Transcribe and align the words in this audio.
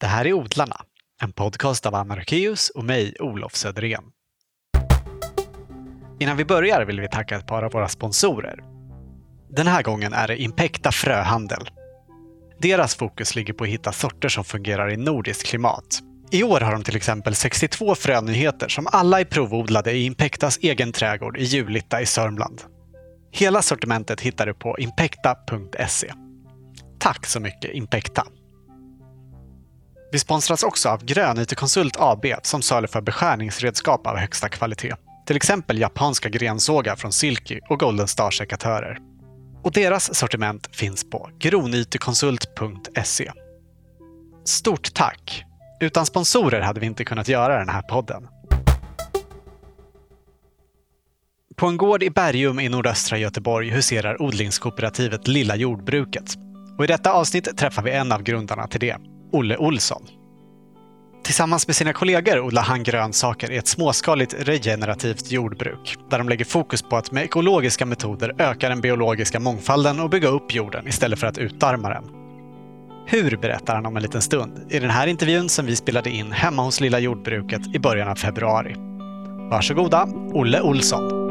Det 0.00 0.06
här 0.06 0.26
är 0.26 0.32
Odlarna, 0.32 0.76
en 1.22 1.32
podcast 1.32 1.86
av 1.86 1.94
Anna 1.94 2.16
Rökeus 2.16 2.70
och 2.70 2.84
mig, 2.84 3.14
Olof 3.20 3.54
Söderén. 3.54 4.02
Innan 6.20 6.36
vi 6.36 6.44
börjar 6.44 6.84
vill 6.84 7.00
vi 7.00 7.08
tacka 7.08 7.36
ett 7.36 7.46
par 7.46 7.62
av 7.62 7.72
våra 7.72 7.88
sponsorer. 7.88 8.60
Den 9.50 9.66
här 9.66 9.82
gången 9.82 10.12
är 10.12 10.28
det 10.28 10.42
Impecta 10.42 10.92
Fröhandel. 10.92 11.70
Deras 12.58 12.94
fokus 12.94 13.34
ligger 13.34 13.52
på 13.52 13.64
att 13.64 13.70
hitta 13.70 13.92
sorter 13.92 14.28
som 14.28 14.44
fungerar 14.44 14.92
i 14.92 14.96
nordiskt 14.96 15.46
klimat. 15.46 16.00
I 16.30 16.42
år 16.42 16.60
har 16.60 16.72
de 16.72 16.82
till 16.82 16.96
exempel 16.96 17.34
62 17.34 17.94
frönyheter 17.94 18.68
som 18.68 18.86
alla 18.92 19.20
är 19.20 19.24
provodlade 19.24 19.92
i 19.92 20.04
Impectas 20.04 20.58
egen 20.62 20.92
trädgård 20.92 21.38
i 21.38 21.44
Julita 21.44 22.00
i 22.00 22.06
Sörmland. 22.06 22.62
Hela 23.32 23.62
sortimentet 23.62 24.20
hittar 24.20 24.46
du 24.46 24.54
på 24.54 24.78
impecta.se. 24.78 26.12
Tack 26.98 27.26
så 27.26 27.40
mycket 27.40 27.74
Impecta! 27.74 28.26
Vi 30.12 30.18
sponsras 30.18 30.62
också 30.62 30.88
av 30.88 31.04
Grönytekonsult 31.04 31.96
AB 31.98 32.26
som 32.42 32.62
saluför 32.62 33.00
beskärningsredskap 33.00 34.06
av 34.06 34.16
högsta 34.16 34.48
kvalitet. 34.48 34.94
Till 35.26 35.36
exempel 35.36 35.78
japanska 35.78 36.28
grensågar 36.28 36.96
från 36.96 37.12
Silky 37.12 37.60
och 37.68 37.80
Golden 37.80 38.08
Star-sekatörer. 38.08 38.98
Och 39.62 39.72
deras 39.72 40.14
sortiment 40.14 40.76
finns 40.76 41.10
på 41.10 41.30
gronytekonsult.se. 41.38 43.32
Stort 44.44 44.94
tack! 44.94 45.44
Utan 45.80 46.06
sponsorer 46.06 46.60
hade 46.60 46.80
vi 46.80 46.86
inte 46.86 47.04
kunnat 47.04 47.28
göra 47.28 47.58
den 47.58 47.68
här 47.68 47.82
podden. 47.82 48.28
På 51.56 51.66
en 51.66 51.76
gård 51.76 52.02
i 52.02 52.10
Bergum 52.10 52.60
i 52.60 52.68
nordöstra 52.68 53.18
Göteborg 53.18 53.70
huserar 53.70 54.22
odlingskooperativet 54.22 55.28
Lilla 55.28 55.56
Jordbruket. 55.56 56.34
Och 56.78 56.84
I 56.84 56.86
detta 56.86 57.12
avsnitt 57.12 57.56
träffar 57.56 57.82
vi 57.82 57.90
en 57.90 58.12
av 58.12 58.22
grundarna 58.22 58.66
till 58.66 58.80
det, 58.80 58.96
Olle 59.32 59.56
Olsson. 59.56 60.02
Tillsammans 61.24 61.66
med 61.66 61.76
sina 61.76 61.92
kollegor 61.92 62.40
odlar 62.40 62.62
han 62.62 62.82
grönsaker 62.82 63.50
i 63.50 63.56
ett 63.56 63.66
småskaligt 63.66 64.34
regenerativt 64.38 65.30
jordbruk 65.30 65.96
där 66.10 66.18
de 66.18 66.28
lägger 66.28 66.44
fokus 66.44 66.82
på 66.82 66.96
att 66.96 67.12
med 67.12 67.24
ekologiska 67.24 67.86
metoder 67.86 68.34
öka 68.38 68.68
den 68.68 68.80
biologiska 68.80 69.40
mångfalden 69.40 70.00
och 70.00 70.10
bygga 70.10 70.28
upp 70.28 70.54
jorden 70.54 70.88
istället 70.88 71.18
för 71.18 71.26
att 71.26 71.38
utarma 71.38 71.88
den. 71.88 72.04
Hur 73.06 73.36
berättar 73.36 73.74
han 73.74 73.86
om 73.86 73.96
en 73.96 74.02
liten 74.02 74.22
stund 74.22 74.66
i 74.68 74.78
den 74.78 74.90
här 74.90 75.06
intervjun 75.06 75.48
som 75.48 75.66
vi 75.66 75.76
spelade 75.76 76.10
in 76.10 76.32
hemma 76.32 76.62
hos 76.62 76.80
Lilla 76.80 76.98
Jordbruket 76.98 77.74
i 77.74 77.78
början 77.78 78.08
av 78.08 78.14
februari. 78.14 78.74
Varsågoda, 79.50 80.08
Olle 80.32 80.60
Olsson. 80.60 81.30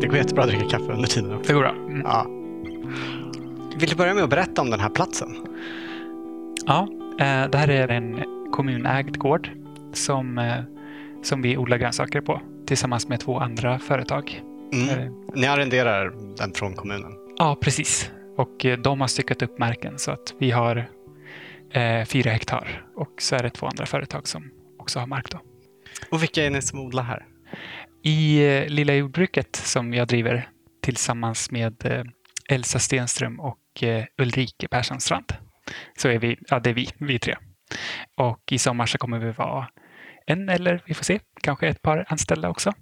Det 0.00 0.06
går 0.06 0.16
jättebra 0.16 0.44
att 0.44 0.50
dricka 0.50 0.68
kaffe 0.68 0.92
under 0.92 1.08
tiden 1.08 1.34
också. 1.34 1.48
Det 1.48 1.54
går 1.54 1.60
bra. 1.60 1.70
Mm. 1.70 2.02
Ja. 2.04 2.35
Vill 3.78 3.88
du 3.88 3.96
börja 3.96 4.14
med 4.14 4.24
att 4.24 4.30
berätta 4.30 4.62
om 4.62 4.70
den 4.70 4.80
här 4.80 4.88
platsen? 4.88 5.36
Ja, 6.66 6.88
eh, 7.20 7.50
det 7.50 7.58
här 7.58 7.68
är 7.70 7.88
en 7.88 8.24
kommunägd 8.52 9.16
gård 9.18 9.50
som, 9.92 10.38
eh, 10.38 10.62
som 11.22 11.42
vi 11.42 11.56
odlar 11.56 11.76
grönsaker 11.76 12.20
på 12.20 12.40
tillsammans 12.66 13.08
med 13.08 13.20
två 13.20 13.38
andra 13.38 13.78
företag. 13.78 14.42
Mm. 14.72 14.88
Eh, 14.88 15.12
Ni 15.34 15.46
arrenderar 15.46 16.12
den 16.36 16.52
från 16.52 16.74
kommunen? 16.74 17.12
Ja, 17.38 17.56
precis. 17.60 18.10
Och 18.36 18.66
de 18.82 19.00
har 19.00 19.08
styckat 19.08 19.42
upp 19.42 19.58
marken 19.58 19.98
så 19.98 20.10
att 20.10 20.34
vi 20.38 20.50
har 20.50 20.90
fyra 22.06 22.30
hektar 22.30 22.84
och 22.96 23.12
så 23.18 23.36
är 23.36 23.42
det 23.42 23.50
två 23.50 23.66
andra 23.66 23.86
företag 23.86 24.28
som 24.28 24.50
också 24.78 24.98
har 24.98 25.06
mark. 25.06 25.30
Då. 25.30 25.40
Och 26.10 26.22
vilka 26.22 26.44
är 26.44 26.50
ni 26.50 26.62
som 26.62 26.80
odlar 26.80 27.02
här? 27.02 27.26
I 28.02 28.40
Lilla 28.68 28.94
jordbruket 28.94 29.56
som 29.56 29.94
jag 29.94 30.08
driver 30.08 30.48
tillsammans 30.82 31.50
med 31.50 32.04
Elsa 32.48 32.78
Stenström 32.78 33.40
och 33.40 33.58
och 33.76 33.82
eh, 33.82 34.04
Ulrike 34.18 34.68
Perssonstrand 34.68 35.32
så 35.96 36.08
är 36.08 36.18
vi, 36.18 36.38
ja 36.48 36.60
det 36.60 36.70
är 36.70 36.74
vi, 36.74 36.88
vi 36.98 37.18
tre. 37.18 37.36
Och 38.16 38.52
i 38.52 38.58
sommar 38.58 38.86
så 38.86 38.98
kommer 38.98 39.18
vi 39.18 39.32
vara 39.32 39.68
en 40.26 40.48
eller 40.48 40.82
vi 40.86 40.94
får 40.94 41.04
se, 41.04 41.20
kanske 41.42 41.68
ett 41.68 41.82
par 41.82 42.04
anställda 42.08 42.48
också. 42.48 42.72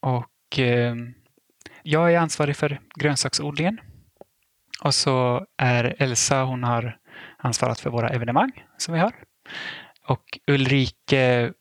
Och 0.00 0.58
eh, 0.58 0.94
jag 1.82 2.12
är 2.12 2.18
ansvarig 2.18 2.56
för 2.56 2.80
grönsaksodlingen. 2.98 3.80
Och 4.84 4.94
så 4.94 5.46
är 5.58 5.94
Elsa, 5.98 6.42
hon 6.42 6.64
har 6.64 6.98
ansvarat 7.38 7.80
för 7.80 7.90
våra 7.90 8.08
evenemang 8.08 8.64
som 8.78 8.94
vi 8.94 9.00
har. 9.00 9.12
Och 10.06 10.38
Ulrike 10.46 11.52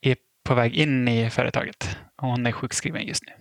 är 0.00 0.16
på 0.44 0.54
väg 0.54 0.74
in 0.74 1.08
i 1.08 1.30
företaget. 1.30 1.98
Hon 2.16 2.46
är 2.46 2.52
sjukskriven 2.52 3.06
just 3.06 3.22
nu. 3.26 3.32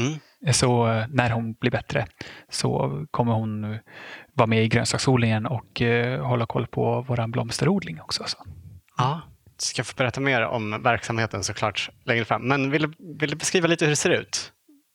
Mm. 0.00 0.18
Så 0.52 0.88
eh, 0.88 1.04
när 1.08 1.30
hon 1.30 1.52
blir 1.52 1.70
bättre 1.70 2.06
så 2.48 3.04
kommer 3.10 3.32
hon 3.32 3.78
vara 4.32 4.46
med 4.46 4.64
i 4.64 4.68
grönsaksodlingen 4.68 5.46
och 5.46 5.82
eh, 5.82 6.26
hålla 6.26 6.46
koll 6.46 6.66
på 6.66 7.04
vår 7.08 7.26
blomsterodling 7.28 8.00
också. 8.00 8.24
Så. 8.26 8.38
Ja, 8.96 9.20
ska 9.58 9.84
få 9.84 9.94
berätta 9.96 10.20
mer 10.20 10.42
om 10.42 10.82
verksamheten 10.82 11.44
såklart 11.44 11.90
längre 12.04 12.24
fram. 12.24 12.48
Men 12.48 12.70
vill, 12.70 12.82
du- 12.82 13.16
vill 13.20 13.30
du 13.30 13.36
beskriva 13.36 13.66
lite 13.66 13.84
hur 13.84 13.90
det 13.90 13.96
ser 13.96 14.10
ut? 14.10 14.52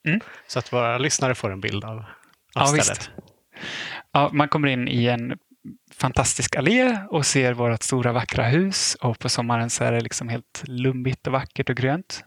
Mm. 0.07 0.19
Så 0.47 0.59
att 0.59 0.73
våra 0.73 0.97
lyssnare 0.97 1.35
får 1.35 1.51
en 1.51 1.61
bild 1.61 1.83
av, 1.85 1.97
av 1.97 2.03
Ja, 2.55 2.65
stället. 2.67 2.89
visst. 2.89 3.11
Ja, 4.11 4.29
man 4.33 4.47
kommer 4.47 4.67
in 4.67 4.87
i 4.87 5.05
en 5.05 5.37
fantastisk 5.93 6.55
allé 6.55 6.97
och 7.09 7.25
ser 7.25 7.53
vårt 7.53 7.83
stora 7.83 8.11
vackra 8.11 8.43
hus 8.43 8.95
och 9.01 9.19
på 9.19 9.29
sommaren 9.29 9.69
så 9.69 9.83
är 9.83 9.91
det 9.91 10.01
liksom 10.01 10.29
helt 10.29 10.63
lummigt 10.63 11.27
och 11.27 11.33
vackert 11.33 11.69
och 11.69 11.75
grönt. 11.77 12.23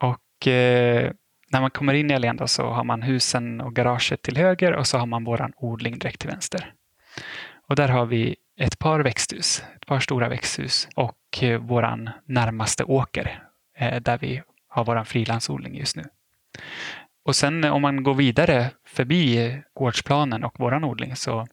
Och 0.00 0.46
eh, 0.48 1.12
när 1.52 1.60
man 1.60 1.70
kommer 1.70 1.94
in 1.94 2.10
i 2.10 2.14
allén 2.14 2.48
så 2.48 2.70
har 2.70 2.84
man 2.84 3.02
husen 3.02 3.60
och 3.60 3.74
garaget 3.74 4.22
till 4.22 4.36
höger 4.36 4.72
och 4.72 4.86
så 4.86 4.98
har 4.98 5.06
man 5.06 5.24
våran 5.24 5.52
odling 5.56 5.98
direkt 5.98 6.20
till 6.20 6.30
vänster. 6.30 6.72
Och 7.68 7.76
där 7.76 7.88
har 7.88 8.06
vi 8.06 8.36
ett 8.56 8.78
par 8.78 9.00
växthus, 9.00 9.64
ett 9.76 9.86
par 9.86 10.00
stora 10.00 10.28
växthus 10.28 10.88
och 10.94 11.18
vår 11.40 11.58
våran 11.58 12.10
närmaste 12.24 12.84
åker 12.84 13.42
eh, 13.76 14.00
där 14.00 14.18
vi 14.18 14.42
har 14.68 14.84
våran 14.84 15.06
frilansodling 15.06 15.78
just 15.78 15.96
nu. 15.96 16.04
Och 17.24 17.36
sen 17.36 17.64
eh, 17.64 17.72
om 17.72 17.82
man 17.82 18.02
går 18.02 18.14
vidare 18.14 18.70
förbi 18.86 19.62
gårdsplanen 19.74 20.44
och 20.44 20.60
våran 20.60 20.84
odling 20.84 21.16
så 21.16 21.46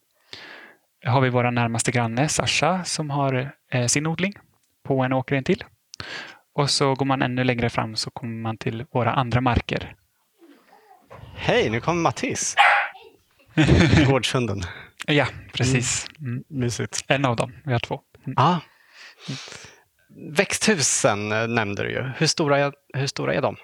har 1.05 1.21
vi 1.21 1.29
vår 1.29 1.51
närmaste 1.51 1.91
granne 1.91 2.29
Sasha 2.29 2.83
som 2.83 3.09
har 3.09 3.51
sin 3.87 4.07
odling 4.07 4.33
på 4.83 5.03
en 5.03 5.13
åker 5.13 5.41
till. 5.41 5.63
Och 6.53 6.69
så 6.69 6.93
går 6.95 7.05
man 7.05 7.21
ännu 7.21 7.43
längre 7.43 7.69
fram 7.69 7.95
så 7.95 8.11
kommer 8.11 8.41
man 8.41 8.57
till 8.57 8.85
våra 8.91 9.11
andra 9.13 9.41
marker. 9.41 9.95
Hej, 11.35 11.69
nu 11.69 11.79
kommer 11.79 12.01
Mattis. 12.01 12.55
Gårdshunden. 14.07 14.61
Ja, 15.07 15.27
precis. 15.53 16.07
Mm. 16.19 16.43
Mysigt. 16.47 17.03
En 17.07 17.25
av 17.25 17.35
dem. 17.35 17.53
Vi 17.65 17.71
har 17.71 17.79
två. 17.79 18.01
Mm. 18.25 18.33
Ja. 18.37 18.59
Växthusen 20.31 21.31
eh, 21.31 21.47
nämnde 21.47 21.83
du 21.83 21.89
ju. 21.91 22.03
Hur 22.17 22.27
stora 22.27 22.57
är, 22.59 22.73
hur 22.93 23.07
stora 23.07 23.33
är 23.33 23.41
de? 23.41 23.55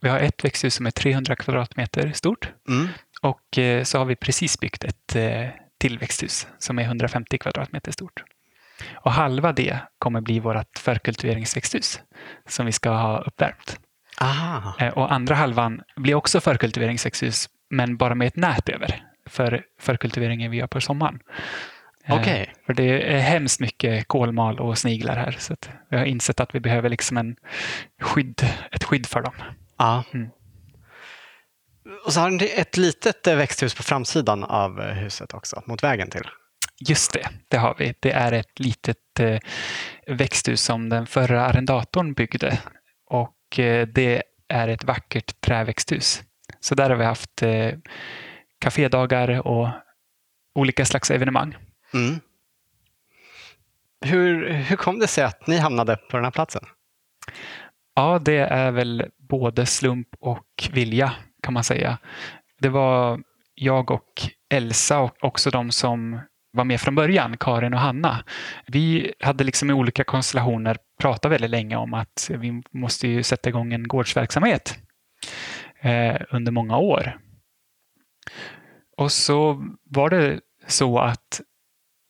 Vi 0.00 0.08
har 0.08 0.18
ett 0.18 0.44
växthus 0.44 0.74
som 0.74 0.86
är 0.86 0.90
300 0.90 1.36
kvadratmeter 1.36 2.12
stort 2.12 2.52
Mm. 2.68 2.88
och 3.22 3.58
eh, 3.58 3.84
så 3.84 3.98
har 3.98 4.04
vi 4.04 4.16
precis 4.16 4.60
byggt 4.60 4.84
ett 4.84 5.16
eh, 5.16 5.48
till 5.78 5.98
växthus 5.98 6.46
som 6.58 6.78
är 6.78 6.82
150 6.82 7.38
kvadratmeter 7.38 7.92
stort. 7.92 8.22
Och 8.94 9.12
halva 9.12 9.52
det 9.52 9.78
kommer 9.98 10.20
bli 10.20 10.40
vårt 10.40 10.78
förkultiveringsväxthus 10.78 12.00
som 12.48 12.66
vi 12.66 12.72
ska 12.72 12.90
ha 12.90 13.18
uppvärmt. 13.18 13.80
Aha. 14.20 14.74
Eh, 14.78 14.92
Och 14.92 15.12
andra 15.12 15.34
halvan 15.34 15.82
blir 15.96 16.14
också 16.14 16.40
förkultiveringsväxthus, 16.40 17.48
men 17.70 17.96
bara 17.96 18.14
med 18.14 18.26
ett 18.26 18.36
nät 18.36 18.68
över 18.68 19.02
för 19.26 19.62
förkultiveringen 19.80 20.50
vi 20.50 20.56
gör 20.56 20.66
på 20.66 20.80
sommaren. 20.80 21.20
Eh, 22.04 22.20
Okej. 22.20 22.52
För 22.66 22.74
det 22.74 23.14
är 23.14 23.20
hemskt 23.20 23.60
mycket 23.60 24.08
kolmal 24.08 24.60
och 24.60 24.78
sniglar 24.78 25.16
här, 25.16 25.36
så 25.38 25.56
vi 25.90 25.96
har 25.96 26.04
insett 26.04 26.40
att 26.40 26.54
vi 26.54 26.60
behöver 26.60 26.88
liksom 26.88 27.16
en 27.16 27.36
skydd, 28.00 28.42
ett 28.70 28.84
skydd 28.84 29.06
för 29.06 29.22
dem. 29.22 29.34
Ja. 29.78 30.04
Mm. 30.14 30.28
Och 32.04 32.12
så 32.12 32.20
har 32.20 32.30
ni 32.30 32.52
ett 32.56 32.76
litet 32.76 33.26
eh, 33.26 33.36
växthus 33.36 33.74
på 33.74 33.82
framsidan 33.82 34.44
av 34.44 34.82
huset 34.82 35.34
också, 35.34 35.62
mot 35.66 35.82
vägen 35.82 36.10
till. 36.10 36.24
Just 36.88 37.12
det, 37.12 37.28
det 37.48 37.56
har 37.56 37.74
vi. 37.78 37.94
Det 38.00 38.12
är 38.12 38.32
ett 38.32 38.60
litet 38.60 39.20
eh, 39.20 39.38
växthus 40.06 40.62
som 40.62 40.88
den 40.88 41.06
förra 41.06 41.46
arrendatorn 41.46 42.12
byggde. 42.12 42.58
Och 43.06 43.58
eh, 43.58 43.86
det 43.86 44.22
är 44.48 44.68
ett 44.68 44.84
vackert 44.84 45.40
träväxthus. 45.40 46.22
Så 46.60 46.74
där 46.74 46.90
har 46.90 46.96
vi 46.96 47.04
haft 47.04 47.42
eh, 47.42 47.72
kafédagar 48.58 49.46
och 49.46 49.68
olika 50.54 50.84
slags 50.84 51.10
evenemang. 51.10 51.56
Mm. 51.94 52.20
Hur, 54.04 54.52
hur 54.52 54.76
kom 54.76 54.98
det 54.98 55.06
sig 55.06 55.24
att 55.24 55.46
ni 55.46 55.58
hamnade 55.58 55.96
på 55.96 56.16
den 56.16 56.24
här 56.24 56.30
platsen? 56.30 56.64
Ja, 57.94 58.18
det 58.18 58.38
är 58.38 58.70
väl 58.70 59.06
både 59.18 59.66
slump 59.66 60.08
och 60.20 60.68
vilja 60.72 61.12
kan 61.42 61.54
man 61.54 61.64
säga. 61.64 61.98
Det 62.60 62.68
var 62.68 63.20
jag 63.54 63.90
och 63.90 64.22
Elsa 64.54 65.00
och 65.00 65.24
också 65.24 65.50
de 65.50 65.70
som 65.70 66.20
var 66.52 66.64
med 66.64 66.80
från 66.80 66.94
början, 66.94 67.36
Karin 67.36 67.74
och 67.74 67.80
Hanna. 67.80 68.24
Vi 68.66 69.12
hade 69.20 69.44
liksom 69.44 69.70
i 69.70 69.72
olika 69.72 70.04
konstellationer 70.04 70.76
pratat 71.00 71.32
väldigt 71.32 71.50
länge 71.50 71.76
om 71.76 71.94
att 71.94 72.30
vi 72.38 72.62
måste 72.70 73.08
ju 73.08 73.22
sätta 73.22 73.48
igång 73.48 73.72
en 73.72 73.88
gårdsverksamhet 73.88 74.78
eh, 75.80 76.16
under 76.30 76.52
många 76.52 76.76
år. 76.76 77.18
Och 78.96 79.12
så 79.12 79.64
var 79.84 80.10
det 80.10 80.40
så 80.66 80.98
att 80.98 81.40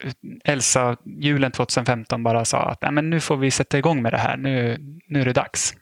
eh, 0.04 0.12
Elsa 0.44 0.96
julen 1.04 1.52
2015 1.52 2.22
bara 2.22 2.44
sa 2.44 2.58
att 2.58 2.82
Nej, 2.82 2.92
men 2.92 3.10
nu 3.10 3.20
får 3.20 3.36
vi 3.36 3.50
sätta 3.50 3.78
igång 3.78 4.02
med 4.02 4.12
det 4.12 4.18
här. 4.18 4.36
Nu, 4.36 4.76
nu 5.08 5.20
är 5.20 5.24
det 5.24 5.32
dags. 5.32 5.74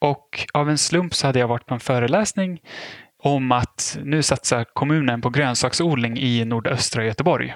Och 0.00 0.46
av 0.54 0.70
en 0.70 0.78
slump 0.78 1.14
så 1.14 1.26
hade 1.26 1.38
jag 1.38 1.48
varit 1.48 1.66
på 1.66 1.74
en 1.74 1.80
föreläsning 1.80 2.60
om 3.26 3.52
att 3.52 3.98
nu 4.02 4.22
satsar 4.22 4.64
kommunen 4.64 5.20
på 5.20 5.30
grönsaksodling 5.30 6.18
i 6.18 6.44
nordöstra 6.44 7.04
Göteborg. 7.04 7.54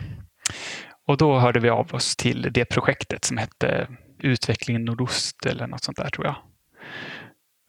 Och 1.06 1.16
då 1.16 1.38
hörde 1.38 1.60
vi 1.60 1.70
av 1.70 1.94
oss 1.94 2.16
till 2.16 2.48
det 2.50 2.64
projektet 2.64 3.24
som 3.24 3.36
hette 3.36 3.88
Utveckling 4.18 4.84
Nordost 4.84 5.46
eller 5.46 5.66
något 5.66 5.84
sånt 5.84 5.96
där 5.96 6.08
tror 6.08 6.26
jag. 6.26 6.36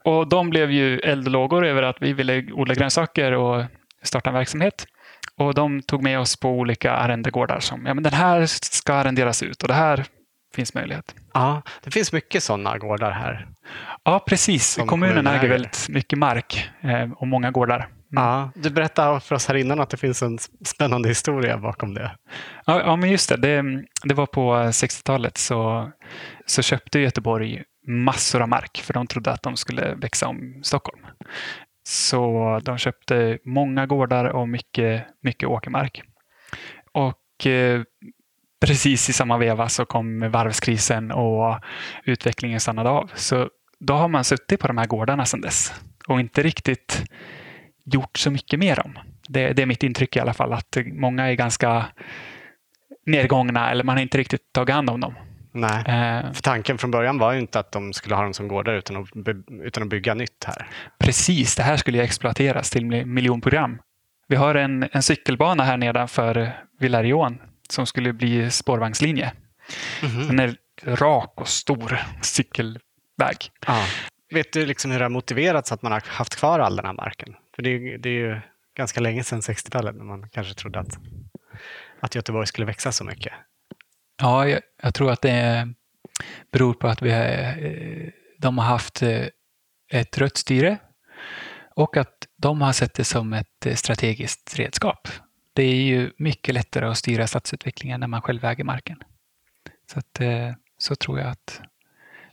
Och 0.04 0.28
de 0.28 0.50
blev 0.50 0.70
ju 0.70 0.98
eldlågor 0.98 1.66
över 1.66 1.82
att 1.82 1.96
vi 2.00 2.12
ville 2.12 2.52
odla 2.52 2.74
grönsaker 2.74 3.32
och 3.32 3.64
starta 4.02 4.30
en 4.30 4.34
verksamhet. 4.34 4.86
Och 5.36 5.54
de 5.54 5.82
tog 5.82 6.02
med 6.02 6.20
oss 6.20 6.36
på 6.36 6.48
olika 6.48 6.92
arrendegårdar 6.92 7.60
som, 7.60 7.86
ja 7.86 7.94
men 7.94 8.04
den 8.04 8.12
här 8.12 8.46
ska 8.46 8.94
arrenderas 8.94 9.42
ut 9.42 9.62
och 9.62 9.68
det 9.68 9.74
här 9.74 10.04
finns 10.54 10.74
möjlighet. 10.74 11.14
Ja, 11.34 11.62
det 11.84 11.90
finns 11.90 12.12
mycket 12.12 12.42
sådana 12.42 12.78
gårdar 12.78 13.10
här. 13.10 13.48
Ja, 14.04 14.24
precis. 14.26 14.78
Kommunen 14.86 15.26
äger 15.26 15.48
väldigt 15.48 15.88
mycket 15.88 16.18
mark 16.18 16.70
eh, 16.80 17.12
och 17.12 17.26
många 17.26 17.50
gårdar. 17.50 17.88
Mm. 18.12 18.24
Ja, 18.24 18.50
du 18.54 18.70
berättade 18.70 19.20
för 19.20 19.34
oss 19.34 19.48
här 19.48 19.54
innan 19.54 19.80
att 19.80 19.90
det 19.90 19.96
finns 19.96 20.22
en 20.22 20.38
spännande 20.64 21.08
historia 21.08 21.58
bakom 21.58 21.94
det. 21.94 22.16
Ja, 22.66 22.80
ja 22.80 22.96
men 22.96 23.10
just 23.10 23.28
det. 23.28 23.36
det. 23.36 23.84
det 24.04 24.14
var 24.14 24.26
på 24.26 24.54
60-talet 24.54 25.38
så, 25.38 25.90
så 26.46 26.62
köpte 26.62 26.98
Göteborg 26.98 27.62
massor 27.86 28.42
av 28.42 28.48
mark 28.48 28.82
för 28.84 28.94
de 28.94 29.06
trodde 29.06 29.32
att 29.32 29.42
de 29.42 29.56
skulle 29.56 29.94
växa 29.94 30.28
om 30.28 30.60
Stockholm. 30.62 31.06
Så 31.88 32.60
de 32.64 32.78
köpte 32.78 33.38
många 33.44 33.86
gårdar 33.86 34.24
och 34.24 34.48
mycket, 34.48 35.06
mycket 35.22 35.48
åkermark. 35.48 36.02
Och 36.92 37.46
eh, 37.46 37.82
precis 38.66 39.08
i 39.08 39.12
samma 39.12 39.38
veva 39.38 39.68
så 39.68 39.84
kom 39.84 40.30
varvskrisen 40.30 41.10
och 41.10 41.60
utvecklingen 42.04 42.60
stannade 42.60 42.90
av. 42.90 43.10
Så 43.14 43.48
då 43.78 43.94
har 43.94 44.08
man 44.08 44.24
suttit 44.24 44.60
på 44.60 44.66
de 44.66 44.78
här 44.78 44.86
gårdarna 44.86 45.24
sedan 45.24 45.40
dess 45.40 45.74
och 46.08 46.20
inte 46.20 46.42
riktigt 46.42 47.04
gjort 47.84 48.18
så 48.18 48.30
mycket 48.30 48.58
med 48.58 48.76
dem. 48.76 48.98
Det, 49.28 49.52
det 49.52 49.62
är 49.62 49.66
mitt 49.66 49.82
intryck 49.82 50.16
i 50.16 50.20
alla 50.20 50.34
fall 50.34 50.52
att 50.52 50.76
många 50.92 51.30
är 51.30 51.34
ganska 51.34 51.86
nedgångna 53.06 53.70
eller 53.70 53.84
man 53.84 53.96
har 53.96 54.02
inte 54.02 54.18
riktigt 54.18 54.52
tagit 54.52 54.74
hand 54.74 54.90
om 54.90 55.00
dem. 55.00 55.14
Nej, 55.52 55.78
eh, 55.78 56.32
för 56.32 56.42
tanken 56.42 56.78
från 56.78 56.90
början 56.90 57.18
var 57.18 57.32
ju 57.32 57.38
inte 57.38 57.58
att 57.58 57.72
de 57.72 57.92
skulle 57.92 58.14
ha 58.14 58.22
dem 58.22 58.34
som 58.34 58.48
gårdar 58.48 58.74
utan 58.74 58.96
att, 58.96 59.08
utan 59.64 59.82
att 59.82 59.88
bygga 59.88 60.14
nytt 60.14 60.44
här. 60.46 60.66
Precis, 60.98 61.56
det 61.56 61.62
här 61.62 61.76
skulle 61.76 61.98
ju 61.98 62.04
exploateras 62.04 62.70
till 62.70 63.06
miljonprogram. 63.06 63.78
Vi 64.28 64.36
har 64.36 64.54
en, 64.54 64.88
en 64.92 65.02
cykelbana 65.02 65.64
här 65.64 65.76
nedanför 65.76 66.52
Villarion 66.78 67.38
som 67.68 67.86
skulle 67.86 68.12
bli 68.12 68.50
spårvagnslinje. 68.50 69.32
Mm. 70.02 70.26
Den 70.26 70.38
är 70.38 70.56
rak 70.84 71.40
och 71.40 71.48
stor 71.48 72.00
cykelväg. 72.22 73.50
Ah. 73.66 73.86
Vet 74.30 74.52
du 74.52 74.66
liksom 74.66 74.90
hur 74.90 74.98
det 74.98 75.04
har 75.04 75.10
motiverats 75.10 75.72
att 75.72 75.82
man 75.82 75.92
har 75.92 76.02
haft 76.06 76.36
kvar 76.36 76.58
all 76.58 76.76
den 76.76 76.86
här 76.86 76.92
marken? 76.92 77.36
För 77.56 77.62
det 77.62 77.70
är, 77.70 77.98
det 77.98 78.08
är 78.08 78.12
ju 78.12 78.40
ganska 78.76 79.00
länge 79.00 79.24
sedan 79.24 79.40
60-talet 79.40 79.96
när 79.96 80.04
man 80.04 80.28
kanske 80.28 80.54
trodde 80.54 80.80
att, 80.80 80.98
att 82.00 82.14
Göteborg 82.14 82.46
skulle 82.46 82.66
växa 82.66 82.92
så 82.92 83.04
mycket. 83.04 83.32
Ja, 84.22 84.48
jag, 84.48 84.60
jag 84.82 84.94
tror 84.94 85.10
att 85.10 85.22
det 85.22 85.68
beror 86.52 86.74
på 86.74 86.88
att 86.88 87.02
vi 87.02 87.10
har, 87.10 87.24
eh, 87.24 88.08
de 88.38 88.58
har 88.58 88.64
haft 88.64 89.02
eh, 89.02 89.26
ett 89.92 90.18
rött 90.18 90.36
styre 90.36 90.78
och 91.74 91.96
att 91.96 92.14
de 92.36 92.60
har 92.60 92.72
sett 92.72 92.94
det 92.94 93.04
som 93.04 93.32
ett 93.32 93.66
eh, 93.66 93.74
strategiskt 93.74 94.58
redskap. 94.58 95.08
Det 95.52 95.62
är 95.62 95.82
ju 95.82 96.10
mycket 96.16 96.54
lättare 96.54 96.86
att 96.86 96.98
styra 96.98 97.26
stadsutvecklingen 97.26 98.00
när 98.00 98.06
man 98.06 98.22
själv 98.22 98.44
äger 98.44 98.64
marken. 98.64 98.98
Så, 99.92 99.98
att, 99.98 100.20
så 100.78 100.96
tror 100.96 101.18
jag 101.18 101.28
att 101.28 101.60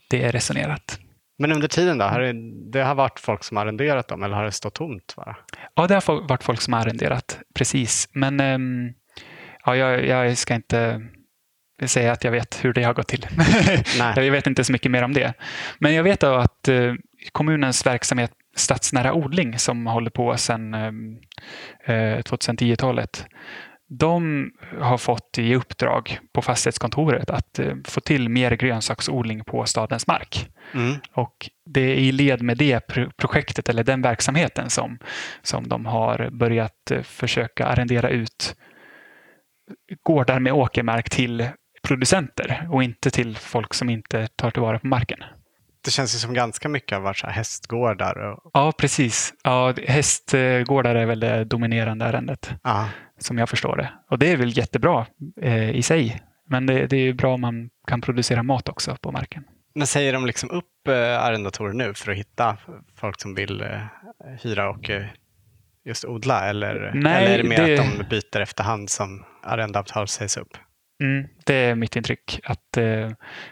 det 0.09 0.23
är 0.23 0.31
resonerat. 0.31 0.99
Men 1.37 1.51
under 1.51 1.67
tiden 1.67 1.97
då? 1.97 2.05
Har 2.05 2.19
det, 2.19 2.33
det 2.71 2.83
har 2.83 2.95
varit 2.95 3.19
folk 3.19 3.43
som 3.43 3.57
har 3.57 3.65
arrenderat 3.65 4.07
dem 4.07 4.23
eller 4.23 4.35
har 4.35 4.43
det 4.43 4.51
stått 4.51 4.73
tomt? 4.73 5.13
Bara? 5.15 5.37
Ja, 5.75 5.87
det 5.87 5.93
har 5.93 6.27
varit 6.27 6.43
folk 6.43 6.61
som 6.61 6.73
har 6.73 6.81
arrenderat, 6.81 7.39
precis. 7.53 8.09
Men 8.11 8.39
ehm, 8.39 8.93
ja, 9.65 9.75
jag, 9.75 10.05
jag 10.05 10.37
ska 10.37 10.53
inte 10.55 11.07
säga 11.85 12.11
att 12.11 12.23
jag 12.23 12.31
vet 12.31 12.65
hur 12.65 12.73
det 12.73 12.83
har 12.83 12.93
gått 12.93 13.07
till. 13.07 13.27
jag 14.15 14.31
vet 14.31 14.47
inte 14.47 14.63
så 14.63 14.71
mycket 14.71 14.91
mer 14.91 15.03
om 15.03 15.13
det. 15.13 15.33
Men 15.79 15.93
jag 15.93 16.03
vet 16.03 16.23
att 16.23 16.67
eh, 16.67 16.93
kommunens 17.31 17.85
verksamhet 17.85 18.31
Stadsnära 18.59 19.13
odling 19.13 19.59
som 19.59 19.87
håller 19.87 20.11
på 20.11 20.37
sedan 20.37 20.73
eh, 20.73 22.17
2010-talet. 22.17 23.19
Eh, 23.19 23.37
de 23.89 24.51
har 24.79 24.97
fått 24.97 25.37
i 25.37 25.55
uppdrag 25.55 26.19
på 26.33 26.41
fastighetskontoret 26.41 27.29
att 27.29 27.59
eh, 27.59 27.75
få 27.85 28.01
till 28.01 28.29
mer 28.29 28.51
grönsaksodling 28.51 29.43
på 29.43 29.65
stadens 29.65 30.07
mark. 30.07 30.49
Mm. 30.73 30.95
Och 31.13 31.49
det 31.65 31.81
är 31.81 31.95
i 31.95 32.11
led 32.11 32.41
med 32.41 32.57
det 32.57 32.87
projektet 33.17 33.69
eller 33.69 33.83
den 33.83 34.01
verksamheten 34.01 34.69
som, 34.69 34.99
som 35.41 35.67
de 35.67 35.85
har 35.85 36.29
börjat 36.31 36.91
eh, 36.91 37.01
försöka 37.01 37.65
arrendera 37.65 38.09
ut 38.09 38.55
gårdar 40.03 40.39
med 40.39 40.53
åkermark 40.53 41.09
till 41.09 41.47
producenter 41.81 42.67
och 42.71 42.83
inte 42.83 43.11
till 43.11 43.35
folk 43.35 43.73
som 43.73 43.89
inte 43.89 44.27
tar 44.27 44.51
tillvara 44.51 44.79
på 44.79 44.87
marken. 44.87 45.23
Det 45.85 45.91
känns 45.91 46.15
ju 46.15 46.19
som 46.19 46.33
ganska 46.33 46.69
mycket 46.69 46.97
har 46.97 47.03
varit 47.03 47.17
så 47.17 47.27
hästgårdar. 47.27 48.17
Och... 48.17 48.51
Ja, 48.53 48.71
precis. 48.77 49.33
Ja, 49.43 49.73
hästgårdar 49.87 50.95
är 50.95 51.05
väl 51.05 51.19
det 51.19 51.43
dominerande 51.43 52.05
ärendet 52.05 52.51
Aha. 52.63 52.89
som 53.19 53.37
jag 53.37 53.49
förstår 53.49 53.77
det. 53.77 53.91
Och 54.09 54.19
det 54.19 54.31
är 54.31 54.37
väl 54.37 54.57
jättebra 54.57 55.05
eh, 55.41 55.69
i 55.69 55.83
sig. 55.83 56.21
Men 56.49 56.65
det, 56.65 56.87
det 56.87 56.97
är 56.97 57.13
bra 57.13 57.33
om 57.33 57.41
man 57.41 57.69
kan 57.87 58.01
producera 58.01 58.43
mat 58.43 58.69
också 58.69 58.97
på 59.01 59.11
marken. 59.11 59.43
Men 59.75 59.87
säger 59.87 60.13
de 60.13 60.25
liksom 60.25 60.51
upp 60.51 60.87
eh, 60.87 61.23
arrendatorer 61.23 61.73
nu 61.73 61.93
för 61.93 62.11
att 62.11 62.17
hitta 62.17 62.57
folk 62.95 63.21
som 63.21 63.35
vill 63.35 63.61
eh, 63.61 63.81
hyra 64.41 64.69
och 64.69 64.89
eh, 64.89 65.05
just 65.85 66.05
odla? 66.05 66.45
Eller, 66.49 66.91
Nej, 66.95 67.25
eller 67.25 67.33
är 67.33 67.43
det 67.43 67.49
mer 67.49 67.67
det... 67.67 67.79
att 67.79 67.99
de 67.99 68.05
byter 68.09 68.41
efterhand 68.41 68.89
som 68.89 69.25
arrendeavtal 69.43 70.07
sägs 70.07 70.37
upp? 70.37 70.57
Mm, 71.03 71.27
det 71.45 71.55
är 71.55 71.75
mitt 71.75 71.95
intryck. 71.95 72.39
Att 72.43 72.77
eh, 72.77 73.11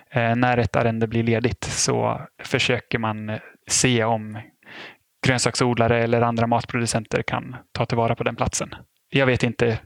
eh, 0.10 0.36
när 0.36 0.58
ett 0.58 0.76
arrende 0.76 1.08
blir 1.08 1.24
ledigt 1.24 1.64
så 1.64 2.22
försöker 2.44 3.00
man 3.00 3.40
se 3.68 4.04
om 4.04 4.40
grönsaksodlare 5.28 6.04
eller 6.04 6.22
andra 6.22 6.48
matproducenter 6.48 7.22
kan 7.22 7.56
ta 7.72 7.86
tillvara 7.86 8.16
på 8.16 8.24
den 8.24 8.36
platsen. 8.36 8.76
Jag 9.10 9.26
vet 9.26 9.44
inte 9.44 9.80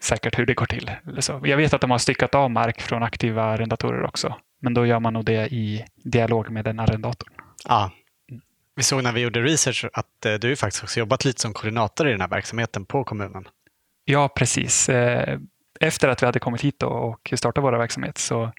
säkert 0.00 0.38
hur 0.38 0.46
det 0.46 0.54
går 0.54 0.66
till. 0.66 0.90
Jag 1.42 1.56
vet 1.56 1.74
att 1.74 1.80
de 1.80 1.90
har 1.90 1.98
styckat 1.98 2.34
av 2.34 2.50
mark 2.50 2.80
från 2.80 3.02
aktiva 3.02 3.42
arrendatorer 3.42 4.02
också. 4.02 4.36
Men 4.62 4.74
då 4.74 4.86
gör 4.86 5.00
man 5.00 5.12
nog 5.12 5.24
det 5.24 5.46
i 5.52 5.84
dialog 6.04 6.50
med 6.50 6.64
den 6.64 6.80
arrendatorn. 6.80 7.32
Ja. 7.68 7.90
Vi 8.76 8.82
såg 8.82 9.02
när 9.02 9.12
vi 9.12 9.20
gjorde 9.20 9.42
research 9.42 9.84
att 9.92 10.26
eh, 10.26 10.34
du 10.34 10.56
faktiskt 10.56 10.84
också 10.84 11.00
jobbat 11.00 11.24
lite 11.24 11.40
som 11.40 11.52
koordinator 11.52 12.08
i 12.08 12.10
den 12.10 12.20
här 12.20 12.28
verksamheten 12.28 12.84
på 12.84 13.04
kommunen. 13.04 13.48
Ja, 14.04 14.28
precis. 14.28 14.90
Efter 15.80 16.08
att 16.08 16.22
vi 16.22 16.26
hade 16.26 16.38
kommit 16.38 16.60
hit 16.60 16.82
och 16.82 17.32
startat 17.34 17.64
vår 17.64 17.72
verksamhet 17.72 18.18
så 18.18 18.52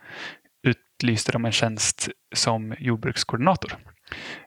utlyste 0.63 1.31
de 1.31 1.45
en 1.45 1.51
tjänst 1.51 2.09
som 2.35 2.75
jordbrukskoordinator 2.79 3.77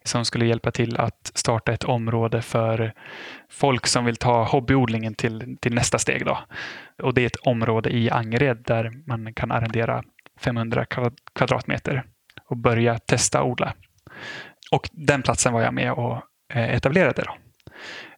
som 0.04 0.24
skulle 0.24 0.46
hjälpa 0.46 0.70
till 0.70 0.96
att 0.96 1.32
starta 1.34 1.72
ett 1.72 1.84
område 1.84 2.42
för 2.42 2.92
folk 3.50 3.86
som 3.86 4.04
vill 4.04 4.16
ta 4.16 4.44
hobbyodlingen 4.44 5.14
till, 5.14 5.56
till 5.60 5.74
nästa 5.74 5.98
steg. 5.98 6.24
Då. 6.24 6.38
Och 7.02 7.14
det 7.14 7.22
är 7.22 7.26
ett 7.26 7.36
område 7.36 7.90
i 7.90 8.10
Angered 8.10 8.62
där 8.66 8.92
man 9.06 9.34
kan 9.34 9.52
arrendera 9.52 10.02
500 10.40 10.86
kvadratmeter 11.34 12.04
och 12.44 12.56
börja 12.56 12.98
testa 12.98 13.42
odla. 13.42 13.74
Och 14.70 14.88
den 14.92 15.22
platsen 15.22 15.52
var 15.52 15.62
jag 15.62 15.74
med 15.74 15.92
och 15.92 16.22
eh, 16.54 16.74
etablerade. 16.74 17.22
Då. 17.22 17.36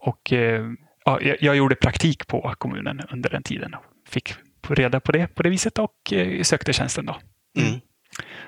Och, 0.00 0.32
eh, 0.32 0.66
ja, 1.04 1.20
jag 1.20 1.56
gjorde 1.56 1.74
praktik 1.74 2.26
på 2.26 2.54
kommunen 2.58 3.00
under 3.10 3.30
den 3.30 3.42
tiden. 3.42 3.74
Fick 4.08 4.34
reda 4.68 5.00
på 5.00 5.12
det 5.12 5.26
på 5.26 5.42
det 5.42 5.50
viset 5.50 5.78
och 5.78 6.12
eh, 6.12 6.42
sökte 6.42 6.72
tjänsten. 6.72 7.06
Då. 7.06 7.16
Mm. 7.56 7.68
mm. 7.68 7.80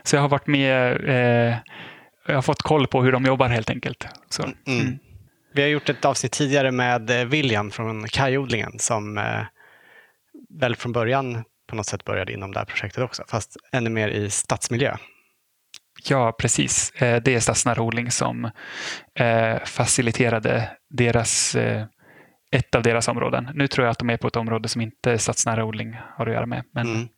Så 0.02 0.16
jag 0.16 0.20
har 0.20 0.28
varit 0.28 0.46
med, 0.46 1.08
eh, 1.08 1.56
jag 2.26 2.34
har 2.34 2.42
fått 2.42 2.62
koll 2.62 2.86
på 2.86 3.02
hur 3.02 3.12
de 3.12 3.24
jobbar 3.24 3.48
helt 3.48 3.70
enkelt. 3.70 4.06
Så, 4.28 4.42
mm. 4.42 4.56
mm. 4.66 4.98
Vi 5.54 5.62
har 5.62 5.68
gjort 5.68 5.88
ett 5.88 6.04
avsnitt 6.04 6.32
tidigare 6.32 6.70
med 6.70 7.10
eh, 7.10 7.24
William 7.24 7.70
från 7.70 8.08
kajodlingen 8.08 8.78
som 8.78 9.18
eh, 9.18 9.42
väl 10.60 10.76
från 10.76 10.92
början 10.92 11.44
på 11.68 11.76
något 11.76 11.86
sätt 11.86 12.04
började 12.04 12.32
inom 12.32 12.52
det 12.52 12.58
här 12.58 12.66
projektet 12.66 13.04
också, 13.04 13.24
fast 13.28 13.56
ännu 13.72 13.90
mer 13.90 14.08
i 14.08 14.30
stadsmiljö. 14.30 14.96
Ja, 16.08 16.32
precis. 16.38 16.90
Eh, 16.90 17.22
det 17.22 17.34
är 17.34 17.40
Stadsnära 17.40 17.82
odling 17.82 18.10
som 18.10 18.50
faciliterade 19.64 20.70
deras 20.90 21.56
ett 22.50 22.74
av 22.74 22.82
deras 22.82 23.08
områden. 23.08 23.50
Nu 23.54 23.68
tror 23.68 23.86
jag 23.86 23.92
att 23.92 23.98
de 23.98 24.10
är 24.10 24.16
på 24.16 24.28
ett 24.28 24.36
område 24.36 24.68
som 24.68 24.80
inte 24.80 25.18
stadsnära 25.18 25.64
odling 25.64 25.96
har 26.16 26.26
att 26.26 26.32
göra 26.32 26.46
med. 26.46 26.64
Men 26.72 26.86
mm. 26.86 27.08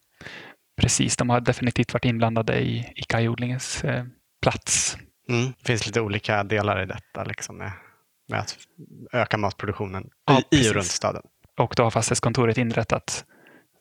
precis, 0.80 1.16
de 1.16 1.30
har 1.30 1.40
definitivt 1.40 1.92
varit 1.92 2.04
inblandade 2.04 2.60
i, 2.60 2.92
i 2.96 3.02
kajodlingens 3.02 3.84
eh, 3.84 4.04
plats. 4.42 4.96
Mm. 5.28 5.52
Det 5.58 5.66
finns 5.66 5.86
lite 5.86 6.00
olika 6.00 6.44
delar 6.44 6.82
i 6.82 6.86
detta 6.86 7.24
liksom 7.24 7.58
med, 7.58 7.72
med 8.28 8.40
att 8.40 8.58
öka 9.12 9.36
matproduktionen 9.36 10.10
ja, 10.26 10.42
i, 10.50 10.66
i 10.66 10.70
och 10.70 10.74
runt 10.74 10.86
staden. 10.86 11.22
Och 11.58 11.74
då 11.76 11.82
har 11.82 11.90
fastighetskontoret 11.90 12.58
inrättat 12.58 13.24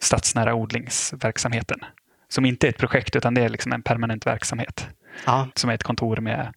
stadsnära 0.01 0.53
odlingsverksamheten. 0.53 1.79
Som 2.29 2.46
inte 2.46 2.67
är 2.67 2.70
ett 2.70 2.77
projekt 2.77 3.15
utan 3.15 3.34
det 3.34 3.41
är 3.41 3.50
liksom 3.50 3.72
en 3.72 3.81
permanent 3.81 4.25
verksamhet. 4.25 4.88
Ja. 5.25 5.48
Som 5.55 5.70
är 5.70 5.74
ett 5.74 5.84
kontor 5.84 6.17
med 6.17 6.53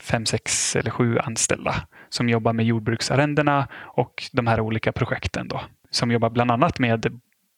fem, 0.00 0.26
sex 0.26 0.76
eller 0.76 0.90
sju 0.90 1.18
anställda 1.18 1.86
som 2.14 2.28
jobbar 2.28 2.52
med 2.52 2.66
jordbruksarrendena 2.66 3.68
och 3.74 4.22
de 4.32 4.46
här 4.46 4.60
olika 4.60 4.92
projekten. 4.92 5.48
Då, 5.48 5.60
som 5.90 6.10
jobbar 6.10 6.30
bland 6.30 6.50
annat 6.50 6.78
med 6.78 7.06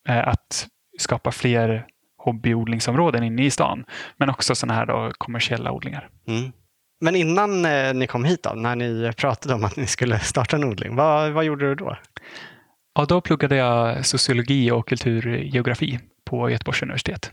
eh, 0.08 0.28
att 0.28 0.66
skapa 0.98 1.32
fler 1.32 1.86
hobbyodlingsområden 2.18 3.22
inne 3.22 3.44
i 3.44 3.50
stan. 3.50 3.84
Men 4.16 4.30
också 4.30 4.54
sådana 4.54 4.74
här 4.74 4.86
då, 4.86 5.12
kommersiella 5.18 5.72
odlingar. 5.72 6.08
Mm. 6.28 6.52
Men 7.00 7.16
innan 7.16 7.64
eh, 7.64 7.94
ni 7.94 8.06
kom 8.06 8.24
hit 8.24 8.42
då, 8.42 8.50
när 8.50 8.76
ni 8.76 9.12
pratade 9.16 9.54
om 9.54 9.64
att 9.64 9.76
ni 9.76 9.86
skulle 9.86 10.18
starta 10.18 10.56
en 10.56 10.64
odling, 10.64 10.96
vad, 10.96 11.32
vad 11.32 11.44
gjorde 11.44 11.68
du 11.68 11.74
då? 11.74 11.96
Ja, 12.94 13.04
då 13.04 13.20
pluggade 13.20 13.56
jag 13.56 14.06
sociologi 14.06 14.70
och 14.70 14.88
kulturgeografi 14.88 16.00
på 16.26 16.50
Göteborgs 16.50 16.82
universitet 16.82 17.32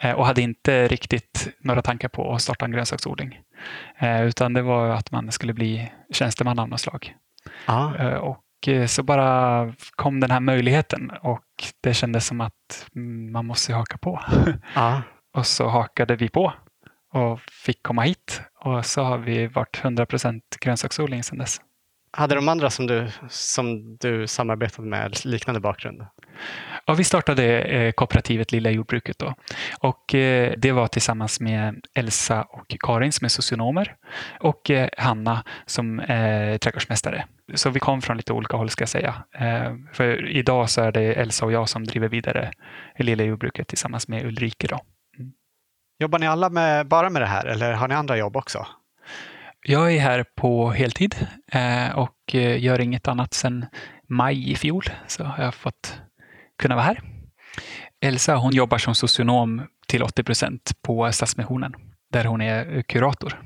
eh, 0.00 0.12
och 0.12 0.26
hade 0.26 0.42
inte 0.42 0.88
riktigt 0.88 1.48
några 1.60 1.82
tankar 1.82 2.08
på 2.08 2.32
att 2.34 2.42
starta 2.42 2.64
en 2.64 2.70
grönsaksodling. 2.72 3.40
Eh, 3.98 4.22
utan 4.22 4.52
det 4.52 4.62
var 4.62 4.88
att 4.88 5.10
man 5.10 5.32
skulle 5.32 5.52
bli 5.54 5.92
tjänsteman 6.12 6.58
av 6.58 6.68
något 6.68 6.80
slag. 6.80 7.14
Ja. 7.66 7.96
Eh, 7.98 8.14
Och 8.14 8.42
så 8.86 9.02
bara 9.02 9.72
kom 9.96 10.20
den 10.20 10.30
här 10.30 10.40
möjligheten 10.40 11.10
och 11.22 11.44
det 11.82 11.94
kändes 11.94 12.26
som 12.26 12.40
att 12.40 12.86
mm, 12.96 13.32
man 13.32 13.46
måste 13.46 13.74
haka 13.74 13.98
på. 13.98 14.22
Ja. 14.74 15.02
Och 15.36 15.46
så 15.46 15.68
hakade 15.68 16.16
vi 16.16 16.28
på 16.28 16.52
och 17.12 17.40
fick 17.40 17.82
komma 17.82 18.02
hit. 18.02 18.42
Och 18.60 18.86
så 18.86 19.02
har 19.02 19.18
vi 19.18 19.46
varit 19.46 19.80
100% 19.82 20.40
grönsaksodling 20.60 21.22
sedan 21.22 21.38
dess. 21.38 21.60
Hade 22.16 22.34
de 22.34 22.48
andra 22.48 22.70
som 22.70 22.86
du, 22.86 23.08
som 23.28 23.96
du 23.96 24.26
samarbetade 24.26 24.88
med 24.88 25.24
liknande 25.24 25.60
bakgrund? 25.60 26.06
Ja, 26.86 26.94
vi 26.94 27.04
startade 27.04 27.62
eh, 27.62 27.92
kooperativet 27.92 28.52
Lilla 28.52 28.70
jordbruket 28.70 29.18
då. 29.18 29.34
Och 29.80 30.14
eh, 30.14 30.54
det 30.56 30.72
var 30.72 30.86
tillsammans 30.86 31.40
med 31.40 31.86
Elsa 31.94 32.42
och 32.42 32.76
Karin 32.80 33.12
som 33.12 33.24
är 33.24 33.28
socionomer 33.28 33.94
och 34.40 34.70
eh, 34.70 34.88
Hanna 34.98 35.44
som 35.66 36.00
är 36.08 36.58
trädgårdsmästare. 36.58 37.24
Så 37.54 37.70
vi 37.70 37.80
kom 37.80 38.02
från 38.02 38.16
lite 38.16 38.32
olika 38.32 38.56
håll 38.56 38.70
ska 38.70 38.82
jag 38.82 38.88
säga. 38.88 39.14
För 39.92 40.30
idag 40.30 40.70
så 40.70 40.82
är 40.82 40.92
det 40.92 41.14
Elsa 41.14 41.46
och 41.46 41.52
jag 41.52 41.68
som 41.68 41.84
driver 41.84 42.08
vidare 42.08 42.50
Lilla 42.98 43.24
jordbruket 43.24 43.68
tillsammans 43.68 44.08
med 44.08 44.26
Ulrike 44.26 44.66
då. 44.66 44.80
Jobbar 45.98 46.18
ni 46.18 46.26
alla 46.26 46.50
med, 46.50 46.86
bara 46.86 47.10
med 47.10 47.22
det 47.22 47.26
här 47.26 47.46
eller 47.46 47.72
har 47.72 47.88
ni 47.88 47.94
andra 47.94 48.16
jobb 48.16 48.36
också? 48.36 48.66
Jag 49.68 49.94
är 49.94 50.00
här 50.00 50.24
på 50.34 50.70
heltid 50.70 51.16
eh, 51.52 51.98
och 51.98 52.34
eh, 52.34 52.64
gör 52.64 52.80
inget 52.80 53.08
annat 53.08 53.34
sedan 53.34 53.66
maj 54.08 54.52
i 54.52 54.56
fjol. 54.56 54.84
Så 55.06 55.24
har 55.24 55.44
jag 55.44 55.54
fått 55.54 56.00
kunna 56.58 56.74
vara 56.74 56.84
här. 56.84 57.00
Elsa 58.00 58.36
hon 58.36 58.52
jobbar 58.52 58.78
som 58.78 58.94
socionom 58.94 59.62
till 59.86 60.02
80 60.02 60.22
procent 60.22 60.72
på 60.82 61.12
Stadsmissionen 61.12 61.74
där 62.12 62.24
hon 62.24 62.40
är 62.40 62.82
kurator. 62.82 63.42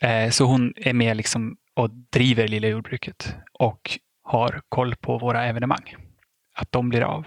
Eh, 0.00 0.30
så 0.30 0.44
hon 0.44 0.72
är 0.76 0.92
med 0.92 1.16
liksom 1.16 1.56
och 1.74 1.90
driver 1.90 2.48
Lilla 2.48 2.68
jordbruket 2.68 3.36
och 3.52 3.98
har 4.22 4.60
koll 4.68 4.96
på 4.96 5.18
våra 5.18 5.44
evenemang. 5.44 5.96
Att 6.54 6.72
de 6.72 6.88
blir 6.88 7.02
av. 7.02 7.26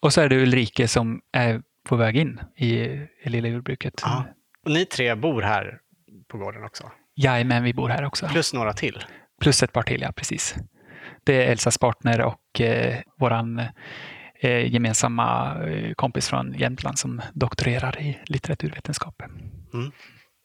Och 0.00 0.12
så 0.12 0.20
är 0.20 0.28
det 0.28 0.42
Ulrike 0.42 0.88
som 0.88 1.20
är 1.32 1.62
på 1.88 1.96
väg 1.96 2.16
in 2.16 2.40
i, 2.56 2.74
i 2.74 3.08
Lilla 3.24 3.48
jordbruket. 3.48 4.00
Ja. 4.02 4.24
Och 4.64 4.70
ni 4.70 4.86
tre 4.86 5.14
bor 5.14 5.42
här 5.42 5.80
på 6.28 6.38
gården 6.38 6.64
också? 6.64 6.90
Jajamän, 7.16 7.62
vi 7.62 7.74
bor 7.74 7.88
här 7.88 8.04
också. 8.04 8.28
Plus 8.28 8.52
några 8.52 8.72
till? 8.72 9.04
Plus 9.40 9.62
ett 9.62 9.72
par 9.72 9.82
till, 9.82 10.00
ja 10.00 10.12
precis. 10.12 10.54
Det 11.24 11.44
är 11.44 11.50
Elsas 11.50 11.78
partner 11.78 12.20
och 12.20 12.60
eh, 12.60 12.98
våran 13.18 13.58
eh, 14.40 14.72
gemensamma 14.72 15.56
eh, 15.64 15.94
kompis 15.94 16.28
från 16.28 16.54
Jämtland 16.58 16.98
som 16.98 17.22
doktorerar 17.32 18.00
i 18.00 18.18
litteraturvetenskap. 18.26 19.22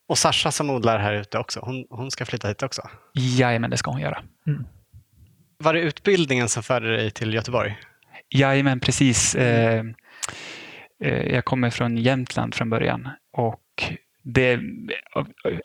Och 0.08 0.18
Sasha 0.18 0.50
som 0.50 0.70
odlar 0.70 0.98
här 0.98 1.14
ute 1.14 1.38
också, 1.38 1.60
hon, 1.62 1.86
hon 1.90 2.10
ska 2.10 2.26
flytta 2.26 2.48
hit 2.48 2.62
också? 2.62 2.82
Jajamän, 3.14 3.70
det 3.70 3.76
ska 3.76 3.90
hon 3.90 4.00
göra. 4.00 4.22
Mm. 4.46 4.66
Var 5.58 5.74
det 5.74 5.80
utbildningen 5.80 6.48
som 6.48 6.62
förde 6.62 6.96
dig 6.96 7.10
till 7.10 7.34
Göteborg? 7.34 7.78
Jajamän, 8.28 8.80
precis. 8.80 9.34
Eh, 9.34 9.84
eh, 11.04 11.34
jag 11.34 11.44
kommer 11.44 11.70
från 11.70 11.96
Jämtland 11.96 12.54
från 12.54 12.70
början 12.70 13.08
och 13.32 13.60
det, 14.22 14.60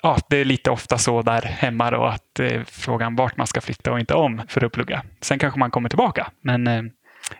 ja, 0.01 0.17
det 0.29 0.37
är 0.37 0.45
lite 0.45 0.71
ofta 0.71 0.97
så 0.97 1.21
där 1.21 1.41
hemma 1.41 1.91
då 1.91 2.03
att 2.05 2.39
eh, 2.39 2.63
frågan 2.63 3.15
vart 3.15 3.37
man 3.37 3.47
ska 3.47 3.61
flytta 3.61 3.91
och 3.91 3.99
inte 3.99 4.13
om 4.13 4.41
för 4.47 4.65
att 4.65 4.71
plugga. 4.71 5.03
Sen 5.21 5.39
kanske 5.39 5.59
man 5.59 5.71
kommer 5.71 5.89
tillbaka. 5.89 6.31
Men, 6.41 6.67
eh, 6.67 6.83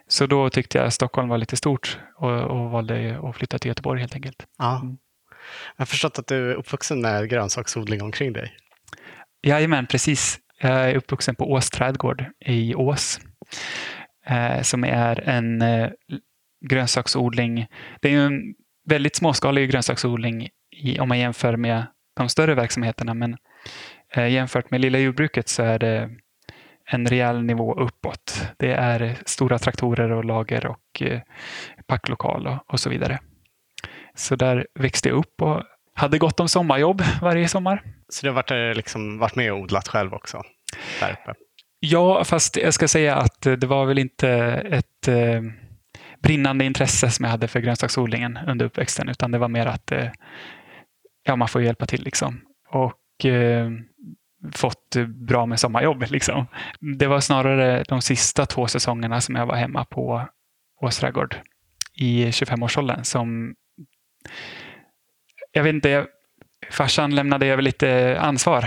så 0.08 0.26
då 0.26 0.50
tyckte 0.50 0.78
jag 0.78 0.94
Stockholm 0.94 1.30
var 1.30 1.38
lite 1.38 1.56
stort 1.56 2.00
och, 2.16 2.42
och 2.42 2.72
valde 2.72 3.20
att 3.24 3.36
flytta 3.36 3.60
till 3.60 3.70
Göteborg 3.70 4.00
helt 4.00 4.16
enkelt. 4.16 4.46
Ja. 4.58 4.82
Jag 5.76 5.82
har 5.82 5.86
förstått 5.86 6.20
att 6.20 6.28
du 6.28 6.52
är 6.52 6.56
uppvuxen 6.56 7.02
med 7.02 7.30
grönsaksodling 7.30 8.02
omkring 8.02 8.34
dig. 8.34 8.54
Jajamän, 9.44 9.88
precis. 9.88 10.40
Jag 10.60 10.90
är 10.90 10.96
uppvuxen 10.96 11.36
på 11.36 11.52
Ås 11.52 11.70
trädgård 11.70 12.26
i 12.46 12.76
Ås. 12.76 13.20
Eh, 14.26 14.62
som 14.62 14.84
är 14.84 15.30
en 15.30 15.62
eh, 15.62 15.90
grönsaksodling. 16.70 17.68
Det 18.02 18.14
är 18.14 18.18
en 18.18 18.56
väldigt 18.86 19.16
småskalig 19.16 19.72
grönsaksodling 19.72 20.50
i, 20.76 21.00
om 21.00 21.10
man 21.10 21.20
jämför 21.20 21.58
med 21.58 21.86
de 22.16 22.30
större 22.30 22.56
verksamheterna. 22.56 23.14
Men 23.14 23.38
eh, 24.14 24.28
jämfört 24.28 24.72
med 24.72 24.82
lilla 24.82 24.98
jordbruket 24.98 25.50
så 25.50 25.64
är 25.64 25.80
det 25.80 26.10
en 26.86 27.08
rejäl 27.08 27.44
nivå 27.44 27.74
uppåt. 27.74 28.48
Det 28.58 28.72
är 28.72 29.18
stora 29.26 29.60
traktorer 29.60 30.12
och 30.12 30.26
lager 30.26 30.66
och 30.66 31.02
eh, 31.02 31.22
packlokal 31.88 32.48
och, 32.48 32.74
och 32.74 32.80
så 32.80 32.90
vidare. 32.90 33.20
Så 34.16 34.36
där 34.36 34.68
växte 34.80 35.10
jag 35.10 35.18
upp 35.18 35.42
och 35.42 35.64
hade 35.94 36.18
gott 36.18 36.40
om 36.40 36.50
sommarjobb 36.50 37.04
varje 37.22 37.48
sommar. 37.48 37.84
Så 38.10 38.26
du 38.26 38.30
har 38.30 38.36
varit, 38.36 38.52
eh, 38.52 38.74
liksom, 38.78 39.18
varit 39.18 39.36
med 39.36 39.54
och 39.54 39.60
odlat 39.60 39.88
själv 39.88 40.14
också? 40.14 40.42
Där 41.00 41.12
uppe. 41.12 41.34
Ja, 41.80 42.24
fast 42.24 42.58
jag 42.58 42.74
ska 42.74 42.88
säga 42.88 43.16
att 43.16 43.42
det 43.42 43.64
var 43.64 43.86
väl 43.86 44.00
inte 44.00 44.30
ett 44.72 45.08
eh, 45.08 45.42
brinnande 46.24 46.66
intresse 46.66 47.12
som 47.12 47.24
jag 47.24 47.32
hade 47.32 47.48
för 47.48 47.60
grönsaksodlingen 47.60 48.40
under 48.48 48.66
uppväxten, 48.66 49.10
utan 49.10 49.32
det 49.32 49.38
var 49.38 49.48
mer 49.48 49.66
att 49.66 49.92
eh, 49.92 50.08
ja, 51.26 51.36
man 51.36 51.48
får 51.48 51.62
hjälpa 51.62 51.86
till 51.86 52.04
liksom. 52.04 52.42
Och 52.70 53.26
eh, 53.26 53.72
fått 54.54 54.96
bra 55.08 55.46
med 55.46 55.60
sommarjobb 55.60 56.04
liksom. 56.10 56.48
Det 56.80 57.08
var 57.08 57.20
snarare 57.20 57.84
de 57.84 58.02
sista 58.02 58.46
två 58.46 58.68
säsongerna 58.68 59.22
som 59.22 59.36
jag 59.36 59.46
var 59.46 59.56
hemma 59.56 59.86
på 59.86 60.28
Åsträdgård 60.82 61.36
i 61.94 62.26
25-årsåldern 62.26 63.04
som 63.04 63.56
jag 65.52 65.64
vet 65.64 65.74
inte, 65.74 65.90
jag, 65.90 66.08
farsan 66.70 67.16
lämnade 67.16 67.46
över 67.46 67.62
lite 67.62 68.20
ansvar 68.20 68.66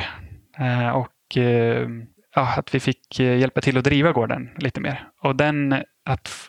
eh, 0.58 0.88
och 0.88 1.36
eh, 1.36 1.88
ja, 2.34 2.54
att 2.56 2.74
vi 2.74 2.80
fick 2.80 3.20
hjälpa 3.20 3.60
till 3.60 3.78
att 3.78 3.84
driva 3.84 4.12
gården 4.12 4.50
lite 4.56 4.80
mer. 4.80 5.08
Och 5.22 5.36
den, 5.36 5.72
att, 6.04 6.48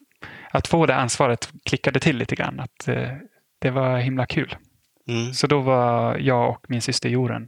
att 0.52 0.68
få 0.68 0.86
det 0.86 0.96
ansvaret 0.96 1.50
klickade 1.66 2.00
till 2.00 2.18
lite 2.18 2.36
grann. 2.36 2.60
Att, 2.60 2.88
eh, 2.88 3.12
det 3.60 3.70
var 3.70 3.98
himla 3.98 4.26
kul. 4.26 4.56
Mm. 5.10 5.34
Så 5.34 5.48
då 5.48 5.60
var 5.60 6.18
jag 6.18 6.50
och 6.50 6.66
min 6.68 6.82
syster 6.82 7.10
Jorun 7.10 7.48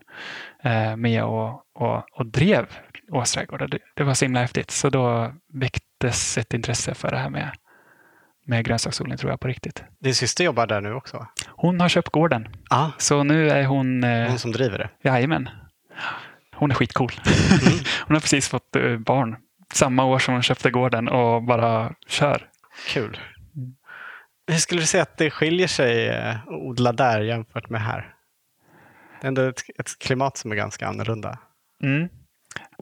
eh, 0.63 0.95
med 0.95 1.23
och, 1.23 1.63
och, 1.73 2.03
och 2.11 2.25
drev 2.25 2.65
Ås 3.11 3.31
trädgård. 3.33 3.69
Det, 3.71 3.79
det 3.95 4.03
var 4.03 4.13
så 4.13 4.25
himla 4.25 4.39
häftigt. 4.39 4.71
Så 4.71 4.89
då 4.89 5.33
väcktes 5.53 6.37
ett 6.37 6.53
intresse 6.53 6.93
för 6.93 7.11
det 7.11 7.17
här 7.17 7.29
med, 7.29 7.49
med 8.45 8.65
grönsaksodling 8.65 9.17
tror 9.17 9.31
jag 9.31 9.39
på 9.39 9.47
riktigt. 9.47 9.83
Din 9.99 10.15
syster 10.15 10.43
jobbar 10.43 10.67
där 10.67 10.81
nu 10.81 10.93
också? 10.93 11.27
Hon 11.47 11.79
har 11.79 11.89
köpt 11.89 12.09
gården. 12.09 12.47
Ja, 12.69 12.91
Så 12.97 13.23
nu 13.23 13.49
är 13.49 13.65
hon... 13.65 14.03
Eh, 14.03 14.27
hon 14.29 14.39
som 14.39 14.51
driver 14.51 14.77
det. 14.77 15.09
Jajamän. 15.09 15.49
Hon 16.55 16.71
är 16.71 16.75
skitcool. 16.75 17.11
hon 18.07 18.15
har 18.15 18.21
precis 18.21 18.49
fått 18.49 18.75
eh, 18.75 18.97
barn. 18.97 19.35
Samma 19.73 20.05
år 20.05 20.19
som 20.19 20.33
hon 20.33 20.43
köpte 20.43 20.71
gården 20.71 21.09
och 21.09 21.43
bara 21.43 21.93
kör. 22.07 22.47
Kul. 22.87 23.19
Hur 24.51 24.57
skulle 24.57 24.81
du 24.81 24.87
säga 24.87 25.03
att 25.03 25.17
det 25.17 25.31
skiljer 25.31 25.67
sig 25.67 26.07
eh, 26.07 26.29
att 26.29 26.47
odla 26.47 26.91
där 26.91 27.21
jämfört 27.21 27.69
med 27.69 27.81
här? 27.81 28.15
Det 29.21 29.25
är 29.25 29.27
ändå 29.27 29.41
ett, 29.41 29.61
ett 29.79 29.99
klimat 29.99 30.37
som 30.37 30.51
är 30.51 30.55
ganska 30.55 30.87
annorlunda. 30.87 31.37
Mm. 31.83 32.09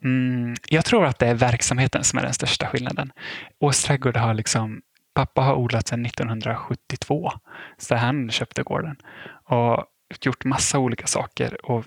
Mm, 0.03 0.55
jag 0.67 0.85
tror 0.85 1.05
att 1.05 1.19
det 1.19 1.27
är 1.27 1.35
verksamheten 1.35 2.03
som 2.03 2.19
är 2.19 2.23
den 2.23 2.33
största 2.33 2.67
skillnaden. 2.67 3.11
Ås 3.59 3.83
trädgård 3.83 4.17
har 4.17 4.33
liksom, 4.33 4.81
pappa 5.13 5.41
har 5.41 5.55
odlat 5.55 5.87
sedan 5.87 6.05
1972, 6.05 7.31
så 7.77 7.95
han 7.95 8.31
köpte 8.31 8.63
gården 8.63 8.95
och 9.43 9.85
gjort 10.21 10.45
massa 10.45 10.79
olika 10.79 11.07
saker 11.07 11.65
och 11.65 11.85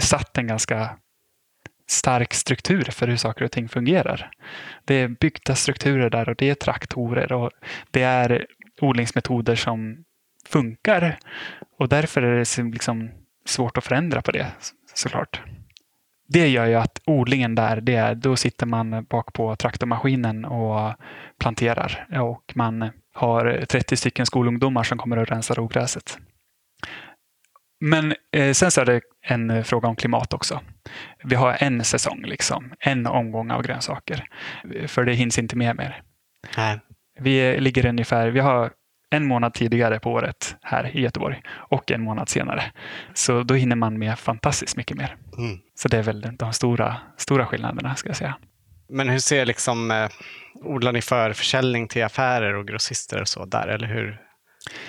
satt 0.00 0.38
en 0.38 0.46
ganska 0.46 0.96
stark 1.88 2.34
struktur 2.34 2.84
för 2.84 3.08
hur 3.08 3.16
saker 3.16 3.44
och 3.44 3.52
ting 3.52 3.68
fungerar. 3.68 4.30
Det 4.84 4.94
är 4.94 5.08
byggda 5.08 5.54
strukturer 5.54 6.10
där 6.10 6.28
och 6.28 6.36
det 6.36 6.50
är 6.50 6.54
traktorer 6.54 7.32
och 7.32 7.50
det 7.90 8.02
är 8.02 8.46
odlingsmetoder 8.80 9.54
som 9.54 10.04
funkar 10.46 11.18
och 11.78 11.88
därför 11.88 12.22
är 12.22 12.36
det 12.36 12.62
liksom 12.70 13.10
svårt 13.44 13.78
att 13.78 13.84
förändra 13.84 14.22
på 14.22 14.32
det 14.32 14.52
såklart. 14.94 15.40
det 16.28 16.48
gör 16.48 16.66
ju 16.66 16.74
att 16.74 17.00
odlingen 17.04 17.54
där, 17.54 17.80
det, 17.80 18.14
då 18.14 18.36
sitter 18.36 18.66
man 18.66 19.04
bak 19.04 19.32
på 19.32 19.56
traktormaskinen 19.56 20.44
och 20.44 20.94
planterar 21.38 22.06
och 22.20 22.52
man 22.54 22.90
har 23.14 23.64
30 23.68 23.96
stycken 23.96 24.26
skolungdomar 24.26 24.82
som 24.82 24.98
kommer 24.98 25.16
och 25.16 25.28
rensar 25.28 25.60
ogräset. 25.60 26.18
Men 27.80 28.14
eh, 28.32 28.52
sen 28.52 28.70
så 28.70 28.80
är 28.80 28.84
det 28.84 29.00
en 29.22 29.64
fråga 29.64 29.88
om 29.88 29.96
klimat 29.96 30.32
också. 30.32 30.60
Vi 31.24 31.34
har 31.34 31.56
en 31.60 31.84
säsong, 31.84 32.22
liksom, 32.26 32.72
en 32.78 33.06
omgång 33.06 33.50
av 33.50 33.62
grönsaker. 33.62 34.28
För 34.86 35.04
det 35.04 35.12
hinns 35.12 35.38
inte 35.38 35.56
med 35.56 35.76
mer. 35.76 36.02
Nej. 36.56 36.80
Vi 37.20 37.60
ligger 37.60 37.86
ungefär, 37.86 38.28
vi 38.28 38.40
har 38.40 38.70
en 39.10 39.26
månad 39.26 39.54
tidigare 39.54 40.00
på 40.00 40.12
året 40.12 40.56
här 40.62 40.96
i 40.96 41.00
Göteborg 41.00 41.42
och 41.48 41.90
en 41.90 42.02
månad 42.02 42.28
senare. 42.28 42.62
Så 43.14 43.42
då 43.42 43.54
hinner 43.54 43.76
man 43.76 43.98
med 43.98 44.18
fantastiskt 44.18 44.76
mycket 44.76 44.96
mer. 44.96 45.16
Mm. 45.38 45.58
Så 45.74 45.88
det 45.88 45.98
är 45.98 46.02
väl 46.02 46.36
de 46.36 46.52
stora, 46.52 46.96
stora 47.16 47.46
skillnaderna 47.46 47.94
ska 47.94 48.08
jag 48.08 48.16
säga. 48.16 48.36
Men 48.88 49.08
hur 49.08 49.18
ser 49.18 49.46
liksom, 49.46 49.90
eh, 49.90 50.08
odlar 50.54 50.92
ni 50.92 51.02
för 51.02 51.32
försäljning 51.32 51.88
till 51.88 52.04
affärer 52.04 52.54
och 52.54 52.68
grossister 52.68 53.20
och 53.20 53.28
så 53.28 53.44
där? 53.44 53.68
Eller 53.68 53.88
hur, 53.88 54.20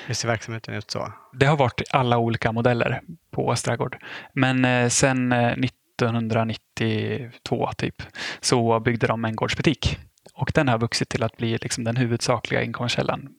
hur 0.06 0.14
ser 0.14 0.28
verksamheten 0.28 0.74
ut 0.74 0.92
så? 0.92 1.14
Det 1.34 1.46
har 1.46 1.58
varit 1.58 1.82
alla 1.92 2.18
olika 2.18 2.52
modeller 2.52 3.02
på 3.32 3.46
Ås 3.46 3.64
trädgård. 3.64 3.98
Men 4.34 4.66
eh, 4.66 4.90
sen 4.90 5.32
eh, 5.32 5.52
1992 5.52 7.70
typ 7.78 7.96
så 8.40 8.80
byggde 8.80 9.08
de 9.08 9.26
en 9.26 9.36
gårdsbutik. 9.36 9.98
Och 10.38 10.52
den 10.54 10.68
har 10.68 10.78
vuxit 10.78 11.10
till 11.10 11.24
att 11.24 11.38
bli 11.38 11.58
liksom 11.58 11.84
den 11.84 11.96
huvudsakliga 11.98 12.64
inkomstkällan. 12.64 13.30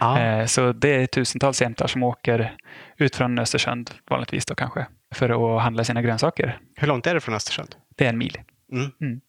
Ja. 0.00 0.20
Eh, 0.20 0.46
så 0.46 0.72
det 0.72 0.88
är 0.88 1.06
tusentals 1.06 1.62
jämtar 1.62 1.86
som 1.86 2.02
åker 2.02 2.56
ut 2.96 3.16
från 3.16 3.38
Östersund, 3.38 3.90
vanligtvis 4.10 4.46
då 4.46 4.54
kanske, 4.54 4.86
för 5.14 5.56
att 5.56 5.62
handla 5.62 5.84
sina 5.84 6.02
grönsaker. 6.02 6.58
Hur 6.76 6.88
långt 6.88 7.06
är 7.06 7.14
det 7.14 7.20
från 7.20 7.34
Östersund? 7.34 7.74
Det 7.96 8.04
är 8.04 8.08
en 8.08 8.18
mil. 8.18 8.38
Mm. 8.72 9.20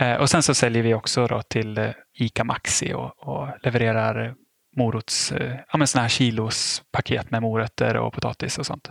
Eh, 0.00 0.14
Och 0.14 0.30
sen 0.30 0.42
så 0.42 0.54
säljer 0.54 0.82
vi 0.82 0.94
också 0.94 1.26
då 1.26 1.42
till 1.42 1.78
eh, 1.78 1.90
ICA 2.14 2.44
Maxi 2.44 2.92
och, 2.92 3.28
och 3.28 3.48
levererar 3.62 4.34
morots, 4.76 5.32
eh, 5.32 5.56
ja 5.72 5.78
men 5.78 5.86
såna 5.86 6.02
här 6.02 6.08
kilospaket 6.08 7.30
med 7.30 7.42
morötter 7.42 7.96
och 7.96 8.12
potatis 8.12 8.58
och 8.58 8.66
sånt. 8.66 8.90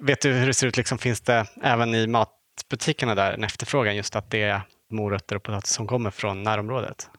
Vet 0.00 0.20
du 0.22 0.32
hur 0.32 0.46
det 0.46 0.54
ser 0.54 0.66
ut? 0.66 0.76
Liksom, 0.76 0.98
finns 0.98 1.20
det 1.20 1.46
även 1.62 1.94
i 1.94 2.06
matbutikerna 2.06 3.14
där 3.14 3.32
en 3.32 3.44
efterfrågan 3.44 3.96
just 3.96 4.16
att 4.16 4.30
det 4.30 4.42
är 4.42 4.60
morötter 4.90 5.36
och 5.36 5.42
potatis 5.42 5.70
som 5.70 5.86
kommer 5.86 6.10
från 6.10 6.42
närområdet? 6.42 7.10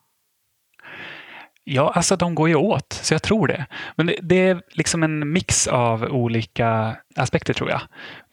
Ja, 1.69 1.91
alltså 1.95 2.15
de 2.15 2.35
går 2.35 2.49
ju 2.49 2.55
åt, 2.55 2.93
så 2.93 3.13
jag 3.13 3.23
tror 3.23 3.47
det. 3.47 3.65
Men 3.95 4.05
det, 4.05 4.15
det 4.21 4.35
är 4.35 4.61
liksom 4.71 5.03
en 5.03 5.31
mix 5.31 5.67
av 5.67 6.03
olika 6.03 6.97
aspekter 7.15 7.53
tror 7.53 7.69
jag. 7.69 7.81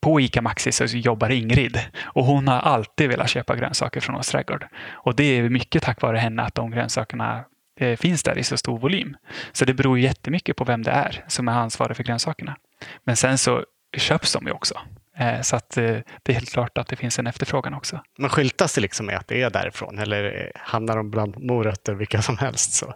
På 0.00 0.20
ICA 0.20 0.42
Maxi 0.42 0.72
så 0.72 0.84
jobbar 0.84 1.30
Ingrid 1.30 1.80
och 2.02 2.24
hon 2.24 2.48
har 2.48 2.58
alltid 2.58 3.08
velat 3.08 3.30
köpa 3.30 3.56
grönsaker 3.56 4.00
från 4.00 4.16
oss 4.16 4.28
trädgård. 4.28 4.66
Och 4.92 5.16
det 5.16 5.24
är 5.24 5.48
mycket 5.48 5.82
tack 5.82 6.02
vare 6.02 6.18
henne 6.18 6.42
att 6.42 6.54
de 6.54 6.70
grönsakerna 6.70 7.44
eh, 7.80 7.96
finns 7.96 8.22
där 8.22 8.38
i 8.38 8.42
så 8.42 8.56
stor 8.56 8.78
volym. 8.78 9.16
Så 9.52 9.64
det 9.64 9.74
beror 9.74 9.98
jättemycket 9.98 10.56
på 10.56 10.64
vem 10.64 10.82
det 10.82 10.90
är 10.90 11.24
som 11.28 11.48
är 11.48 11.52
ansvarig 11.52 11.96
för 11.96 12.04
grönsakerna. 12.04 12.56
Men 13.04 13.16
sen 13.16 13.38
så 13.38 13.64
köps 13.96 14.32
de 14.32 14.46
ju 14.46 14.52
också. 14.52 14.80
Eh, 15.18 15.40
Så 15.40 15.56
att 15.56 15.76
eh, 15.76 15.84
det 16.22 16.32
är 16.32 16.32
helt 16.32 16.52
klart 16.52 16.78
att 16.78 16.88
det 16.88 16.96
finns 16.96 17.18
en 17.18 17.26
efterfrågan 17.26 17.74
också. 17.74 18.00
Men 18.18 18.30
skyltas 18.30 18.74
det 18.74 18.80
liksom 18.80 19.06
med 19.06 19.16
att 19.16 19.28
det 19.28 19.42
är 19.42 19.50
därifrån 19.50 19.98
eller 19.98 20.24
eh, 20.24 20.60
hamnar 20.60 20.96
de 20.96 21.10
bland 21.10 21.44
morötter 21.44 21.94
vilka 21.94 22.22
som 22.22 22.38
helst? 22.38 22.72
Så? 22.72 22.94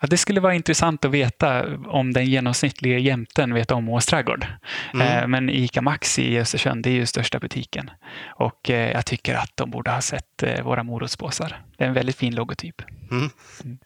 Ja, 0.00 0.06
det 0.06 0.16
skulle 0.16 0.40
vara 0.40 0.54
intressant 0.54 1.04
att 1.04 1.10
veta 1.10 1.76
om 1.86 2.12
den 2.12 2.26
genomsnittliga 2.26 2.98
jämten 2.98 3.54
vet 3.54 3.70
om 3.70 3.88
Ås 3.88 4.06
trädgård. 4.06 4.46
Mm. 4.94 5.30
Men 5.30 5.50
ICA 5.50 5.82
Maxi 5.82 6.22
i 6.22 6.38
Östersund 6.40 6.86
är 6.86 6.90
ju 6.90 7.06
största 7.06 7.38
butiken. 7.38 7.90
Och 8.26 8.60
jag 8.68 9.06
tycker 9.06 9.34
att 9.34 9.50
de 9.54 9.70
borde 9.70 9.90
ha 9.90 10.00
sett 10.00 10.44
våra 10.62 10.82
morotspåsar. 10.82 11.62
Det 11.78 11.84
är 11.84 11.88
en 11.88 11.94
väldigt 11.94 12.16
fin 12.16 12.34
logotyp. 12.34 12.82
Mm. 13.10 13.30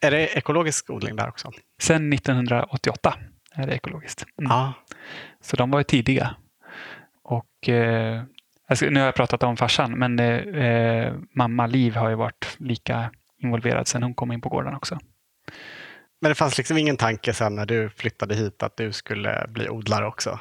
Är 0.00 0.10
det 0.10 0.26
ekologisk 0.26 0.90
odling 0.90 1.16
där 1.16 1.28
också? 1.28 1.52
Sen 1.80 2.12
1988 2.12 3.14
är 3.54 3.66
det 3.66 3.72
ekologiskt. 3.74 4.24
Mm. 4.38 4.50
Ja. 4.50 4.72
Så 5.42 5.56
de 5.56 5.70
var 5.70 5.80
ju 5.80 5.84
tidiga. 5.84 6.34
Och 7.28 7.68
eh, 7.68 8.22
nu 8.80 9.00
har 9.00 9.06
jag 9.06 9.14
pratat 9.14 9.42
om 9.42 9.56
farsan, 9.56 9.98
men 9.98 10.18
eh, 10.18 10.36
eh, 10.36 11.14
mamma 11.34 11.66
Liv 11.66 11.96
har 11.96 12.08
ju 12.08 12.14
varit 12.14 12.56
lika 12.58 13.10
involverad 13.38 13.88
sen 13.88 14.02
hon 14.02 14.14
kom 14.14 14.32
in 14.32 14.40
på 14.40 14.48
gården 14.48 14.74
också. 14.74 14.98
Men 16.20 16.28
det 16.28 16.34
fanns 16.34 16.58
liksom 16.58 16.78
ingen 16.78 16.96
tanke 16.96 17.32
sen 17.32 17.54
när 17.54 17.66
du 17.66 17.90
flyttade 17.90 18.34
hit 18.34 18.62
att 18.62 18.76
du 18.76 18.92
skulle 18.92 19.46
bli 19.48 19.68
odlare 19.68 20.06
också? 20.06 20.40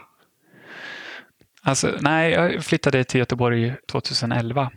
Alltså, 1.61 1.97
nej, 2.01 2.31
jag 2.31 2.63
flyttade 2.63 3.03
till 3.03 3.19
Göteborg 3.19 3.75
2011 3.91 4.71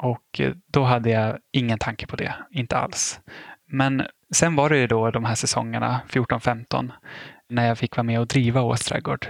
och 0.00 0.40
eh, 0.40 0.52
då 0.66 0.84
hade 0.84 1.10
jag 1.10 1.38
ingen 1.52 1.78
tanke 1.78 2.06
på 2.06 2.16
det, 2.16 2.34
inte 2.50 2.76
alls. 2.76 3.20
Men 3.66 4.02
sen 4.34 4.56
var 4.56 4.70
det 4.70 4.78
ju 4.78 4.86
då 4.86 5.10
de 5.10 5.24
här 5.24 5.34
säsongerna, 5.34 6.00
14-15, 6.08 6.90
när 7.48 7.66
jag 7.66 7.78
fick 7.78 7.96
vara 7.96 8.04
med 8.04 8.20
och 8.20 8.26
driva 8.26 8.62
Ås 8.62 8.80
trädgård. 8.80 9.26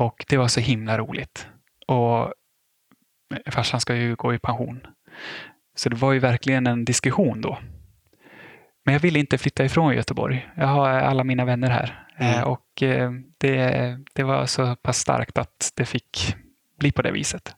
Och 0.00 0.24
det 0.28 0.36
var 0.36 0.48
så 0.48 0.60
himla 0.60 0.98
roligt. 0.98 1.48
Och 1.86 2.32
farsan 3.50 3.80
ska 3.80 3.94
ju 3.94 4.16
gå 4.16 4.34
i 4.34 4.38
pension. 4.38 4.86
Så 5.76 5.88
det 5.88 5.96
var 5.96 6.12
ju 6.12 6.18
verkligen 6.18 6.66
en 6.66 6.84
diskussion 6.84 7.40
då. 7.40 7.58
Men 8.84 8.92
jag 8.92 9.00
ville 9.00 9.18
inte 9.18 9.38
flytta 9.38 9.64
ifrån 9.64 9.94
Göteborg. 9.94 10.48
Jag 10.56 10.66
har 10.66 10.88
alla 10.88 11.24
mina 11.24 11.44
vänner 11.44 11.70
här. 11.70 12.06
Mm. 12.18 12.34
Eh, 12.34 12.42
Och 12.42 12.82
eh, 12.82 13.10
det, 13.38 13.98
det 14.14 14.22
var 14.22 14.46
så 14.46 14.76
pass 14.76 14.98
starkt 14.98 15.38
att 15.38 15.72
det 15.76 15.84
fick 15.84 16.36
bli 16.78 16.92
på 16.92 17.02
det 17.02 17.10
viset. 17.10 17.54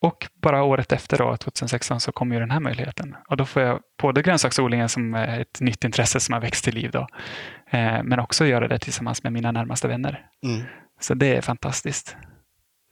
Och 0.00 0.26
bara 0.42 0.62
året 0.62 0.92
efter, 0.92 1.18
då, 1.18 1.36
2016, 1.36 2.00
så 2.00 2.12
kom 2.12 2.32
ju 2.32 2.38
den 2.38 2.50
här 2.50 2.60
möjligheten. 2.60 3.16
Och 3.28 3.36
då 3.36 3.44
får 3.44 3.62
jag 3.62 3.80
både 4.02 4.22
grönsaksodlingen 4.22 4.88
som 4.88 5.14
är 5.14 5.40
ett 5.40 5.60
nytt 5.60 5.84
intresse 5.84 6.20
som 6.20 6.32
har 6.32 6.40
växt 6.40 6.64
till 6.64 6.74
liv. 6.74 6.90
Då, 6.90 7.06
men 8.04 8.18
också 8.18 8.46
göra 8.46 8.68
det 8.68 8.78
tillsammans 8.78 9.22
med 9.22 9.32
mina 9.32 9.52
närmaste 9.52 9.88
vänner. 9.88 10.26
Mm. 10.44 10.62
Så 11.00 11.14
det 11.14 11.36
är 11.36 11.40
fantastiskt. 11.40 12.16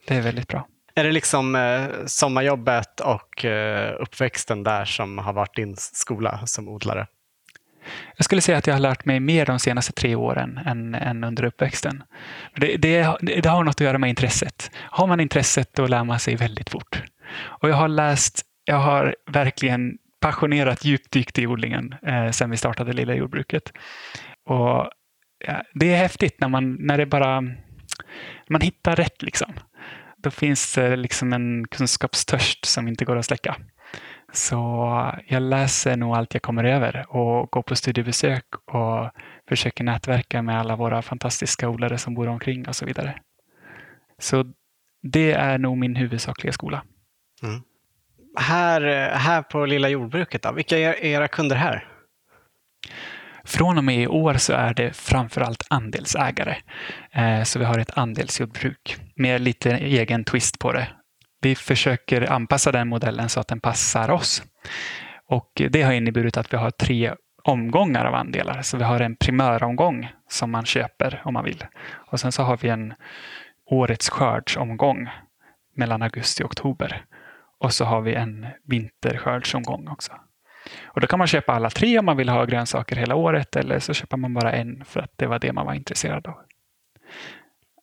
Det 0.07 0.17
är 0.17 0.21
väldigt 0.21 0.49
bra. 0.49 0.67
Är 0.95 1.05
det 1.05 1.13
liksom 1.13 1.55
eh, 1.55 1.85
sommarjobbet 2.07 3.01
och 3.01 3.45
eh, 3.45 3.95
uppväxten 4.01 4.63
där 4.63 4.85
som 4.85 5.19
har 5.19 5.33
varit 5.33 5.57
din 5.57 5.77
skola 5.77 6.47
som 6.47 6.69
odlare? 6.69 7.07
Jag 8.17 8.25
skulle 8.25 8.41
säga 8.41 8.59
att 8.59 8.67
jag 8.67 8.75
har 8.75 8.81
lärt 8.81 9.05
mig 9.05 9.21
mer 9.21 9.47
de 9.47 9.59
senaste 9.59 9.93
tre 9.93 10.15
åren 10.15 10.61
än, 10.67 10.95
än 10.95 11.25
under 11.25 11.45
uppväxten. 11.45 12.03
Det, 12.57 12.77
det, 12.77 13.17
det 13.21 13.49
har 13.49 13.65
något 13.65 13.75
att 13.75 13.81
göra 13.81 13.99
med 13.99 14.11
intresset. 14.11 14.71
Har 14.75 15.07
man 15.07 15.21
intresset 15.21 15.75
då 15.75 15.87
lär 15.87 16.05
man 16.05 16.19
sig 16.19 16.37
väldigt 16.37 16.71
fort. 16.71 17.03
Och 17.43 17.69
jag 17.69 17.77
har 17.77 17.89
läst, 17.89 18.43
jag 18.65 18.77
har 18.77 19.17
verkligen 19.27 19.99
passionerat 20.21 20.85
djupdykt 20.85 21.39
i 21.39 21.47
odlingen 21.47 21.95
eh, 22.07 22.31
sedan 22.31 22.51
vi 22.51 22.57
startade 22.57 22.93
Lilla 22.93 23.15
jordbruket. 23.15 23.73
Och 24.47 24.91
ja, 25.47 25.63
Det 25.75 25.93
är 25.93 25.97
häftigt 25.97 26.41
när 26.41 26.49
man, 26.49 26.77
när 26.81 26.99
det 26.99 27.07
bara 27.07 27.41
man 28.49 28.61
hittar 28.61 28.97
rätt. 28.97 29.23
liksom. 29.23 29.53
Då 30.17 30.31
finns 30.31 30.75
det 30.75 30.97
liksom 30.97 31.33
en 31.33 31.69
kunskapstörst 31.69 32.65
som 32.65 32.89
inte 32.89 33.05
går 33.05 33.17
att 33.17 33.27
släcka. 33.27 33.57
Så 34.33 34.57
jag 35.27 35.43
läser 35.43 35.97
nog 35.97 36.17
allt 36.17 36.35
jag 36.35 36.43
kommer 36.43 36.65
över 36.65 37.07
och 37.09 37.51
går 37.51 37.63
på 37.63 37.77
studiebesök 37.77 38.45
och 38.67 39.11
försöker 39.49 39.85
nätverka 39.85 40.43
med 40.43 40.61
alla 40.61 40.77
våra 40.77 41.03
fantastiska 41.03 41.69
odlare 41.69 41.99
som 41.99 42.15
bor 42.15 42.29
omkring 42.29 42.69
och 42.69 42.77
så 42.77 42.87
vidare. 42.87 43.21
Så 44.19 44.53
det 45.03 45.33
är 45.33 45.59
nog 45.59 45.79
min 45.79 45.97
huvudsakliga 45.97 46.53
skola. 46.53 46.83
Mm. 47.43 47.63
Här, 48.37 48.83
eh, 48.83 49.19
här 49.19 49.43
på 49.43 49.67
Lilla 49.67 49.89
jordbruket, 49.89 50.43
då, 50.43 50.53
vilka 50.53 50.79
är 50.79 51.05
era 51.05 51.29
kunder 51.29 51.57
här? 51.57 51.89
Från 53.45 53.79
och 53.79 53.85
med 53.85 53.99
i 53.99 54.07
år 54.07 54.35
så 54.35 54.53
är 54.53 54.75
det 54.75 54.97
framförallt 54.97 55.63
andelsägare. 55.71 56.57
Eh, 57.13 57.43
så 57.43 57.59
vi 57.59 57.65
har 57.65 57.79
ett 57.79 57.99
andelsjordbruk 57.99 58.97
med 59.17 59.41
lite 59.41 59.71
egen 59.71 60.25
twist 60.25 60.59
på 60.59 60.73
det. 60.73 60.89
Vi 61.41 61.55
försöker 61.55 62.33
anpassa 62.33 62.73
den 62.73 62.89
modellen 62.89 63.29
så 63.29 63.41
att 63.41 63.49
den 63.49 63.61
passar 63.61 64.11
oss. 64.11 64.43
Och 65.29 65.63
det 65.71 65.83
har 65.83 65.93
inneburit 65.93 66.37
att 66.37 66.53
vi 66.53 66.57
har 66.57 66.71
tre 66.71 67.15
omgångar 67.45 68.05
av 68.05 68.15
andelar. 68.15 68.63
Så 68.63 68.77
vi 68.77 68.85
har 68.85 69.01
en 69.01 69.17
primöromgång 69.17 70.13
som 70.29 70.51
man 70.51 70.65
köper 70.65 71.23
om 71.25 71.35
man 71.35 71.45
vill. 71.45 71.65
Och 71.93 72.21
sen 72.21 72.33
så 72.33 72.43
har 72.43 72.57
vi 72.57 72.69
en 72.69 72.95
årets 73.71 74.09
skördsomgång 74.09 75.09
mellan 75.77 76.03
augusti 76.03 76.43
och 76.43 76.47
oktober. 76.47 77.05
Och 77.61 77.73
så 77.73 77.85
har 77.85 78.01
vi 78.01 78.15
en 78.15 78.47
vinterskördsomgång 78.67 79.89
också. 79.89 80.13
Och 80.83 81.01
då 81.01 81.07
kan 81.07 81.19
man 81.19 81.29
köpa 81.29 81.53
alla 81.53 81.71
tre 81.71 81.99
om 81.99 82.07
man 82.07 82.17
vill 82.17 82.29
ha 82.29 82.45
grönsaker 82.45 82.97
hela 82.97 83.15
året 83.15 83.57
eller 83.57 83.79
så 83.79 83.95
köper 83.95 84.17
man 84.17 84.35
bara 84.35 84.53
en 84.53 84.85
för 84.85 85.01
att 85.01 85.13
det 85.17 85.27
var 85.27 85.39
det 85.39 85.53
man 85.53 85.67
var 85.67 85.75
intresserad 85.75 86.27
av. 86.27 86.35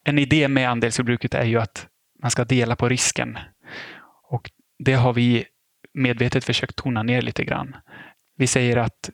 En 0.04 0.19
idé 0.19 0.47
med 0.47 0.69
andelsjordbruket 0.69 1.34
är 1.34 1.45
ju 1.45 1.58
att 1.58 1.88
man 2.21 2.32
ska 2.32 2.43
dela 2.43 2.75
på 2.75 2.89
risken. 2.89 3.38
Och 4.30 4.51
det 4.80 4.93
har 4.93 5.13
vi 5.13 5.45
medvetet 5.93 6.43
försökt 6.43 6.75
tona 6.75 7.04
ner 7.04 7.21
lite 7.21 7.43
grann. 7.43 7.75
Vi 8.38 8.47
säger 8.47 8.77
att 8.77 9.10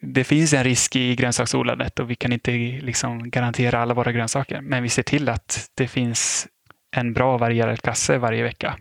det 0.00 0.24
finns 0.24 0.52
en 0.52 0.64
risk 0.64 0.96
i 0.96 1.16
grönsaksodlandet 1.16 1.98
och 1.98 2.10
vi 2.10 2.14
kan 2.14 2.32
inte 2.32 2.50
liksom 2.82 3.30
garantera 3.30 3.82
alla 3.82 3.94
våra 3.94 4.12
grönsaker. 4.12 4.60
Men 4.60 4.82
vi 4.82 4.88
ser 4.88 5.02
till 5.02 5.28
att 5.28 5.70
det 5.74 5.88
finns 5.88 6.48
en 6.96 7.12
bra 7.12 7.38
varierad 7.38 7.82
kasse 7.82 8.18
varje 8.18 8.42
vecka. 8.42 8.76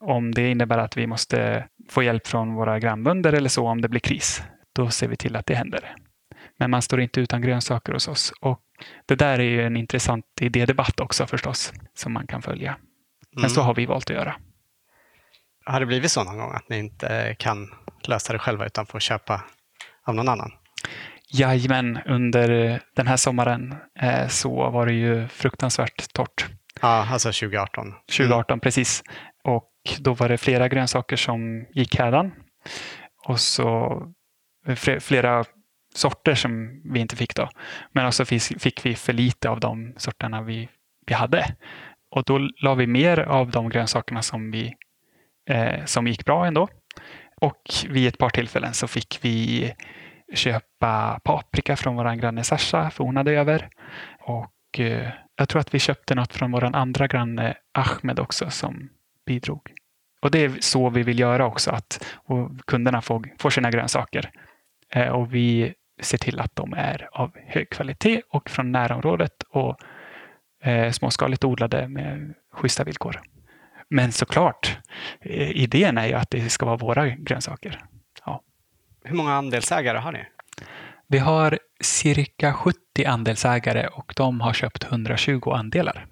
Om 0.00 0.34
det 0.34 0.50
innebär 0.50 0.78
att 0.78 0.96
vi 0.96 1.06
måste 1.06 1.64
få 1.90 2.02
hjälp 2.02 2.26
från 2.26 2.54
våra 2.54 2.78
grannbönder 2.78 3.32
eller 3.32 3.48
så 3.48 3.68
om 3.68 3.80
det 3.80 3.88
blir 3.88 4.00
kris, 4.00 4.42
då 4.74 4.90
ser 4.90 5.08
vi 5.08 5.16
till 5.16 5.36
att 5.36 5.46
det 5.46 5.54
händer. 5.54 5.94
Men 6.58 6.70
man 6.70 6.82
står 6.82 7.00
inte 7.00 7.20
utan 7.20 7.42
grönsaker 7.42 7.92
hos 7.92 8.08
oss. 8.08 8.32
Och 8.40 8.60
det 9.06 9.14
där 9.14 9.38
är 9.38 9.42
ju 9.44 9.62
en 9.66 9.76
intressant 9.76 10.24
idédebatt 10.40 11.00
också 11.00 11.26
förstås, 11.26 11.72
som 11.94 12.12
man 12.12 12.26
kan 12.26 12.42
följa. 12.42 12.76
Men 13.36 13.50
så 13.50 13.60
Mm. 13.60 13.66
har 13.66 13.74
vi 13.74 13.86
valt 13.86 14.10
att 14.10 14.16
göra. 14.16 14.34
Har 15.64 15.80
det 15.80 15.86
blivit 15.86 16.10
så 16.12 16.24
någon 16.24 16.38
gång 16.38 16.52
att 16.54 16.68
ni 16.68 16.78
inte 16.78 17.36
kan 17.38 17.68
lösa 18.06 18.32
det 18.32 18.38
själva 18.38 18.66
utan 18.66 18.86
får 18.86 19.00
köpa 19.00 19.44
av 20.04 20.14
någon 20.14 20.28
annan? 20.28 20.50
Jajamän, 21.34 21.98
under 22.06 22.80
den 22.96 23.06
här 23.06 23.16
sommaren 23.16 23.74
eh, 24.00 24.28
så 24.28 24.70
var 24.70 24.86
det 24.86 24.92
ju 24.92 25.28
fruktansvärt 25.28 26.12
torrt. 26.12 26.46
Ja, 26.80 27.08
alltså 27.12 27.28
2018. 27.28 27.94
2018 28.16 28.60
precis. 28.60 29.02
Och 29.44 29.64
då 29.98 30.14
var 30.14 30.28
det 30.28 30.38
flera 30.38 30.68
grönsaker 30.68 31.16
som 31.16 31.66
gick 31.74 31.96
hädan. 31.98 32.32
Och 33.26 33.40
så 33.40 34.02
flera 35.00 35.44
sorter 35.94 36.34
som 36.34 36.82
vi 36.84 37.00
inte 37.00 37.16
fick 37.16 37.34
då. 37.34 37.48
Men 37.92 38.06
alltså 38.06 38.22
också 38.22 38.58
fick 38.58 38.86
vi 38.86 38.94
för 38.94 39.12
lite 39.12 39.50
av 39.50 39.60
de 39.60 39.94
sorterna 39.96 40.42
vi, 40.42 40.68
vi 41.06 41.14
hade. 41.14 41.54
Och 42.10 42.24
då 42.24 42.38
la 42.38 42.74
vi 42.74 42.86
mer 42.86 43.18
av 43.18 43.50
de 43.50 43.68
grönsakerna 43.68 44.22
som, 44.22 44.50
vi, 44.50 44.74
eh, 45.50 45.84
som 45.84 46.06
gick 46.06 46.24
bra 46.24 46.46
ändå. 46.46 46.68
Och 47.36 47.62
vid 47.88 48.08
ett 48.08 48.18
par 48.18 48.30
tillfällen 48.30 48.74
så 48.74 48.88
fick 48.88 49.18
vi 49.22 49.72
köpa 50.34 51.20
paprika 51.24 51.76
från 51.76 51.96
vår 51.96 52.14
granne 52.14 52.44
Sasha, 52.44 52.90
för 52.90 53.04
hon 53.04 53.16
hade 53.16 53.32
över. 53.32 53.68
Och 54.20 54.80
eh, 54.80 55.08
jag 55.36 55.48
tror 55.48 55.60
att 55.60 55.74
vi 55.74 55.78
köpte 55.78 56.14
något 56.14 56.34
från 56.34 56.52
vår 56.52 56.76
andra 56.76 57.06
granne 57.06 57.54
Ahmed 57.72 58.20
också 58.20 58.50
som 58.50 58.88
bidrog. 59.26 59.72
Och 60.20 60.30
det 60.30 60.44
är 60.44 60.56
så 60.60 60.90
vi 60.90 61.02
vill 61.02 61.18
göra 61.18 61.46
också, 61.46 61.70
att 61.70 62.04
kunderna 62.66 63.02
får, 63.02 63.28
får 63.38 63.50
sina 63.50 63.70
grönsaker. 63.70 64.30
Eh, 64.94 65.08
och 65.08 65.34
vi 65.34 65.74
ser 66.00 66.18
till 66.18 66.40
att 66.40 66.56
de 66.56 66.72
är 66.72 67.08
av 67.12 67.36
hög 67.46 67.70
kvalitet 67.70 68.22
och 68.28 68.50
från 68.50 68.72
närområdet 68.72 69.42
och 69.48 69.76
eh, 70.62 70.90
småskaligt 70.90 71.44
odlade 71.44 71.88
med 71.88 72.34
schyssta 72.52 72.84
villkor. 72.84 73.20
Men 73.88 74.12
såklart, 74.12 74.78
eh, 75.20 75.50
idén 75.50 75.98
är 75.98 76.06
ju 76.06 76.14
att 76.14 76.30
det 76.30 76.50
ska 76.50 76.66
vara 76.66 76.76
våra 76.76 77.08
grönsaker. 77.08 77.84
Hur 79.04 79.16
många 79.16 79.32
andelsägare 79.32 79.98
har 79.98 80.12
ni? 80.12 80.24
Vi 81.06 81.18
har 81.18 81.58
cirka 81.80 82.52
70 82.52 82.78
andelsägare 83.06 83.86
och 83.86 84.12
de 84.16 84.40
har 84.40 84.52
köpt 84.52 84.84
120 84.84 85.50
andelar. 85.50 86.06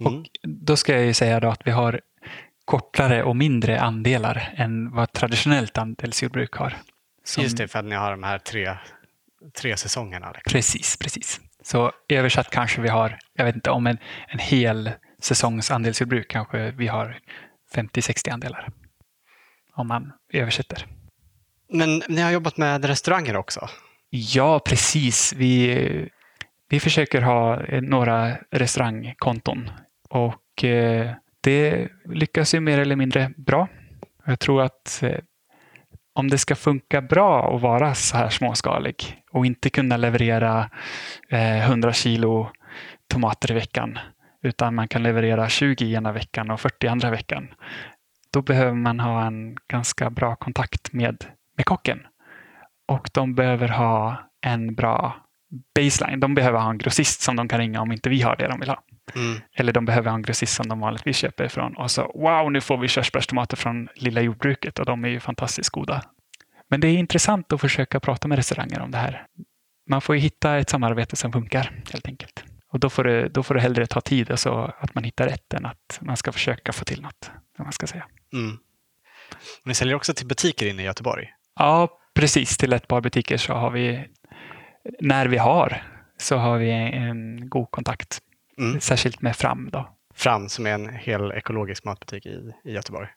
Mm. 0.00 0.12
Och 0.14 0.26
då 0.42 0.76
ska 0.76 0.92
jag 0.92 1.04
ju 1.04 1.14
säga 1.14 1.40
då 1.40 1.48
att 1.48 1.66
vi 1.66 1.70
har 1.70 2.00
kortare 2.64 3.22
och 3.22 3.36
mindre 3.36 3.80
andelar 3.80 4.54
än 4.56 4.90
vad 4.90 5.12
traditionellt 5.12 5.78
andelsjordbruk 5.78 6.52
har. 6.54 6.74
Som- 7.24 7.42
Just 7.42 7.56
det, 7.56 7.68
för 7.68 7.78
att 7.78 7.84
ni 7.84 7.94
har 7.94 8.10
de 8.10 8.22
här 8.22 8.38
tre, 8.38 8.76
tre 9.60 9.76
säsongerna. 9.76 10.32
Liksom. 10.32 10.52
Precis, 10.52 10.96
precis. 10.96 11.40
Så 11.62 11.92
översatt 12.08 12.50
kanske 12.50 12.80
vi 12.80 12.88
har, 12.88 13.18
jag 13.34 13.44
vet 13.44 13.54
inte, 13.54 13.70
om 13.70 13.86
en, 13.86 13.98
en 14.28 14.38
hel 14.38 14.90
säsongs 15.22 15.70
andelsjordbruk 15.70 16.30
kanske 16.30 16.70
vi 16.70 16.86
har 16.88 17.18
50-60 17.74 18.32
andelar. 18.32 18.68
Om 19.74 19.88
man 19.88 20.12
översätter. 20.32 20.86
Men 21.72 22.02
ni 22.08 22.20
har 22.20 22.30
jobbat 22.30 22.56
med 22.56 22.84
restauranger 22.84 23.36
också? 23.36 23.68
Ja, 24.10 24.58
precis. 24.58 25.32
Vi, 25.32 26.08
vi 26.68 26.80
försöker 26.80 27.22
ha 27.22 27.62
några 27.80 28.36
restaurangkonton 28.50 29.70
och 30.08 30.64
eh, 30.64 31.10
det 31.42 31.88
lyckas 32.04 32.54
ju 32.54 32.60
mer 32.60 32.78
eller 32.78 32.96
mindre 32.96 33.32
bra. 33.36 33.68
Jag 34.26 34.40
tror 34.40 34.62
att 34.62 35.02
eh, 35.02 35.18
om 36.14 36.28
det 36.28 36.38
ska 36.38 36.54
funka 36.54 37.02
bra 37.02 37.56
att 37.56 37.62
vara 37.62 37.94
så 37.94 38.16
här 38.16 38.28
småskalig 38.28 39.22
och 39.32 39.46
inte 39.46 39.70
kunna 39.70 39.96
leverera 39.96 40.70
eh, 41.28 41.70
100 41.70 41.92
kilo 41.92 42.50
tomater 43.08 43.50
i 43.50 43.54
veckan 43.54 43.98
utan 44.42 44.74
man 44.74 44.88
kan 44.88 45.02
leverera 45.02 45.48
20 45.48 45.94
ena 45.94 46.12
veckan 46.12 46.50
och 46.50 46.60
40 46.60 46.86
andra 46.86 47.10
veckan. 47.10 47.48
Då 48.32 48.42
behöver 48.42 48.74
man 48.74 49.00
ha 49.00 49.26
en 49.26 49.56
ganska 49.68 50.10
bra 50.10 50.36
kontakt 50.36 50.92
med, 50.92 51.24
med 51.56 51.66
kocken. 51.66 52.06
Och 52.88 53.10
de 53.12 53.34
behöver 53.34 53.68
ha 53.68 54.16
en 54.40 54.74
bra 54.74 55.21
baseline. 55.74 56.20
De 56.20 56.34
behöver 56.34 56.58
ha 56.58 56.70
en 56.70 56.78
grossist 56.78 57.20
som 57.20 57.36
de 57.36 57.48
kan 57.48 57.58
ringa 57.58 57.80
om 57.80 57.92
inte 57.92 58.08
vi 58.08 58.22
har 58.22 58.36
det 58.36 58.48
de 58.48 58.60
vill 58.60 58.68
ha. 58.68 58.82
Mm. 59.14 59.40
Eller 59.56 59.72
de 59.72 59.84
behöver 59.84 60.10
ha 60.10 60.16
en 60.16 60.22
grossist 60.22 60.54
som 60.54 60.68
de 60.68 60.80
vanligtvis 60.80 61.16
köper 61.16 61.44
ifrån. 61.44 61.76
Och 61.76 61.90
så 61.90 62.02
wow, 62.02 62.52
nu 62.52 62.60
får 62.60 62.78
vi 62.78 62.88
körsbärstomater 62.88 63.56
från 63.56 63.88
lilla 63.94 64.20
jordbruket 64.20 64.78
och 64.78 64.86
de 64.86 65.04
är 65.04 65.08
ju 65.08 65.20
fantastiskt 65.20 65.70
goda. 65.70 66.02
Men 66.70 66.80
det 66.80 66.88
är 66.88 66.98
intressant 66.98 67.52
att 67.52 67.60
försöka 67.60 68.00
prata 68.00 68.28
med 68.28 68.36
restauranger 68.36 68.80
om 68.80 68.90
det 68.90 68.98
här. 68.98 69.26
Man 69.90 70.00
får 70.00 70.14
ju 70.14 70.20
hitta 70.20 70.58
ett 70.58 70.70
samarbete 70.70 71.16
som 71.16 71.32
funkar 71.32 71.82
helt 71.92 72.06
enkelt. 72.06 72.44
Och 72.72 72.80
då 72.80 72.90
får 72.90 73.04
det, 73.04 73.28
då 73.28 73.42
får 73.42 73.54
det 73.54 73.60
hellre 73.60 73.86
ta 73.86 74.00
tid, 74.00 74.30
alltså 74.30 74.72
att 74.78 74.94
man 74.94 75.04
hittar 75.04 75.28
rätt 75.28 75.54
än 75.54 75.66
att 75.66 75.98
man 76.00 76.16
ska 76.16 76.32
försöka 76.32 76.72
få 76.72 76.84
till 76.84 77.02
något. 77.02 77.30
Man 77.58 77.72
ska 77.72 77.86
säga. 77.86 78.06
Mm. 78.32 78.58
Och 79.60 79.66
Ni 79.66 79.74
säljer 79.74 79.94
också 79.94 80.14
till 80.14 80.26
butiker 80.26 80.66
inne 80.66 80.82
i 80.82 80.84
Göteborg? 80.84 81.30
Ja, 81.58 81.88
precis. 82.14 82.56
Till 82.56 82.72
ett 82.72 82.88
par 82.88 83.00
butiker 83.00 83.36
så 83.36 83.52
har 83.52 83.70
vi, 83.70 84.04
när 85.00 85.26
vi 85.26 85.36
har, 85.36 85.82
så 86.16 86.36
har 86.36 86.58
vi 86.58 86.70
en 86.70 87.48
god 87.48 87.70
kontakt. 87.70 88.18
Mm. 88.58 88.80
Särskilt 88.80 89.22
med 89.22 89.36
Fram 89.36 89.68
då. 89.72 89.88
Fram 90.14 90.48
som 90.48 90.66
är 90.66 90.70
en 90.70 90.88
hel 90.88 91.32
ekologisk 91.32 91.84
matbutik 91.84 92.26
i, 92.26 92.52
i 92.64 92.72
Göteborg. 92.72 93.08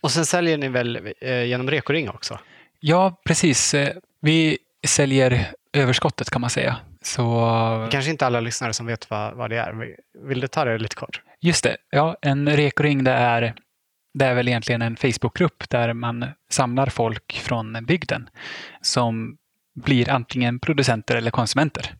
Och 0.00 0.10
sen 0.10 0.26
säljer 0.26 0.58
ni 0.58 0.68
väl 0.68 1.12
eh, 1.20 1.44
genom 1.44 1.70
Rekoring 1.70 2.10
också? 2.10 2.38
Ja, 2.80 3.20
precis. 3.24 3.74
Eh, 3.74 3.96
Vi 4.20 4.58
säljer 4.86 5.46
överskottet 5.72 6.30
kan 6.30 6.40
man 6.40 6.50
säga. 6.50 6.76
Så 7.02 7.88
Kanske 7.90 8.10
inte 8.10 8.26
alla 8.26 8.40
lyssnare 8.40 8.72
som 8.72 8.86
vet 8.86 9.10
vad, 9.10 9.34
vad 9.34 9.50
det 9.50 9.56
är. 9.56 9.96
Vill 10.22 10.40
du 10.40 10.46
ta 10.48 10.64
det 10.64 10.78
lite 10.78 10.96
kort? 10.96 11.22
just 11.40 11.64
det, 11.64 11.76
ja, 11.90 12.16
en 12.22 12.48
rekoring 12.56 13.04
det 13.04 13.10
är, 13.12 13.54
det 14.14 14.24
är 14.24 14.34
väl 14.34 14.48
egentligen 14.48 14.82
en 14.82 14.96
Facebookgrupp 14.96 15.70
där 15.70 15.92
man 15.92 16.24
samlar 16.50 16.86
folk 16.86 17.40
från 17.44 17.84
bygden 17.86 18.28
som 18.80 19.36
blir 19.76 20.10
antingen 20.10 20.58
producenter 20.58 21.16
eller 21.16 21.30
konsumenter. 21.30 21.94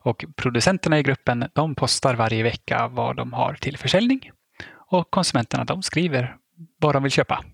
Och 0.00 0.24
producenterna 0.36 0.98
i 0.98 1.02
gruppen 1.02 1.44
de 1.54 1.74
postar 1.74 2.14
varje 2.14 2.42
vecka 2.42 2.88
vad 2.88 3.16
de 3.16 3.32
har 3.32 3.54
till 3.54 3.78
försäljning 3.78 4.30
och 4.90 5.10
konsumenterna 5.10 5.64
de 5.64 5.82
skriver 5.82 6.36
vad 6.80 6.94
de 6.94 7.02
vill 7.02 7.12
köpa. 7.12 7.44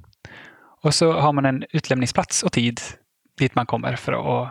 Och 0.82 0.94
så 0.94 1.12
har 1.12 1.32
man 1.32 1.44
en 1.44 1.64
utlämningsplats 1.70 2.42
och 2.42 2.52
tid 2.52 2.80
dit 3.38 3.54
man 3.54 3.66
kommer 3.66 3.96
för 3.96 4.12
att 4.12 4.50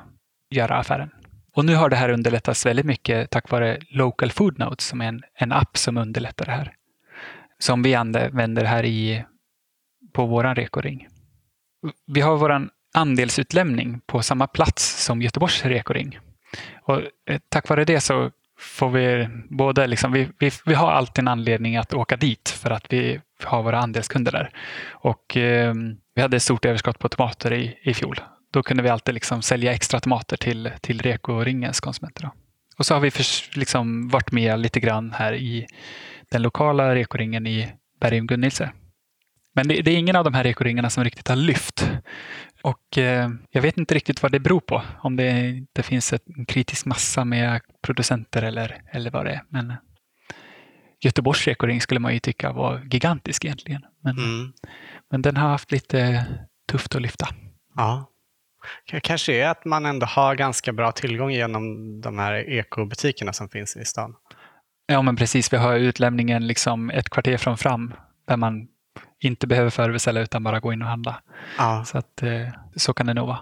göra 0.50 0.78
affären. 0.78 1.10
Och 1.56 1.66
nu 1.66 1.76
har 1.76 1.90
det 1.90 1.96
här 1.96 2.10
underlättats 2.10 2.66
väldigt 2.66 2.86
mycket 2.86 3.30
tack 3.30 3.50
vare 3.50 3.80
Local 3.90 4.32
Food 4.32 4.60
Notes 4.60 4.88
som 4.88 5.02
är 5.02 5.08
en, 5.08 5.22
en 5.34 5.52
app 5.52 5.78
som 5.78 5.98
underlättar 5.98 6.46
det 6.46 6.52
här. 6.52 6.76
Som 7.60 7.84
vi 7.84 7.96
använder 7.96 8.66
här 8.66 8.86
i, 8.86 9.26
på 10.14 10.26
vår 10.26 10.44
rekoring. 10.56 11.08
Vi 12.08 12.22
har 12.22 12.38
vår 12.38 12.70
andelsutlämning 12.94 14.02
på 14.06 14.22
samma 14.22 14.48
plats 14.48 15.04
som 15.06 15.22
Göteborgs 15.22 15.66
rekoring. 15.66 16.20
Och 16.82 17.02
eh, 17.30 17.40
tack 17.50 17.70
vare 17.70 17.86
det 17.86 18.00
så 18.00 18.32
får 18.60 18.90
vi 18.90 19.28
både 19.50 19.88
liksom, 19.88 20.12
vi, 20.12 20.30
vi, 20.40 20.52
vi 20.66 20.74
har 20.74 20.92
alltid 20.92 21.20
en 21.20 21.28
anledning 21.28 21.78
att 21.78 21.94
åka 21.94 22.18
dit 22.18 22.50
för 22.50 22.72
att 22.72 22.94
vi 22.94 23.20
har 23.44 23.64
våra 23.64 23.80
andelskunder 23.80 24.32
där. 24.32 24.50
Och 24.90 25.38
eh, 25.38 25.74
vi 26.16 26.22
hade 26.22 26.38
ett 26.38 26.44
stort 26.44 26.66
överskott 26.66 27.00
på 27.00 27.10
tomater 27.10 27.54
i, 27.54 27.78
i 27.82 27.94
fjol. 27.94 28.20
Då 28.54 28.64
kunde 28.64 28.84
vi 28.84 28.90
alltid 28.90 29.14
liksom 29.14 29.42
sälja 29.42 29.74
extra 29.74 30.00
tomater 30.00 30.38
till, 30.38 30.72
till 30.82 31.02
Reko-ringens 31.02 31.80
konsumenter. 31.80 32.24
Då. 32.24 32.32
Och 32.78 32.86
så 32.86 32.94
har 32.94 33.02
vi 33.02 33.12
för, 33.12 33.26
liksom 33.58 34.10
varit 34.10 34.32
med 34.32 34.60
lite 34.60 34.80
grann 34.80 35.12
här 35.12 35.34
i 35.34 35.68
den 36.32 36.42
lokala 36.42 36.96
Reko-ringen 36.96 37.48
i 37.48 37.74
Bergum 38.02 38.28
Gunnilse. 38.28 38.72
Men 39.56 39.68
det, 39.68 39.82
det 39.82 39.92
är 39.92 39.98
ingen 39.98 40.16
av 40.16 40.24
de 40.24 40.34
här 40.34 40.44
Reko-ringarna 40.44 40.90
som 40.90 41.04
riktigt 41.04 41.28
har 41.28 41.36
lyft. 41.36 41.90
Och 42.64 42.98
eh, 42.98 43.30
jag 43.52 43.62
vet 43.62 43.78
inte 43.78 43.96
riktigt 43.96 44.24
vad 44.24 44.32
det 44.32 44.40
beror 44.40 44.60
på. 44.60 44.82
Om 45.00 45.16
det 45.16 45.50
inte 45.50 45.84
finns 45.84 46.14
en 46.14 46.46
kritisk 46.46 46.86
massa 46.86 47.26
med 47.26 47.62
producenter 47.82 48.42
eller, 48.44 48.82
eller 48.92 49.12
vad 49.12 49.26
det 49.26 49.32
är. 49.32 49.42
Men 49.50 49.74
Göteborgs 51.04 51.48
Reko-ring 51.48 51.82
skulle 51.82 52.00
man 52.00 52.14
ju 52.14 52.20
tycka 52.20 52.52
var 52.52 52.88
gigantisk 52.92 53.46
egentligen. 53.46 53.82
Men, 54.04 54.18
Mm. 54.18 54.54
men 55.12 55.22
den 55.22 55.38
har 55.38 55.50
haft 55.50 55.72
lite 55.72 56.26
tufft 56.72 56.96
att 56.96 57.02
lyfta. 57.02 57.28
Ja. 57.76 58.10
K- 58.92 59.00
Kanske 59.04 59.34
är 59.34 59.48
att 59.50 59.66
man 59.66 59.86
ändå 59.86 60.06
har 60.06 60.36
ganska 60.36 60.74
bra 60.74 60.92
tillgång 60.92 61.32
genom 61.32 62.02
de 62.02 62.20
här 62.20 62.34
ekobutikerna 62.50 63.34
som 63.34 63.50
finns 63.50 63.78
i 63.78 63.86
stan. 63.86 64.16
Ja, 64.86 65.02
men 65.02 65.16
precis. 65.16 65.54
Vi 65.54 65.58
har 65.58 65.76
utlämningen 65.76 66.48
liksom 66.48 66.90
ett 66.90 67.10
kvarter 67.10 67.38
från 67.38 67.58
fram 67.58 67.94
där 68.28 68.38
man 68.38 68.68
inte 69.20 69.48
behöver 69.48 69.70
förbeställa 69.70 70.22
utan 70.22 70.44
bara 70.44 70.60
gå 70.60 70.74
in 70.74 70.82
och 70.82 70.88
handla. 70.88 71.22
Ja. 71.58 71.86
Så, 71.86 71.98
att, 71.98 72.24
eh, 72.24 72.48
så 72.76 72.94
kan 72.94 73.06
det 73.06 73.14
nog 73.14 73.28
vara. 73.28 73.40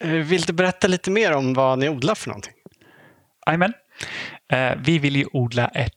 Eh, 0.00 0.10
Vill 0.10 0.42
du 0.42 0.52
berätta 0.52 0.88
lite 0.88 1.10
mer 1.10 1.32
om 1.32 1.54
vad 1.54 1.78
ni 1.78 1.88
odlar 1.88 2.14
för 2.14 2.28
någonting? 2.28 2.52
Jajamän. 3.46 3.72
Eh, 4.52 4.72
vi 4.78 4.98
vill 4.98 5.16
ju 5.16 5.26
odla 5.32 5.68
ett 5.68 5.94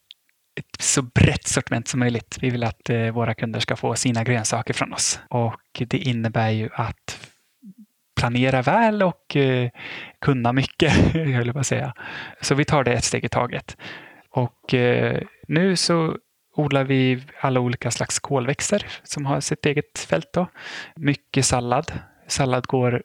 ett 0.60 0.82
så 0.82 1.02
brett 1.02 1.48
sortiment 1.48 1.88
som 1.88 2.00
möjligt. 2.00 2.38
Vi 2.42 2.50
vill 2.50 2.64
att 2.64 2.90
våra 3.14 3.34
kunder 3.34 3.60
ska 3.60 3.76
få 3.76 3.96
sina 3.96 4.24
grönsaker 4.24 4.74
från 4.74 4.94
oss. 4.94 5.20
Och 5.30 5.82
det 5.88 5.98
innebär 5.98 6.50
ju 6.50 6.70
att 6.74 7.30
planera 8.20 8.62
väl 8.62 9.04
och 9.04 9.38
kunna 10.22 10.54
mycket, 10.54 10.94
jag 11.16 11.26
höll 11.26 11.54
på 11.54 11.60
att 11.60 11.68
säga. 11.68 11.94
Så 12.42 12.56
vi 12.56 12.66
tar 12.66 12.84
det 12.84 12.94
ett 12.94 13.04
steg 13.04 13.26
i 13.26 13.30
taget. 13.30 13.78
Och 14.30 14.74
nu 15.48 15.76
så 15.76 16.18
odlar 16.56 16.84
vi 16.84 17.24
alla 17.40 17.60
olika 17.60 17.92
slags 17.92 18.20
kolväxter 18.20 18.88
som 19.04 19.26
har 19.26 19.40
sitt 19.40 19.66
eget 19.66 20.00
fält. 20.00 20.34
Då. 20.34 20.48
Mycket 20.96 21.46
sallad. 21.46 21.92
Sallad 22.28 22.68
går 22.68 23.04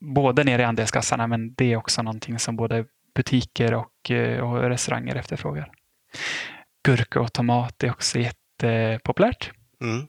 både 0.00 0.44
ner 0.44 0.58
i 0.58 0.62
andelskassarna 0.62 1.26
men 1.26 1.54
det 1.54 1.72
är 1.72 1.76
också 1.76 2.02
någonting 2.02 2.38
som 2.38 2.56
både 2.56 2.84
butiker 3.14 3.74
och, 3.74 4.10
eh, 4.10 4.40
och 4.40 4.62
restauranger 4.62 5.16
efterfrågar. 5.16 5.70
Gurka 6.84 7.20
och 7.20 7.32
tomat 7.32 7.82
är 7.82 7.90
också 7.90 8.18
jättepopulärt. 8.18 9.50
Mm. 9.82 10.06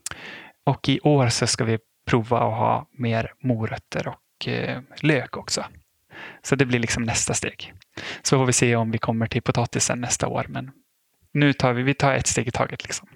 Och 0.64 0.88
i 0.88 1.00
år 1.00 1.28
så 1.28 1.46
ska 1.46 1.64
vi 1.64 1.78
prova 2.06 2.36
att 2.36 2.58
ha 2.58 2.88
mer 2.92 3.32
morötter 3.42 4.08
och 4.08 4.48
eh, 4.48 4.80
lök 5.00 5.36
också. 5.36 5.64
Så 6.42 6.56
det 6.56 6.66
blir 6.66 6.78
liksom 6.78 7.02
nästa 7.02 7.34
steg. 7.34 7.72
Så 8.22 8.38
får 8.38 8.46
vi 8.46 8.52
se 8.52 8.76
om 8.76 8.90
vi 8.90 8.98
kommer 8.98 9.26
till 9.26 9.42
potatisen 9.42 10.00
nästa 10.00 10.28
år. 10.28 10.46
Men 10.48 10.70
nu 11.38 11.52
tar 11.52 11.72
vi, 11.72 11.82
vi 11.82 11.94
tar 11.94 12.12
ett 12.12 12.26
steg 12.26 12.48
i 12.48 12.50
taget. 12.50 12.82
Liksom. 12.82 13.08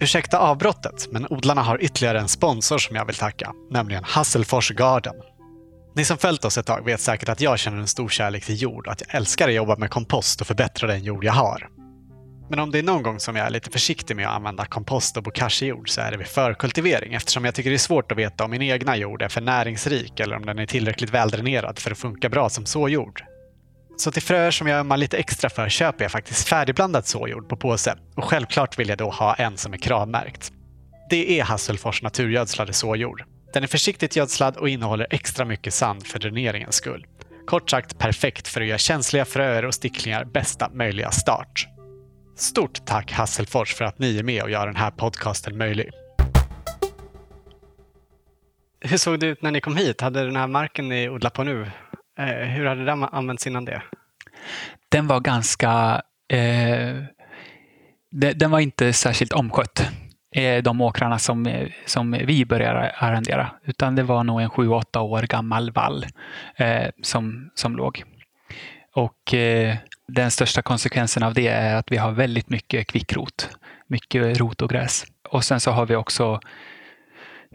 Ursäkta 0.00 0.38
avbrottet, 0.38 1.08
men 1.12 1.26
odlarna 1.30 1.62
har 1.62 1.82
ytterligare 1.82 2.20
en 2.20 2.28
sponsor 2.28 2.78
som 2.78 2.96
jag 2.96 3.04
vill 3.04 3.14
tacka, 3.14 3.52
nämligen 3.70 4.04
Hasselfors 4.04 4.70
Garden. 4.70 5.14
Ni 5.94 6.04
som 6.04 6.18
följt 6.18 6.44
oss 6.44 6.58
ett 6.58 6.66
tag 6.66 6.84
vet 6.84 7.00
säkert 7.00 7.28
att 7.28 7.40
jag 7.40 7.58
känner 7.58 7.78
en 7.78 7.86
stor 7.86 8.08
kärlek 8.08 8.44
till 8.44 8.62
jord 8.62 8.86
och 8.86 8.92
att 8.92 9.02
jag 9.06 9.14
älskar 9.14 9.48
att 9.48 9.54
jobba 9.54 9.76
med 9.76 9.90
kompost 9.90 10.40
och 10.40 10.46
förbättra 10.46 10.88
den 10.88 11.02
jord 11.04 11.24
jag 11.24 11.32
har. 11.32 11.68
Men 12.50 12.58
om 12.58 12.70
det 12.70 12.78
är 12.78 12.82
någon 12.82 13.02
gång 13.02 13.20
som 13.20 13.36
jag 13.36 13.46
är 13.46 13.50
lite 13.50 13.70
försiktig 13.70 14.16
med 14.16 14.28
att 14.28 14.34
använda 14.34 14.64
kompost 14.64 15.16
och 15.16 15.22
bokashi-jord 15.22 15.88
så 15.88 16.00
är 16.00 16.10
det 16.10 16.16
vid 16.16 16.26
förkultivering 16.26 17.14
eftersom 17.14 17.44
jag 17.44 17.54
tycker 17.54 17.70
det 17.70 17.76
är 17.76 17.78
svårt 17.78 18.12
att 18.12 18.18
veta 18.18 18.44
om 18.44 18.50
min 18.50 18.62
egna 18.62 18.96
jord 18.96 19.22
är 19.22 19.28
för 19.28 19.40
näringsrik 19.40 20.20
eller 20.20 20.36
om 20.36 20.46
den 20.46 20.58
är 20.58 20.66
tillräckligt 20.66 21.10
väldränerad 21.10 21.78
för 21.78 21.90
att 21.90 21.98
funka 21.98 22.28
bra 22.28 22.48
som 22.48 22.66
såjord. 22.66 23.22
Så 23.98 24.10
till 24.10 24.22
fröer 24.22 24.50
som 24.50 24.66
jag 24.66 24.80
ömmar 24.80 24.96
lite 24.96 25.16
extra 25.16 25.50
för 25.50 25.68
köper 25.68 26.04
jag 26.04 26.12
faktiskt 26.12 26.48
färdigblandad 26.48 27.06
såjord 27.06 27.48
på 27.48 27.56
påse 27.56 27.94
och 28.14 28.24
självklart 28.24 28.78
vill 28.78 28.88
jag 28.88 28.98
då 28.98 29.10
ha 29.10 29.34
en 29.34 29.56
som 29.56 29.72
är 29.72 29.78
kravmärkt. 29.78 30.52
Det 31.10 31.40
är 31.40 31.44
Hasselfors 31.44 32.02
naturgödslade 32.02 32.72
såjord. 32.72 33.24
Den 33.52 33.62
är 33.62 33.66
försiktigt 33.66 34.16
gödslad 34.16 34.56
och 34.56 34.68
innehåller 34.68 35.06
extra 35.10 35.44
mycket 35.44 35.74
sand 35.74 36.06
för 36.06 36.18
dräneringens 36.18 36.74
skull. 36.74 37.06
Kort 37.46 37.70
sagt 37.70 37.98
perfekt 37.98 38.48
för 38.48 38.60
att 38.60 38.66
göra 38.66 38.78
känsliga 38.78 39.24
fröer 39.24 39.64
och 39.64 39.74
sticklingar 39.74 40.24
bästa 40.24 40.70
möjliga 40.72 41.10
start. 41.10 41.68
Stort 42.36 42.86
tack 42.86 43.12
Hasselfors 43.12 43.74
för 43.74 43.84
att 43.84 43.98
ni 43.98 44.18
är 44.18 44.22
med 44.22 44.42
och 44.42 44.50
gör 44.50 44.66
den 44.66 44.76
här 44.76 44.90
podcasten 44.90 45.58
möjlig. 45.58 45.90
Hur 48.80 48.96
såg 48.96 49.20
det 49.20 49.26
ut 49.26 49.42
när 49.42 49.50
ni 49.50 49.60
kom 49.60 49.76
hit? 49.76 50.00
Hade 50.00 50.24
den 50.24 50.36
här 50.36 50.46
marken 50.46 50.88
ni 50.88 51.08
odlar 51.08 51.30
på 51.30 51.44
nu, 51.44 51.70
Eh, 52.18 52.48
hur 52.48 52.66
hade 52.66 52.84
den 52.84 53.04
använts 53.04 53.46
innan 53.46 53.64
det? 53.64 53.82
Den 54.88 55.06
var 55.06 55.20
ganska... 55.20 56.02
Eh, 56.28 56.96
den 58.10 58.50
var 58.50 58.60
inte 58.60 58.92
särskilt 58.92 59.32
omskött, 59.32 59.90
eh, 60.34 60.62
de 60.62 60.80
åkrarna 60.80 61.18
som, 61.18 61.68
som 61.86 62.12
vi 62.12 62.44
började 62.44 62.90
arrendera. 62.90 63.50
Utan 63.64 63.94
det 63.94 64.02
var 64.02 64.24
nog 64.24 64.40
en 64.40 64.50
sju, 64.50 64.68
åtta 64.68 65.00
år 65.00 65.22
gammal 65.22 65.70
vall 65.70 66.06
eh, 66.56 66.86
som, 67.02 67.50
som 67.54 67.76
låg. 67.76 68.04
Och 68.94 69.34
eh, 69.34 69.76
den 70.08 70.30
största 70.30 70.62
konsekvensen 70.62 71.22
av 71.22 71.34
det 71.34 71.48
är 71.48 71.76
att 71.76 71.92
vi 71.92 71.96
har 71.96 72.12
väldigt 72.12 72.50
mycket 72.50 72.86
kvickrot, 72.86 73.50
mycket 73.86 74.38
rot 74.38 74.62
och 74.62 74.70
gräs. 74.70 75.04
Och 75.28 75.44
sen 75.44 75.60
så 75.60 75.70
har 75.70 75.86
vi 75.86 75.96
också 75.96 76.40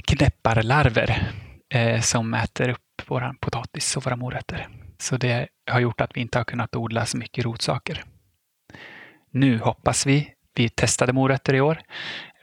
knäpparlarver 0.08 1.32
eh, 1.70 2.02
som 2.02 2.34
äter 2.34 2.70
upp 2.70 2.83
vår 3.08 3.36
potatis 3.40 3.98
och 3.98 4.06
våra 4.06 4.16
morötter. 4.16 4.68
Så 4.98 5.18
det 5.18 5.48
har 5.72 5.80
gjort 5.80 6.02
att 6.02 6.18
vi 6.18 6.22
inte 6.22 6.38
har 6.38 6.46
kunnat 6.46 6.76
odla 6.76 7.06
så 7.06 7.18
mycket 7.18 7.46
rotsaker. 7.46 8.04
Nu 9.32 9.60
hoppas 9.60 10.06
vi, 10.06 10.34
vi 10.56 10.70
testade 10.70 11.14
morötter 11.14 11.54
i 11.54 11.62
år 11.62 11.82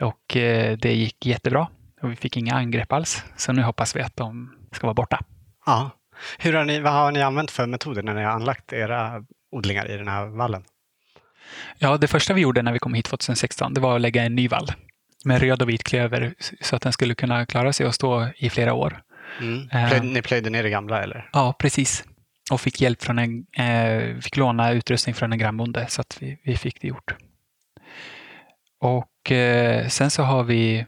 och 0.00 0.36
eh, 0.36 0.76
det 0.78 0.92
gick 0.92 1.26
jättebra 1.26 1.68
och 2.02 2.12
vi 2.12 2.16
fick 2.16 2.36
inga 2.36 2.54
angrepp 2.54 2.92
alls. 2.92 3.24
Så 3.36 3.52
nu 3.52 3.62
hoppas 3.62 3.96
vi 3.96 4.00
att 4.00 4.16
de 4.16 4.54
ska 4.72 4.86
vara 4.86 4.94
borta. 4.94 5.20
Ja. 5.66 5.90
Hur 6.38 6.52
har 6.52 6.64
ni, 6.64 6.80
vad 6.80 6.92
har 6.92 7.12
ni 7.12 7.22
använt 7.22 7.50
för 7.50 7.66
metoder 7.66 8.02
när 8.02 8.14
ni 8.14 8.22
har 8.22 8.30
anlagt 8.30 8.72
era 8.72 9.24
odlingar 9.50 9.90
i 9.90 9.96
den 9.96 10.08
här 10.08 10.26
vallen? 10.26 10.64
Ja, 11.78 11.96
det 11.96 12.08
första 12.08 12.34
vi 12.34 12.40
gjorde 12.40 12.62
när 12.62 12.72
vi 12.72 12.78
kom 12.78 12.94
hit 12.94 13.04
2016, 13.04 13.74
det 13.74 13.80
var 13.80 13.94
att 13.94 14.00
lägga 14.00 14.22
en 14.22 14.34
ny 14.34 14.48
vall 14.48 14.72
med 15.24 15.40
röd 15.40 15.62
och 15.62 15.68
vit 15.68 15.84
klöver 15.84 16.34
så 16.60 16.76
att 16.76 16.82
den 16.82 16.92
skulle 16.92 17.14
kunna 17.14 17.46
klara 17.46 17.72
sig 17.72 17.86
och 17.86 17.94
stå 17.94 18.28
i 18.36 18.50
flera 18.50 18.74
år. 18.74 19.02
Mm. 19.40 19.68
Plöjde, 19.68 20.06
ni 20.06 20.22
plöjde 20.22 20.50
ner 20.50 20.62
det 20.62 20.70
gamla 20.70 21.02
eller? 21.02 21.30
Ja, 21.32 21.54
precis. 21.58 22.04
Och 22.50 22.60
fick 22.60 22.80
hjälp 22.80 23.02
från 23.02 23.18
en, 23.18 23.46
eh, 23.52 24.20
fick 24.20 24.36
låna 24.36 24.72
utrustning 24.72 25.14
från 25.14 25.32
en 25.32 25.38
grannbonde 25.38 25.86
så 25.88 26.00
att 26.00 26.16
vi, 26.20 26.40
vi 26.44 26.56
fick 26.56 26.80
det 26.80 26.88
gjort. 26.88 27.14
Och 28.80 29.32
eh, 29.32 29.88
sen 29.88 30.10
så 30.10 30.22
har 30.22 30.44
vi, 30.44 30.78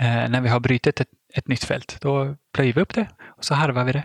eh, 0.00 0.28
när 0.28 0.40
vi 0.40 0.48
har 0.48 0.60
brutit 0.60 1.00
ett, 1.00 1.08
ett 1.34 1.48
nytt 1.48 1.64
fält, 1.64 1.98
då 2.00 2.36
plöjer 2.52 2.72
vi 2.72 2.80
upp 2.80 2.94
det 2.94 3.08
och 3.36 3.44
så 3.44 3.54
harvar 3.54 3.84
vi 3.84 3.92
det. 3.92 4.04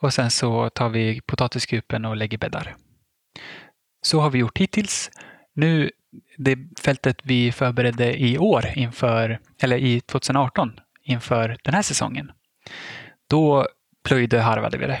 Och 0.00 0.14
sen 0.14 0.30
så 0.30 0.70
tar 0.70 0.88
vi 0.88 1.20
potatiskupen 1.20 2.04
och 2.04 2.16
lägger 2.16 2.38
bäddar. 2.38 2.74
Så 4.02 4.20
har 4.20 4.30
vi 4.30 4.38
gjort 4.38 4.58
hittills. 4.58 5.10
Nu, 5.54 5.90
det 6.36 6.58
fältet 6.80 7.18
vi 7.22 7.52
förberedde 7.52 8.22
i 8.22 8.38
år 8.38 8.66
inför, 8.74 9.38
eller 9.62 9.76
i 9.76 10.00
2018 10.00 10.80
inför 11.04 11.56
den 11.64 11.74
här 11.74 11.82
säsongen. 11.82 12.32
Då 13.32 13.66
plöjde 14.04 14.40
harvade 14.40 14.78
vi 14.78 14.86
det. 14.86 15.00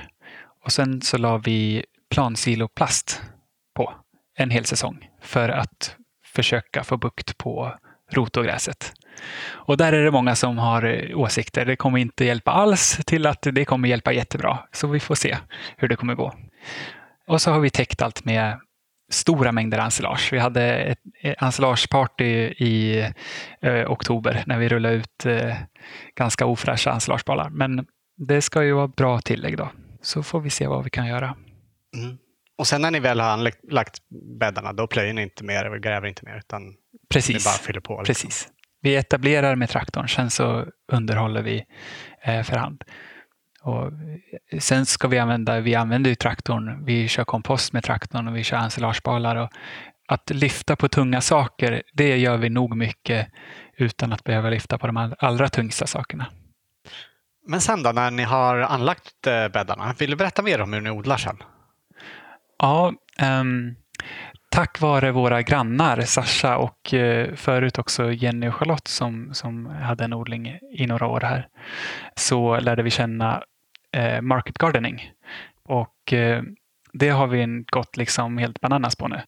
Och 0.64 0.72
sen 0.72 1.02
så 1.02 1.18
la 1.18 1.38
vi 1.38 1.84
plansiloplast 2.10 3.22
på 3.74 3.94
en 4.36 4.50
hel 4.50 4.64
säsong 4.64 5.08
för 5.22 5.48
att 5.48 5.96
försöka 6.24 6.84
få 6.84 6.96
bukt 6.96 7.38
på 7.38 7.74
rotogräset. 8.10 8.92
Och 9.44 9.76
där 9.76 9.92
är 9.92 10.04
det 10.04 10.10
många 10.10 10.34
som 10.34 10.58
har 10.58 10.82
eh, 10.82 11.18
åsikter. 11.18 11.64
Det 11.64 11.76
kommer 11.76 11.98
inte 11.98 12.24
hjälpa 12.24 12.50
alls 12.50 13.00
till 13.06 13.26
att 13.26 13.42
det 13.42 13.64
kommer 13.64 13.88
hjälpa 13.88 14.12
jättebra. 14.12 14.58
Så 14.72 14.86
vi 14.86 15.00
får 15.00 15.14
se 15.14 15.36
hur 15.76 15.88
det 15.88 15.96
kommer 15.96 16.14
gå. 16.14 16.34
Och 17.26 17.42
så 17.42 17.50
har 17.50 17.60
vi 17.60 17.70
täckt 17.70 18.02
allt 18.02 18.24
med 18.24 18.60
stora 19.10 19.52
mängder 19.52 19.78
ensilage. 19.78 20.32
Vi 20.32 20.38
hade 20.38 20.62
ett 20.64 20.98
eh, 21.20 21.34
ensilageparty 21.38 22.24
i 22.58 23.00
eh, 23.62 23.90
oktober 23.90 24.42
när 24.46 24.58
vi 24.58 24.68
rullade 24.68 24.94
ut 24.94 25.26
eh, 25.26 25.56
ganska 26.16 26.46
ofräscha 26.46 26.92
ensilagebollar. 26.92 27.50
Men 27.50 27.86
det 28.16 28.42
ska 28.42 28.64
ju 28.64 28.72
vara 28.72 28.88
bra 28.88 29.20
tillägg 29.20 29.56
då. 29.56 29.68
Så 30.02 30.22
får 30.22 30.40
vi 30.40 30.50
se 30.50 30.66
vad 30.66 30.84
vi 30.84 30.90
kan 30.90 31.06
göra. 31.06 31.36
Mm. 31.96 32.18
Och 32.58 32.66
sen 32.66 32.82
när 32.82 32.90
ni 32.90 33.00
väl 33.00 33.20
har 33.20 33.30
anlagt 33.30 33.98
bäddarna, 34.40 34.72
då 34.72 34.86
plöjer 34.86 35.12
ni 35.12 35.22
inte 35.22 35.44
mer 35.44 35.70
och 35.70 35.82
gräver 35.82 36.08
inte 36.08 36.24
mer, 36.24 36.36
utan 36.38 36.74
Precis. 37.10 37.34
ni 37.36 37.50
bara 37.50 37.58
fyller 37.58 37.80
på? 37.80 38.02
Liksom. 38.02 38.28
Precis. 38.28 38.48
Vi 38.80 38.96
etablerar 38.96 39.56
med 39.56 39.68
traktorn, 39.68 40.08
sen 40.08 40.30
så 40.30 40.66
underhåller 40.92 41.42
vi 41.42 41.64
eh, 42.22 42.42
för 42.42 42.56
hand. 42.56 42.84
Och 43.62 43.92
sen 44.58 44.86
ska 44.86 45.08
vi 45.08 45.18
använda, 45.18 45.60
vi 45.60 45.74
använder 45.74 46.10
ju 46.10 46.14
traktorn, 46.14 46.84
vi 46.84 47.08
kör 47.08 47.24
kompost 47.24 47.72
med 47.72 47.84
traktorn 47.84 48.28
och 48.28 48.36
vi 48.36 48.44
kör 48.44 48.56
ensilagebalar. 48.56 49.36
Och 49.36 49.50
att 50.08 50.30
lyfta 50.30 50.76
på 50.76 50.88
tunga 50.88 51.20
saker, 51.20 51.82
det 51.92 52.16
gör 52.16 52.36
vi 52.36 52.48
nog 52.48 52.76
mycket 52.76 53.28
utan 53.76 54.12
att 54.12 54.24
behöva 54.24 54.50
lyfta 54.50 54.78
på 54.78 54.86
de 54.86 55.14
allra 55.18 55.48
tyngsta 55.48 55.86
sakerna. 55.86 56.26
Men 57.46 57.60
sen 57.60 57.82
då, 57.82 57.92
när 57.92 58.10
ni 58.10 58.22
har 58.22 58.58
anlagt 58.58 59.26
eh, 59.26 59.48
bäddarna, 59.48 59.94
vill 59.98 60.10
du 60.10 60.16
berätta 60.16 60.42
mer 60.42 60.60
om 60.60 60.72
hur 60.72 60.80
ni 60.80 60.90
odlar 60.90 61.16
sen? 61.16 61.36
Ja, 62.58 62.92
um, 63.40 63.76
tack 64.50 64.80
vare 64.80 65.10
våra 65.10 65.42
grannar 65.42 66.00
Sasha 66.00 66.56
och 66.56 66.94
uh, 66.94 67.34
förut 67.34 67.78
också 67.78 68.12
Jenny 68.12 68.48
och 68.48 68.54
Charlotte 68.54 68.88
som, 68.88 69.34
som 69.34 69.66
hade 69.66 70.04
en 70.04 70.12
odling 70.12 70.58
i 70.72 70.86
några 70.86 71.06
år 71.06 71.20
här, 71.20 71.48
så 72.16 72.60
lärde 72.60 72.82
vi 72.82 72.90
känna 72.90 73.42
uh, 73.96 74.20
market 74.20 74.58
gardening. 74.58 75.12
Och 75.64 76.12
uh, 76.12 76.42
det 76.92 77.08
har 77.08 77.26
vi 77.26 77.64
gått 77.66 77.96
liksom 77.96 78.38
helt 78.38 78.60
bananas 78.60 78.96
på 78.96 79.08
nu. 79.08 79.20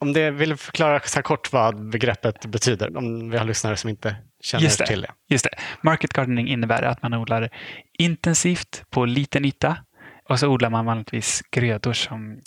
Om 0.00 0.12
det 0.12 0.30
vill 0.30 0.56
förklara 0.56 1.00
så 1.00 1.22
kort 1.22 1.52
vad 1.52 1.90
begreppet 1.90 2.46
betyder, 2.46 2.96
om 2.96 3.30
vi 3.30 3.38
har 3.38 3.44
lyssnare 3.44 3.76
som 3.76 3.90
inte 3.90 4.16
känner 4.40 4.64
just 4.64 4.78
det, 4.78 4.86
till 4.86 5.00
det. 5.00 5.10
Just 5.28 5.44
det. 5.44 5.50
Market 5.80 6.12
gardening 6.12 6.48
innebär 6.48 6.82
att 6.82 7.02
man 7.02 7.14
odlar 7.14 7.50
intensivt 7.98 8.84
på 8.90 9.04
liten 9.04 9.44
yta 9.44 9.76
och 10.28 10.40
så 10.40 10.48
odlar 10.48 10.70
man 10.70 10.84
vanligtvis 10.84 11.42
grödor 11.50 11.92
som 11.92 12.40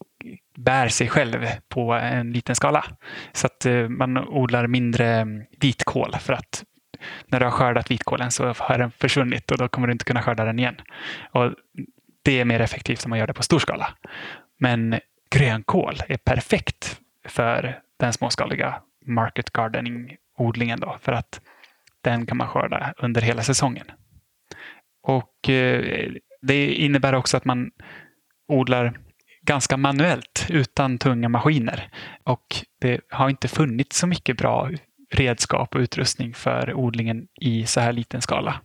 bär 0.58 0.88
sig 0.88 1.10
själv 1.10 1.48
på 1.70 1.94
en 1.94 2.32
liten 2.32 2.56
skala. 2.56 2.86
Så 3.34 3.48
att 3.48 3.66
eh, 3.66 3.90
man 3.90 4.18
odlar 4.18 4.68
mindre 4.68 5.28
vitkål 5.60 6.16
för 6.20 6.34
att 6.34 6.64
när 7.28 7.40
du 7.40 7.46
har 7.46 7.52
skördat 7.52 7.92
vitkålen 7.92 8.32
så 8.32 8.54
har 8.58 8.78
den 8.78 8.92
försvunnit 8.92 9.52
och 9.52 9.58
då 9.58 9.68
kommer 9.68 9.88
du 9.88 9.92
inte 9.92 10.06
kunna 10.06 10.22
skörda 10.22 10.46
den 10.46 10.60
igen. 10.60 10.76
Och 11.32 11.54
det 12.24 12.40
är 12.40 12.46
mer 12.46 12.60
effektivt 12.60 13.06
om 13.06 13.10
man 13.10 13.20
gör 13.20 13.28
det 13.28 13.34
på 13.34 13.44
stor 13.44 13.60
skala. 13.60 13.94
Men 14.60 15.00
grönkål 15.32 15.96
är 16.08 16.18
perfekt 16.18 17.00
för 17.28 17.80
den 18.00 18.14
småskaliga 18.14 18.82
market 19.06 19.52
gardening-odlingen 19.52 20.84
för 21.02 21.12
att 21.12 21.42
den 22.04 22.26
kan 22.26 22.38
man 22.38 22.48
skörda 22.48 22.94
under 22.98 23.22
hela 23.22 23.44
säsongen. 23.44 23.86
Och 25.04 25.50
eh, 25.50 26.12
det 26.42 26.74
innebär 26.74 27.14
också 27.14 27.38
att 27.38 27.46
man 27.46 27.72
odlar 28.48 28.98
ganska 29.42 29.78
manuellt 29.78 30.48
utan 30.50 30.98
tunga 30.98 31.30
maskiner. 31.30 31.90
Och 32.24 32.46
det 32.82 33.02
har 33.10 33.30
inte 33.30 33.48
funnits 33.48 33.98
så 33.98 34.08
mycket 34.08 34.38
bra 34.38 34.70
redskap 35.12 35.76
och 35.76 35.82
utrustning 35.82 36.34
för 36.34 36.74
odlingen 36.74 37.28
i 37.42 37.66
så 37.66 37.80
här 37.80 37.94
liten 37.94 38.22
skala. 38.22 38.62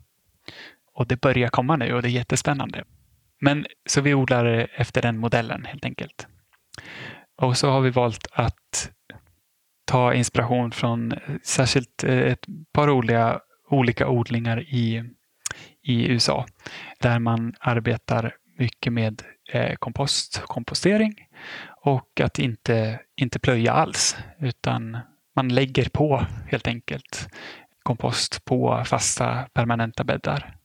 Och 0.94 1.07
det 1.07 1.20
börjar 1.20 1.48
komma 1.48 1.77
nu 1.77 1.94
och 1.94 2.03
det 2.03 2.09
är 2.09 2.11
jättespännande. 2.11 2.85
Men 3.40 3.66
så 3.88 4.01
vi 4.01 4.14
odlar 4.14 4.68
efter 4.74 5.03
den 5.03 5.18
modellen 5.18 5.64
helt 5.64 5.85
enkelt. 5.85 6.27
Och 7.42 7.57
så 7.57 7.70
har 7.70 7.81
vi 7.81 7.90
valt 7.90 8.27
att 8.33 8.90
ta 9.88 10.14
inspiration 10.14 10.70
från 10.70 11.12
eh, 11.12 11.18
särskilt 11.42 12.05
eh, 12.05 12.18
ett 12.18 12.46
par 12.72 12.90
olika, 12.90 13.40
olika 13.70 14.09
odlingar 14.09 14.61
i, 14.61 15.05
i 15.83 16.09
USA 16.09 16.46
där 17.01 17.18
man 17.18 17.55
arbetar 17.61 18.35
mycket 18.59 18.92
med 18.92 19.22
eh, 19.53 19.74
kompost, 19.74 20.42
kompostering 20.46 21.14
och 21.85 22.20
att 22.20 22.38
inte, 22.38 23.01
inte 23.16 23.38
plöja 23.38 23.72
alls 23.72 24.16
utan 24.38 24.98
man 25.37 25.48
lägger 25.48 25.88
på 25.88 26.27
helt 26.46 26.66
enkelt 26.66 27.29
kompost 27.83 28.44
på 28.44 28.83
fasta 28.85 29.48
permanenta 29.53 30.05
bäddar. 30.05 30.57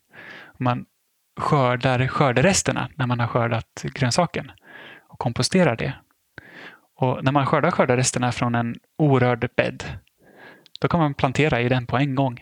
Man 0.59 0.85
skördar 1.39 2.07
skörderesterna 2.07 2.89
när 2.95 3.07
man 3.07 3.19
har 3.19 3.27
skördat 3.27 3.83
grönsaken 3.93 4.51
och 5.09 5.19
komposterar 5.19 5.75
det. 5.75 5.93
Och 7.03 7.23
när 7.23 7.31
man 7.31 7.45
skördar 7.45 7.71
skördaresterna 7.71 8.31
från 8.31 8.55
en 8.55 8.75
orörd 8.97 9.49
bädd, 9.57 9.83
då 10.81 10.87
kan 10.87 10.99
man 10.99 11.13
plantera 11.13 11.61
i 11.61 11.69
den 11.69 11.85
på 11.85 11.97
en 11.97 12.15
gång 12.15 12.39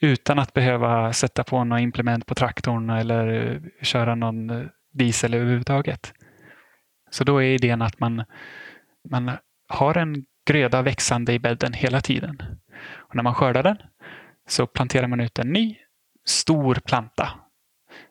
utan 0.00 0.38
att 0.38 0.52
behöva 0.52 1.12
sätta 1.12 1.44
på 1.44 1.64
något 1.64 1.80
implement 1.80 2.26
på 2.26 2.34
traktorn 2.34 2.90
eller 2.90 3.52
eh, 3.52 3.60
köra 3.82 4.14
någon 4.14 4.50
eh, 4.50 4.66
diesel 4.92 5.34
överhuvudtaget. 5.34 6.12
Så 7.10 7.24
då 7.24 7.42
är 7.42 7.46
idén 7.46 7.82
att 7.82 8.00
man, 8.00 8.24
man 9.10 9.30
har 9.68 9.96
en 9.96 10.24
gröda 10.46 10.82
växande 10.82 11.32
i 11.32 11.38
bädden 11.38 11.72
hela 11.72 12.00
tiden. 12.00 12.42
Och 12.88 13.16
när 13.16 13.22
man 13.22 13.34
skördar 13.34 13.62
den 13.62 13.76
så 14.48 14.66
planterar 14.66 15.06
man 15.06 15.20
ut 15.20 15.38
en 15.38 15.52
ny 15.52 15.76
stor 16.24 16.74
planta 16.74 17.30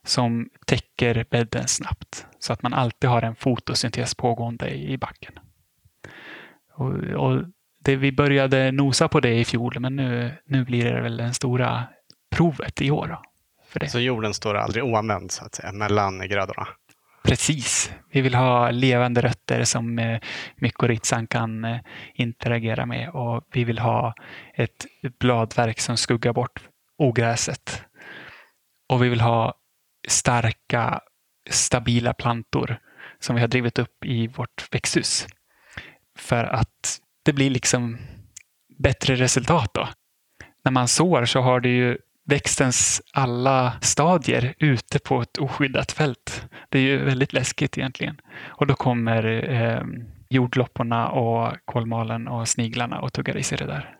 som 0.05 0.49
täcker 0.65 1.25
bädden 1.29 1.67
snabbt 1.67 2.27
så 2.39 2.53
att 2.53 2.63
man 2.63 2.73
alltid 2.73 3.09
har 3.09 3.21
en 3.21 3.35
fotosyntes 3.35 4.15
pågående 4.15 4.69
i 4.69 4.97
backen. 4.97 5.39
Och, 6.75 6.93
och 6.93 7.43
det, 7.79 7.95
vi 7.95 8.11
började 8.11 8.71
nosa 8.71 9.07
på 9.07 9.19
det 9.19 9.33
i 9.33 9.45
fjol 9.45 9.79
men 9.79 9.95
nu, 9.95 10.31
nu 10.45 10.65
blir 10.65 10.93
det 10.93 11.01
väl 11.01 11.17
det 11.17 11.33
stora 11.33 11.83
provet 12.35 12.81
i 12.81 12.91
år. 12.91 13.07
Då, 13.07 13.21
för 13.67 13.79
det. 13.79 13.89
Så 13.89 13.99
jorden 13.99 14.33
står 14.33 14.55
aldrig 14.55 14.83
oanvänd 14.83 15.31
så 15.31 15.45
att 15.45 15.55
säga, 15.55 15.71
mellan 15.71 16.29
grödorna? 16.29 16.67
Precis. 17.23 17.91
Vi 18.11 18.21
vill 18.21 18.35
ha 18.35 18.71
levande 18.71 19.21
rötter 19.21 19.63
som 19.63 19.99
eh, 19.99 20.19
mykorrhizan 20.55 21.27
kan 21.27 21.65
eh, 21.65 21.79
interagera 22.13 22.85
med 22.85 23.09
och 23.09 23.43
vi 23.51 23.63
vill 23.63 23.79
ha 23.79 24.13
ett 24.53 24.85
bladverk 25.19 25.79
som 25.79 25.97
skuggar 25.97 26.33
bort 26.33 26.61
ogräset. 26.97 27.83
Och 28.89 29.03
vi 29.03 29.09
vill 29.09 29.21
ha 29.21 29.53
starka, 30.07 31.01
stabila 31.49 32.13
plantor 32.13 32.77
som 33.19 33.35
vi 33.35 33.41
har 33.41 33.47
drivit 33.47 33.79
upp 33.79 34.05
i 34.05 34.27
vårt 34.27 34.73
växthus. 34.73 35.27
För 36.25 36.43
att 36.43 36.99
det 37.25 37.33
blir 37.33 37.49
liksom 37.49 37.97
bättre 38.77 39.15
resultat 39.15 39.73
då. 39.73 39.87
När 40.63 40.71
man 40.71 40.87
sår 40.87 41.25
så 41.25 41.41
har 41.41 41.59
det 41.59 41.69
ju 41.69 41.97
växtens 42.25 43.01
alla 43.13 43.73
stadier 43.81 44.53
ute 44.57 44.99
på 44.99 45.21
ett 45.21 45.37
oskyddat 45.37 45.91
fält. 45.91 46.45
Det 46.69 46.79
är 46.79 46.81
ju 46.81 47.05
väldigt 47.05 47.33
läskigt 47.33 47.77
egentligen. 47.77 48.21
Och 48.45 48.67
då 48.67 48.73
kommer 48.73 49.51
eh, 49.53 49.83
jordlopporna 50.29 51.09
och 51.09 51.57
kolmalen 51.65 52.27
och 52.27 52.47
sniglarna 52.47 52.99
och 52.99 53.13
tuggar 53.13 53.37
i 53.37 53.43
sig 53.43 53.57
det 53.57 53.65
där. 53.65 53.95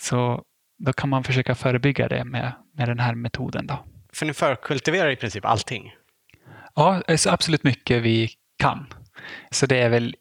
Så 0.00 0.42
då 0.78 0.92
kan 0.92 1.08
man 1.08 1.24
försöka 1.24 1.54
förebygga 1.54 2.08
det 2.08 2.24
med, 2.24 2.52
med 2.74 2.88
den 2.88 2.98
här 2.98 3.14
metoden. 3.14 3.66
Då. 3.66 3.84
För 4.12 4.26
ni 4.26 4.34
förkultiverar 4.34 5.10
i 5.10 5.16
princip 5.16 5.44
allting? 5.44 5.94
Ja, 6.74 7.02
så 7.16 7.30
absolut 7.30 7.64
mycket 7.64 8.02
vi 8.02 8.30
kan. 8.58 8.86
Så 9.50 9.66
det 9.66 9.78
är 9.78 9.88
väl 9.88 10.16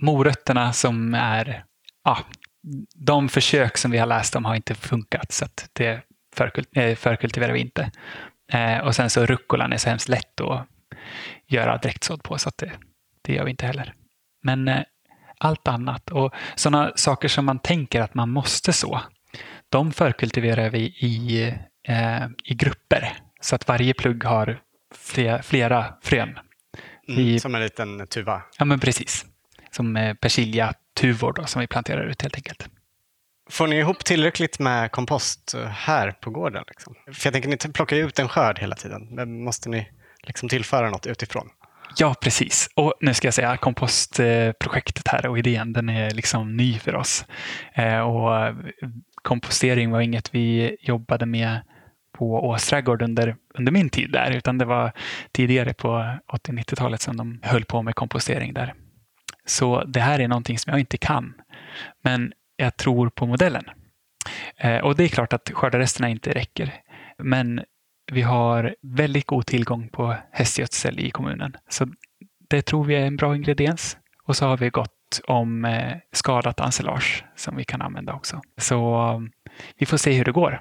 morötterna 0.00 0.72
som 0.72 1.14
är, 1.14 1.64
ja, 2.04 2.18
de 2.94 3.28
försök 3.28 3.76
som 3.76 3.90
vi 3.90 3.98
har 3.98 4.06
läst 4.06 4.36
om 4.36 4.44
har 4.44 4.54
inte 4.54 4.74
funkat 4.74 5.32
så 5.32 5.44
att 5.44 5.70
det 5.72 6.02
eh, 6.72 6.96
förkultiverar 6.96 7.52
vi 7.52 7.60
inte. 7.60 7.90
Eh, 8.52 8.78
och 8.78 8.94
sen 8.94 9.10
så 9.10 9.26
rucolan 9.26 9.72
är 9.72 9.76
så 9.76 9.88
hemskt 9.88 10.08
lätt 10.08 10.40
att 10.40 10.66
göra 11.46 11.78
direktsådd 11.78 12.22
på 12.22 12.38
så 12.38 12.48
att 12.48 12.58
det, 12.58 12.72
det 13.22 13.34
gör 13.34 13.44
vi 13.44 13.50
inte 13.50 13.66
heller. 13.66 13.94
Men 14.42 14.68
eh, 14.68 14.82
allt 15.38 15.68
annat 15.68 16.10
och 16.10 16.34
sådana 16.54 16.92
saker 16.94 17.28
som 17.28 17.44
man 17.44 17.58
tänker 17.58 18.00
att 18.00 18.14
man 18.14 18.30
måste 18.30 18.72
så, 18.72 19.00
de 19.68 19.92
förkultiverar 19.92 20.70
vi 20.70 20.80
i, 20.80 21.48
eh, 21.88 22.24
i 22.44 22.54
grupper 22.54 23.12
så 23.40 23.54
att 23.54 23.68
varje 23.68 23.94
plugg 23.94 24.24
har 24.24 24.60
flera, 24.94 25.42
flera 25.42 25.94
frön. 26.02 26.38
Mm, 27.08 27.20
I, 27.20 27.40
som 27.40 27.54
en 27.54 27.62
liten 27.62 28.06
tuva? 28.06 28.42
Ja, 28.58 28.64
men 28.64 28.80
precis. 28.80 29.26
Som 29.76 30.16
persilja-tuvor 30.20 31.44
som 31.46 31.60
vi 31.60 31.66
planterar 31.66 32.04
ut 32.04 32.22
helt 32.22 32.36
enkelt. 32.36 32.68
Får 33.50 33.66
ni 33.66 33.76
ihop 33.76 34.04
tillräckligt 34.04 34.58
med 34.58 34.90
kompost 34.90 35.54
här 35.70 36.10
på 36.10 36.30
gården? 36.30 36.64
Liksom? 36.68 36.94
För 37.12 37.26
jag 37.26 37.32
tänker, 37.32 37.48
ni 37.48 37.72
plockar 37.72 37.96
ju 37.96 38.06
ut 38.06 38.18
en 38.18 38.28
skörd 38.28 38.58
hela 38.58 38.76
tiden. 38.76 39.08
Men 39.10 39.44
måste 39.44 39.68
ni 39.68 39.88
liksom 40.22 40.48
tillföra 40.48 40.90
något 40.90 41.06
utifrån? 41.06 41.48
Ja, 41.96 42.14
precis. 42.20 42.70
Och 42.74 42.94
nu 43.00 43.14
ska 43.14 43.26
jag 43.26 43.34
säga 43.34 43.56
kompostprojektet 43.56 45.08
här 45.08 45.26
och 45.26 45.38
idén, 45.38 45.72
den 45.72 45.88
är 45.88 46.10
liksom 46.10 46.56
ny 46.56 46.78
för 46.78 46.94
oss. 46.94 47.26
Eh, 47.74 48.00
och 48.00 48.54
kompostering 49.22 49.90
var 49.90 50.00
inget 50.00 50.34
vi 50.34 50.76
jobbade 50.80 51.26
med 51.26 51.60
på 52.18 52.48
Åsträdgård 52.48 53.02
under, 53.02 53.36
under 53.54 53.72
min 53.72 53.90
tid 53.90 54.12
där, 54.12 54.30
utan 54.30 54.58
det 54.58 54.64
var 54.64 54.92
tidigare 55.32 55.74
på 55.74 55.88
80-90-talet 56.32 57.00
som 57.00 57.16
de 57.16 57.40
höll 57.42 57.64
på 57.64 57.82
med 57.82 57.94
kompostering 57.94 58.54
där. 58.54 58.74
Så 59.46 59.84
det 59.84 60.00
här 60.00 60.18
är 60.18 60.28
någonting 60.28 60.58
som 60.58 60.70
jag 60.70 60.80
inte 60.80 60.98
kan. 60.98 61.34
Men 62.02 62.32
jag 62.56 62.76
tror 62.76 63.08
på 63.08 63.26
modellen. 63.26 63.64
Eh, 64.56 64.78
och 64.78 64.96
det 64.96 65.04
är 65.04 65.08
klart 65.08 65.32
att 65.32 65.50
skördaresterna 65.54 66.08
inte 66.08 66.32
räcker. 66.32 66.74
Men 67.18 67.62
vi 68.12 68.22
har 68.22 68.74
väldigt 68.82 69.26
god 69.26 69.46
tillgång 69.46 69.88
på 69.88 70.16
hästgödsel 70.32 71.00
i 71.00 71.10
kommunen. 71.10 71.56
Så 71.68 71.86
det 72.50 72.62
tror 72.62 72.84
vi 72.84 72.94
är 72.94 73.06
en 73.06 73.16
bra 73.16 73.36
ingrediens. 73.36 73.96
Och 74.24 74.36
så 74.36 74.46
har 74.46 74.56
vi 74.56 74.70
gott 74.70 75.20
om 75.24 75.64
eh, 75.64 75.96
skadat 76.12 76.60
ensilage 76.60 77.24
som 77.36 77.56
vi 77.56 77.64
kan 77.64 77.82
använda 77.82 78.12
också. 78.12 78.40
Så 78.56 79.08
eh, 79.10 79.20
vi 79.78 79.86
får 79.86 79.96
se 79.96 80.12
hur 80.12 80.24
det 80.24 80.32
går. 80.32 80.60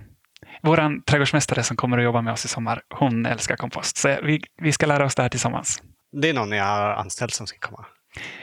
Vår 0.61 1.01
trädgårdsmästare 1.05 1.63
som 1.63 1.77
kommer 1.77 1.97
att 1.97 2.03
jobba 2.03 2.21
med 2.21 2.33
oss 2.33 2.45
i 2.45 2.47
sommar, 2.47 2.81
hon 2.89 3.25
älskar 3.25 3.55
kompost. 3.55 3.97
Så 3.97 4.17
vi, 4.23 4.41
vi 4.61 4.71
ska 4.71 4.85
lära 4.85 5.05
oss 5.05 5.15
det 5.15 5.21
här 5.21 5.29
tillsammans. 5.29 5.83
Det 6.21 6.29
är 6.29 6.33
någon 6.33 6.49
ni 6.49 6.57
har 6.57 6.93
anställt 6.93 7.33
som 7.33 7.47
ska 7.47 7.59
komma? 7.59 7.85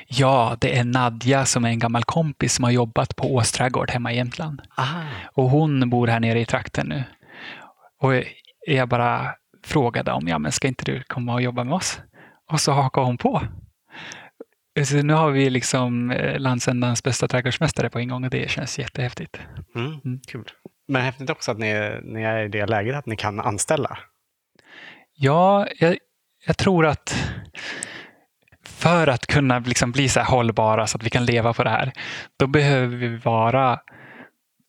Ja, 0.07 0.57
det 0.61 0.79
är 0.79 0.85
Nadja 0.85 1.45
som 1.45 1.65
är 1.65 1.69
en 1.69 1.79
gammal 1.79 2.05
kompis 2.05 2.55
som 2.55 2.65
har 2.65 2.71
jobbat 2.71 3.17
på 3.17 3.35
Åsträdgård 3.35 3.91
hemma 3.91 4.13
i 4.13 4.17
Jämtland. 4.17 4.63
Aha. 4.77 5.03
Och 5.33 5.51
hon 5.51 5.91
bor 5.91 6.07
här 6.07 6.21
nere 6.21 6.41
i 6.41 6.47
trakten 6.47 6.87
nu. 6.89 7.05
Och 8.01 8.13
jag 8.67 8.89
bara 8.89 9.35
frågade 9.65 10.13
om, 10.13 10.29
ja 10.29 10.39
men 10.39 10.53
ska 10.53 10.69
inte 10.69 10.85
du 10.85 11.03
komma 11.03 11.35
och 11.35 11.43
jobba 11.43 11.65
med 11.65 11.75
oss? 11.75 12.01
Och 12.51 12.61
så 12.61 12.73
hakade 12.73 13.07
hon 13.07 13.19
på. 13.19 13.43
Så 14.85 14.97
nu 14.97 15.13
har 15.13 15.31
vi 15.31 15.51
liksom 15.51 16.11
eh, 16.11 16.39
landsändans 16.39 17.03
bästa 17.03 17.29
trädgårdsmästare 17.29 17.91
på 17.91 18.01
ingång 18.01 18.25
och 18.25 18.31
det 18.31 18.51
känns 18.51 18.79
jättehäftigt. 18.79 19.41
Mm, 19.75 20.01
mm. 20.05 20.21
Kul. 20.27 20.45
Men 20.89 21.03
häftigt 21.03 21.31
också 21.31 21.51
att 21.51 21.59
ni, 21.59 22.01
ni 22.03 22.23
är 22.23 22.45
i 22.45 22.49
det 22.49 22.67
läget 22.67 22.97
att 22.97 23.07
ni 23.07 23.17
kan 23.17 23.41
anställa. 23.41 23.99
Ja, 25.15 25.67
jag, 25.79 25.99
jag 26.47 26.57
tror 26.57 26.87
att 26.87 27.17
för 28.79 29.07
att 29.07 29.27
kunna 29.27 29.59
liksom 29.59 29.93
bli 29.93 30.09
så 30.09 30.21
hållbara 30.21 30.87
så 30.87 30.97
att 30.97 31.03
vi 31.03 31.11
kan 31.11 31.25
leva 31.25 31.53
på 31.53 31.65
det 31.65 31.71
här, 31.71 31.93
då 32.39 32.47
behöver 32.47 32.97
vi 32.97 33.17
vara 33.17 33.81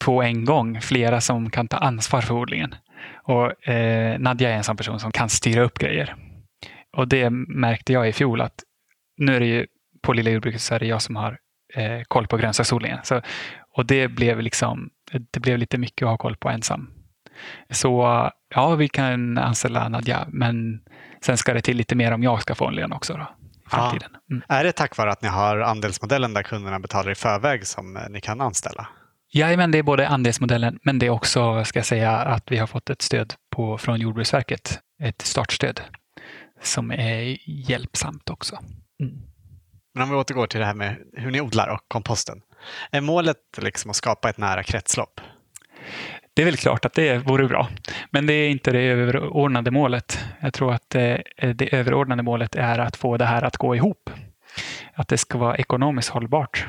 på 0.06 0.24
en 0.24 0.46
gång 0.46 0.82
flera 0.82 1.22
som 1.22 1.50
kan 1.50 1.68
ta 1.68 1.78
ansvar 1.78 2.22
för 2.22 2.36
odlingen. 2.36 2.76
Och 3.24 3.68
eh, 3.68 4.20
Nadja 4.20 4.50
är 4.50 4.54
en 4.54 4.64
sån 4.64 4.78
person 4.78 5.00
som 5.00 5.12
kan 5.12 5.30
styra 5.30 5.62
upp 5.62 5.80
grejer. 5.80 6.16
Och 6.98 7.08
det 7.08 7.30
märkte 7.30 7.94
jag 7.94 8.10
i 8.10 8.14
fjol 8.14 8.42
att 8.42 8.64
nu 9.18 9.36
är 9.36 9.40
det 9.40 9.46
ju 9.46 9.68
på 10.02 10.14
lilla 10.14 10.30
jordbruket 10.30 10.62
så 10.62 10.76
är 10.76 10.80
det 10.80 10.86
jag 10.86 11.02
som 11.02 11.16
har 11.16 11.38
eh, 11.76 12.02
koll 12.08 12.28
på 12.28 12.38
grönsaksodlingen. 12.38 13.00
Så, 13.04 13.22
och 13.78 13.86
det 13.86 14.08
blev 14.08 14.42
liksom, 14.42 14.90
det 15.32 15.40
blev 15.40 15.58
lite 15.58 15.78
mycket 15.78 16.06
att 16.06 16.10
ha 16.10 16.18
koll 16.18 16.36
på 16.36 16.50
ensam. 16.50 16.90
Så 17.70 18.30
ja, 18.56 18.76
vi 18.76 18.88
kan 18.88 19.38
anställa 19.38 19.90
Nadja, 19.90 20.28
men 20.28 20.82
sen 21.22 21.38
ska 21.38 21.54
det 21.54 21.62
till 21.62 21.78
lite 21.78 21.96
mer 21.96 22.12
om 22.12 22.24
jag 22.24 22.42
ska 22.42 22.56
få 22.56 22.68
en 22.68 22.76
lön 22.76 22.94
också. 22.94 23.14
Då 23.14 23.39
framtiden. 23.70 24.12
Mm. 24.32 24.44
Är 24.48 24.64
det 24.64 24.72
tack 24.72 24.98
vare 24.98 25.12
att 25.12 25.22
ni 25.22 25.28
har 25.28 25.60
andelsmodellen 25.60 26.34
där 26.34 26.44
kunderna 26.44 26.80
betalar 26.80 27.12
i 27.12 27.16
förväg 27.16 27.68
som 27.68 27.98
eh, 27.98 28.04
ni 28.10 28.22
kan 28.22 28.42
anställa? 28.42 28.88
Jajamän, 29.32 29.72
det 29.72 29.78
är 29.78 29.84
både 29.84 30.08
andelsmodellen 30.08 30.80
men 30.84 31.00
det 31.00 31.06
är 31.06 31.10
också, 31.10 31.64
ska 31.66 31.80
jag 31.80 31.86
säga, 31.86 32.12
att 32.12 32.52
vi 32.52 32.58
har 32.58 32.68
fått 32.68 32.90
ett 32.90 33.02
stöd 33.02 33.34
på, 33.56 33.78
från 33.78 34.00
Jordbruksverket, 34.00 34.80
ett 35.04 35.22
startstöd 35.22 35.82
som 36.62 36.92
är 36.92 37.38
hjälpsamt 37.70 38.30
också. 38.30 38.56
Mm. 39.04 39.16
Men 39.94 40.04
om 40.04 40.10
vi 40.10 40.16
återgår 40.16 40.48
till 40.48 40.60
det 40.60 40.66
här 40.66 40.74
med 40.74 40.98
hur 41.14 41.32
ni 41.32 41.42
odlar 41.42 41.68
och 41.68 41.86
komposten. 41.88 42.42
Är 42.92 43.02
målet 43.02 43.38
liksom 43.58 43.92
att 43.92 43.98
skapa 43.98 44.30
ett 44.30 44.38
nära 44.38 44.64
kretslopp? 44.64 45.22
Det 46.40 46.44
är 46.44 46.46
väl 46.46 46.58
klart 46.58 46.86
att 46.86 46.94
det 46.94 47.18
vore 47.18 47.48
bra, 47.48 47.68
men 48.12 48.26
det 48.26 48.34
är 48.34 48.50
inte 48.50 48.72
det 48.72 48.80
överordnade 48.80 49.72
målet. 49.72 50.26
Jag 50.40 50.54
tror 50.54 50.74
att 50.74 50.96
eh, 50.96 51.16
det, 51.56 51.74
överordnade 51.74 52.24
målet 52.24 52.56
är 52.56 52.80
att 52.80 52.98
få 52.98 53.18
det 53.18 53.26
här 53.26 53.44
att 53.44 53.58
gå 53.58 53.76
ihop. 53.76 54.10
Att 54.94 55.08
det 55.08 55.18
ska 55.18 55.38
vara 55.38 55.58
ekonomiskt 55.58 56.10
hållbart. 56.10 56.68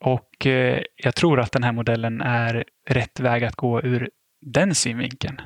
Och 0.00 0.46
eh, 0.46 0.82
jag 0.96 1.14
tror 1.14 1.40
att 1.40 1.52
den 1.52 1.62
här 1.62 1.72
modellen 1.72 2.20
är 2.20 2.64
rätt 2.88 3.20
väg 3.20 3.44
att 3.44 3.56
gå 3.56 3.82
ur 3.82 4.10
den 4.40 4.74
synvinkeln. 4.74 5.40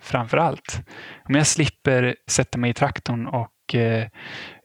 Framför 0.00 0.36
allt. 0.36 0.80
Om 1.28 1.34
jag 1.34 1.46
slipper 1.46 2.16
sätta 2.26 2.58
mig 2.58 2.70
i 2.70 2.74
traktorn 2.74 3.26
och 3.26 3.74
eh, 3.74 4.06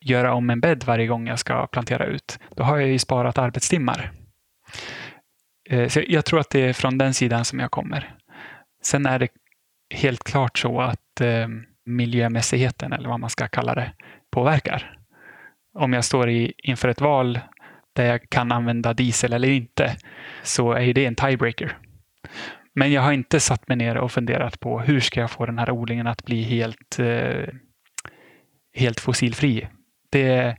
göra 0.02 0.34
om 0.34 0.50
en 0.50 0.62
bädd 0.62 0.84
varje 0.84 1.08
gång 1.08 1.28
jag 1.28 1.40
ska 1.40 1.68
plantera 1.68 2.06
ut, 2.06 2.40
då 2.56 2.64
har 2.64 2.78
jag 2.78 2.90
ju 2.90 3.00
sparat 3.00 3.38
arbetstimmar. 3.38 4.12
Eh, 5.70 5.88
så 5.88 6.02
jag 6.08 6.26
tror 6.26 6.40
att 6.40 6.50
det 6.50 6.60
är 6.60 6.74
från 6.74 6.98
den 6.98 7.14
sidan 7.14 7.46
som 7.46 7.60
jag 7.60 7.72
kommer. 7.72 8.16
Sen 8.84 9.06
är 9.06 9.20
det 9.20 9.28
helt 9.94 10.24
klart 10.24 10.58
så 10.58 10.82
att 10.82 11.22
eh, 11.22 11.48
miljömässigheten, 11.86 12.94
eller 12.94 13.10
vad 13.10 13.20
man 13.20 13.30
ska 13.30 13.48
kalla 13.48 13.76
det, 13.76 13.92
påverkar. 14.32 15.00
Om 15.74 15.94
jag 15.94 16.06
står 16.06 16.30
i, 16.30 16.54
inför 16.58 16.88
ett 16.88 17.02
val 17.02 17.40
där 17.94 18.06
jag 18.06 18.30
kan 18.30 18.52
använda 18.52 18.94
diesel 18.94 19.34
eller 19.34 19.50
inte, 19.50 19.96
så 20.44 20.74
är 20.74 20.94
det 20.94 21.06
en 21.06 21.16
tiebreaker. 21.16 21.78
Men 22.74 22.92
jag 22.92 23.02
har 23.02 23.12
inte 23.12 23.40
satt 23.40 23.68
mig 23.68 23.78
ner 23.78 23.98
och 23.98 24.12
funderat 24.12 24.60
på 24.60 24.80
hur 24.80 25.00
ska 25.00 25.20
jag 25.20 25.32
få 25.32 25.46
den 25.46 25.60
här 25.60 25.72
odlingen 25.72 26.08
att 26.08 26.26
bli 26.26 26.44
helt, 26.44 27.00
eh, 27.00 27.48
helt 28.74 29.00
fossilfri. 29.00 29.68
Det, 30.12 30.58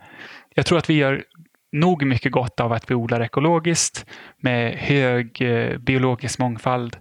jag 0.55 0.67
tror 0.67 0.79
att 0.79 0.91
vi 0.91 0.95
gör 0.95 1.25
nog 1.81 2.07
mycket 2.07 2.33
gott 2.33 2.61
av 2.61 2.73
att 2.73 2.91
vi 2.91 2.95
odlar 2.95 3.21
ekologiskt 3.21 4.07
med 4.39 4.75
hög 4.75 5.43
eh, 5.43 5.79
biologisk 5.79 6.39
mångfald. 6.39 6.97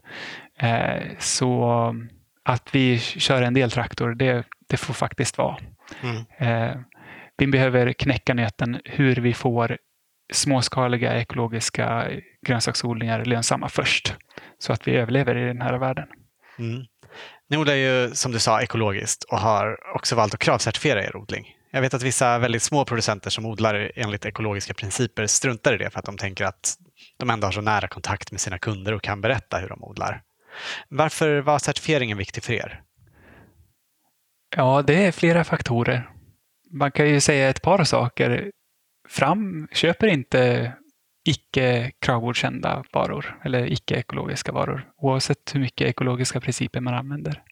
Eh, 0.60 1.04
så 1.20 1.96
att 2.44 2.76
vi 2.76 3.00
kör 3.00 3.42
en 3.42 3.54
del 3.54 3.72
traktor, 3.72 4.16
det, 4.16 4.44
det 4.70 4.78
får 4.78 4.94
faktiskt 4.94 5.38
vara. 5.38 5.58
Mm. 6.02 6.26
Eh, 6.38 6.78
vi 7.38 7.48
behöver 7.48 7.94
knäcka 7.94 8.34
nöten 8.34 8.82
hur 8.86 9.16
vi 9.16 9.34
får 9.34 9.78
småskaliga 10.34 11.20
ekologiska 11.20 12.08
grönsaksodlingar 12.48 13.26
lönsamma 13.26 13.70
först 13.70 14.16
så 14.58 14.74
att 14.74 14.88
vi 14.88 14.92
överlever 14.92 15.38
i 15.38 15.48
den 15.48 15.62
här 15.62 15.78
världen. 15.78 16.08
Mm. 16.60 16.86
Ni 17.50 17.58
odlar 17.58 17.74
ju 17.74 18.10
som 18.14 18.32
du 18.32 18.40
sa 18.40 18.62
ekologiskt 18.62 19.24
och 19.24 19.38
har 19.38 19.78
också 19.96 20.16
valt 20.16 20.34
att 20.34 20.40
kravcertifiera 20.40 21.04
er 21.04 21.16
odling. 21.16 21.55
Jag 21.76 21.82
vet 21.82 21.94
att 21.94 22.04
vissa 22.04 22.40
väldigt 22.40 22.64
små 22.64 22.86
producenter 22.86 23.30
som 23.30 23.46
odlar 23.46 23.92
enligt 23.96 24.26
ekologiska 24.26 24.74
principer 24.74 25.28
struntar 25.28 25.74
i 25.74 25.78
det 25.78 25.90
för 25.90 26.00
att 26.00 26.06
de 26.06 26.18
tänker 26.18 26.46
att 26.46 26.78
de 27.18 27.30
ändå 27.30 27.48
har 27.48 27.52
så 27.52 27.62
nära 27.62 27.88
kontakt 27.88 28.32
med 28.32 28.42
sina 28.42 28.58
kunder 28.58 28.94
och 28.94 29.02
kan 29.02 29.22
berätta 29.22 29.58
hur 29.58 29.70
de 29.70 29.84
odlar. 29.84 30.22
Varför 30.90 31.38
var 31.42 31.60
certifieringen 31.60 32.18
viktig 32.18 32.44
för 32.44 32.54
er? 32.54 32.82
Ja, 34.56 34.82
det 34.82 35.06
är 35.06 35.12
flera 35.12 35.44
faktorer. 35.44 36.10
Man 36.72 36.92
kan 36.92 37.10
ju 37.10 37.20
säga 37.22 37.50
ett 37.50 37.62
par 37.62 37.84
saker. 37.84 38.52
Fram 39.10 39.68
köper 39.72 40.08
inte 40.08 40.74
icke 41.26 41.92
kravgodkända 42.00 42.84
varor 42.94 43.40
eller 43.44 43.72
icke 43.72 43.96
ekologiska 43.96 44.52
varor 44.52 44.90
oavsett 44.98 45.56
hur 45.56 45.60
mycket 45.60 45.88
ekologiska 45.88 46.42
principer 46.42 46.82
man 46.82 46.94
använder. 46.94 47.44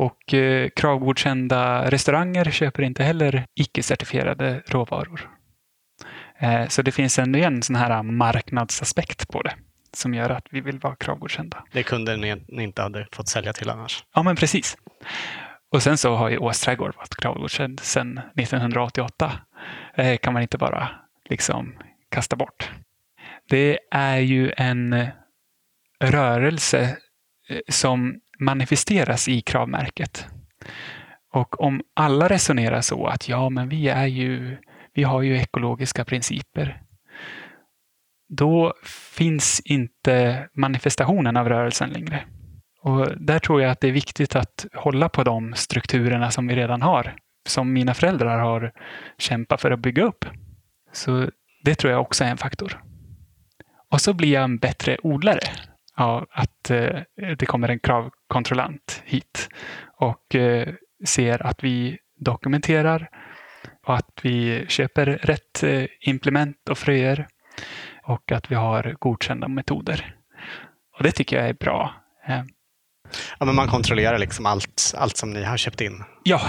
Och 0.00 0.34
eh, 0.34 0.68
kravgodkända 0.68 1.90
restauranger 1.90 2.44
köper 2.50 2.82
inte 2.82 3.02
heller 3.02 3.44
icke-certifierade 3.54 4.62
råvaror. 4.66 5.30
Eh, 6.38 6.68
så 6.68 6.82
det 6.82 6.92
finns 6.92 7.18
en, 7.18 7.34
en 7.34 7.62
sån 7.62 7.76
här 7.76 8.02
marknadsaspekt 8.02 9.28
på 9.28 9.42
det 9.42 9.54
som 9.92 10.14
gör 10.14 10.30
att 10.30 10.46
vi 10.50 10.60
vill 10.60 10.78
vara 10.78 10.96
kravgodkända. 10.96 11.64
Det 11.72 11.78
är 11.78 11.82
kunder 11.82 12.16
ni 12.48 12.62
inte 12.62 12.82
hade 12.82 13.06
fått 13.12 13.28
sälja 13.28 13.52
till 13.52 13.70
annars? 13.70 14.04
Ja, 14.14 14.22
men 14.22 14.36
precis. 14.36 14.76
Och 15.72 15.82
sen 15.82 15.98
så 15.98 16.14
har 16.14 16.28
ju 16.28 16.38
Ås 16.38 16.60
trädgård 16.60 16.96
varit 16.96 17.16
kravgodkänd 17.16 17.80
sedan 17.80 18.20
1988. 18.36 19.32
Det 19.96 20.16
kan 20.16 20.32
man 20.32 20.42
inte 20.42 20.58
bara 20.58 20.90
liksom 21.28 21.74
kasta 22.10 22.36
bort. 22.36 22.70
Det 23.48 23.78
är 23.90 24.18
ju 24.18 24.52
en 24.56 25.06
rörelse 26.00 26.96
eh, 27.48 27.60
som 27.68 28.20
manifesteras 28.40 29.28
i 29.28 29.40
kravmärket. 29.40 30.26
Och 31.32 31.60
om 31.60 31.82
alla 31.94 32.28
resonerar 32.28 32.80
så 32.80 33.06
att 33.06 33.28
ja, 33.28 33.50
men 33.50 33.68
vi 33.68 33.88
är 33.88 34.06
ju, 34.06 34.56
vi 34.94 35.02
har 35.02 35.22
ju 35.22 35.36
ekologiska 35.36 36.04
principer. 36.04 36.82
Då 38.28 38.74
finns 39.16 39.60
inte 39.64 40.48
manifestationen 40.54 41.36
av 41.36 41.48
rörelsen 41.48 41.90
längre. 41.90 42.24
Och 42.82 43.06
där 43.20 43.38
tror 43.38 43.62
jag 43.62 43.70
att 43.70 43.80
det 43.80 43.88
är 43.88 43.92
viktigt 43.92 44.36
att 44.36 44.66
hålla 44.74 45.08
på 45.08 45.24
de 45.24 45.54
strukturerna 45.54 46.30
som 46.30 46.46
vi 46.46 46.56
redan 46.56 46.82
har, 46.82 47.16
som 47.48 47.72
mina 47.72 47.94
föräldrar 47.94 48.38
har 48.38 48.72
kämpat 49.18 49.60
för 49.60 49.70
att 49.70 49.80
bygga 49.80 50.02
upp. 50.02 50.24
Så 50.92 51.30
det 51.64 51.74
tror 51.74 51.92
jag 51.92 52.00
också 52.00 52.24
är 52.24 52.28
en 52.28 52.36
faktor. 52.36 52.82
Och 53.90 54.00
så 54.00 54.14
blir 54.14 54.32
jag 54.32 54.44
en 54.44 54.58
bättre 54.58 54.96
odlare 55.02 55.40
ja, 55.96 56.26
att 56.30 56.70
eh, 56.70 57.00
det 57.38 57.46
kommer 57.46 57.68
en 57.68 57.78
kravkontrollant 58.30 59.02
hit 59.04 59.48
och 59.98 60.34
eh, 60.34 60.74
ser 61.06 61.46
att 61.46 61.64
vi 61.64 61.98
dokumenterar 62.20 63.08
och 63.86 63.96
att 63.96 64.20
vi 64.22 64.66
köper 64.68 65.06
rätt 65.06 65.62
eh, 65.62 65.84
implement 66.00 66.68
och 66.68 66.78
fröer 66.78 67.26
och 68.02 68.32
att 68.32 68.50
vi 68.50 68.54
har 68.54 68.96
godkända 68.98 69.48
metoder. 69.48 70.16
Och 70.98 71.04
Det 71.04 71.12
tycker 71.12 71.36
jag 71.36 71.48
är 71.48 71.54
bra. 71.54 71.94
Eh. 72.28 72.42
Ja, 73.38 73.46
men 73.46 73.54
man 73.54 73.68
kontrollerar 73.68 74.18
liksom 74.18 74.46
allt, 74.46 74.94
allt 74.96 75.16
som 75.16 75.30
ni 75.30 75.44
har 75.44 75.56
köpt 75.56 75.80
in? 75.80 76.04
Ja. 76.24 76.40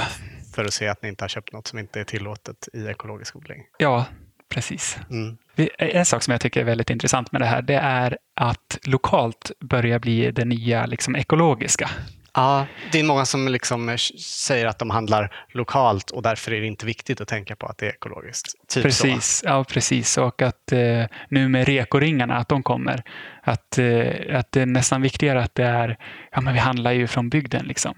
För 0.56 0.66
att 0.66 0.74
se 0.74 0.88
att 0.88 1.02
ni 1.02 1.10
inte 1.10 1.24
har 1.24 1.30
köpt 1.30 1.54
något 1.54 1.68
som 1.68 1.80
inte 1.80 2.00
är 2.00 2.04
tillåtet 2.04 2.68
i 2.74 2.86
ekologisk 2.86 3.36
odling? 3.36 3.64
Ja, 3.80 4.06
precis. 4.50 5.00
Mm. 5.10 5.38
En 5.78 6.06
sak 6.06 6.24
som 6.24 6.32
jag 6.32 6.42
tycker 6.42 6.62
är 6.62 6.66
väldigt 6.66 6.90
intressant 6.90 7.32
med 7.32 7.42
det 7.42 7.46
här, 7.46 7.62
det 7.62 7.76
är 7.76 8.18
att 8.36 8.80
lokalt 8.84 9.52
börjar 9.60 10.00
bli 10.00 10.32
det 10.32 10.46
nya 10.46 10.86
liksom, 10.86 11.16
ekologiska. 11.16 11.90
Ja, 12.34 12.66
det 12.92 13.00
är 13.00 13.04
många 13.04 13.26
som 13.26 13.48
liksom 13.48 13.98
säger 14.20 14.66
att 14.66 14.80
de 14.80 14.90
handlar 14.90 15.34
lokalt 15.54 16.12
och 16.12 16.22
därför 16.22 16.54
är 16.54 16.62
det 16.62 16.68
inte 16.68 16.86
viktigt 16.86 17.22
att 17.22 17.28
tänka 17.28 17.56
på 17.56 17.68
att 17.68 17.78
det 17.78 17.86
är 17.86 17.90
ekologiskt. 17.90 18.68
Typ 18.68 18.84
precis, 18.84 19.26
så. 19.26 19.46
ja 19.48 19.64
precis. 19.64 20.18
Och 20.18 20.42
att 20.42 20.72
eh, 20.72 21.06
nu 21.30 21.50
med 21.50 21.66
rekoringarna, 21.66 22.36
att 22.36 22.50
de 22.50 22.64
kommer, 22.64 23.04
att, 23.44 23.78
eh, 23.78 24.40
att 24.40 24.52
det 24.52 24.62
är 24.62 24.66
nästan 24.66 25.02
viktigare 25.02 25.44
att 25.44 25.56
det 25.56 25.64
är, 25.64 25.98
ja 26.32 26.42
men 26.42 26.54
vi 26.54 26.60
handlar 26.60 26.92
ju 26.92 27.08
från 27.08 27.30
bygden 27.30 27.66
liksom. 27.66 27.94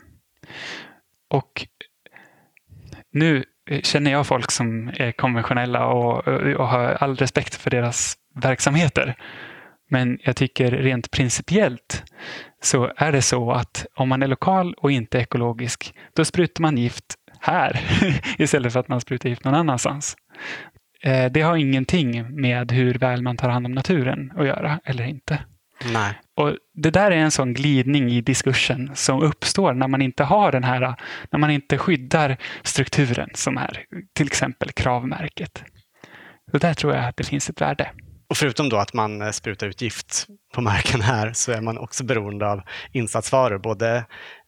Och 1.29 1.67
nu 3.11 3.43
känner 3.83 4.11
jag 4.11 4.27
folk 4.27 4.51
som 4.51 4.91
är 4.97 5.11
konventionella 5.11 5.85
och, 5.85 6.27
och 6.27 6.67
har 6.67 6.97
all 6.99 7.15
respekt 7.15 7.55
för 7.55 7.69
deras 7.69 8.15
verksamheter. 8.35 9.15
Men 9.89 10.19
jag 10.23 10.35
tycker 10.35 10.71
rent 10.71 11.11
principiellt 11.11 12.03
så 12.61 12.91
är 12.97 13.11
det 13.11 13.21
så 13.21 13.51
att 13.51 13.85
om 13.95 14.09
man 14.09 14.23
är 14.23 14.27
lokal 14.27 14.73
och 14.73 14.91
inte 14.91 15.19
ekologisk, 15.19 15.93
då 16.15 16.25
sprutar 16.25 16.61
man 16.61 16.77
gift 16.77 17.05
här 17.39 17.79
istället 18.37 18.73
för 18.73 18.79
att 18.79 18.87
man 18.87 19.01
sprutar 19.01 19.29
gift 19.29 19.43
någon 19.43 19.55
annanstans. 19.55 20.15
Eh, 21.03 21.31
det 21.31 21.41
har 21.41 21.57
ingenting 21.57 22.41
med 22.41 22.71
hur 22.71 22.93
väl 22.93 23.21
man 23.21 23.37
tar 23.37 23.49
hand 23.49 23.65
om 23.65 23.71
naturen 23.71 24.33
att 24.37 24.45
göra 24.45 24.79
eller 24.85 25.03
inte. 25.03 25.39
Nej. 25.93 26.19
Och 26.35 26.57
Det 26.73 26.89
där 26.89 27.11
är 27.11 27.15
en 27.15 27.31
sån 27.31 27.53
glidning 27.53 28.11
i 28.11 28.21
diskursen 28.21 28.91
som 28.95 29.21
uppstår 29.21 29.73
när 29.73 29.87
man 29.87 30.01
inte 30.01 30.23
har 30.23 30.51
den 30.51 30.63
här, 30.63 30.95
när 31.31 31.39
man 31.39 31.51
inte 31.51 31.77
skyddar 31.77 32.37
strukturen 32.63 33.29
som 33.33 33.57
är 33.57 33.85
till 34.13 34.27
exempel 34.27 34.71
kravmärket. 34.71 35.63
Så 36.51 36.57
där 36.57 36.73
tror 36.73 36.95
jag 36.95 37.05
att 37.05 37.17
det 37.17 37.23
finns 37.23 37.49
ett 37.49 37.61
värde. 37.61 37.91
Och 38.29 38.37
förutom 38.37 38.69
då 38.69 38.77
att 38.77 38.93
man 38.93 39.21
eh, 39.21 39.31
sprutar 39.31 39.67
ut 39.67 39.81
gift 39.81 40.27
på 40.53 40.61
marken 40.61 41.01
här 41.01 41.33
så 41.33 41.51
är 41.51 41.61
man 41.61 41.77
också 41.77 42.03
beroende 42.03 42.47
av 42.51 42.61
insatsvaror, 42.91 43.57
både 43.57 44.05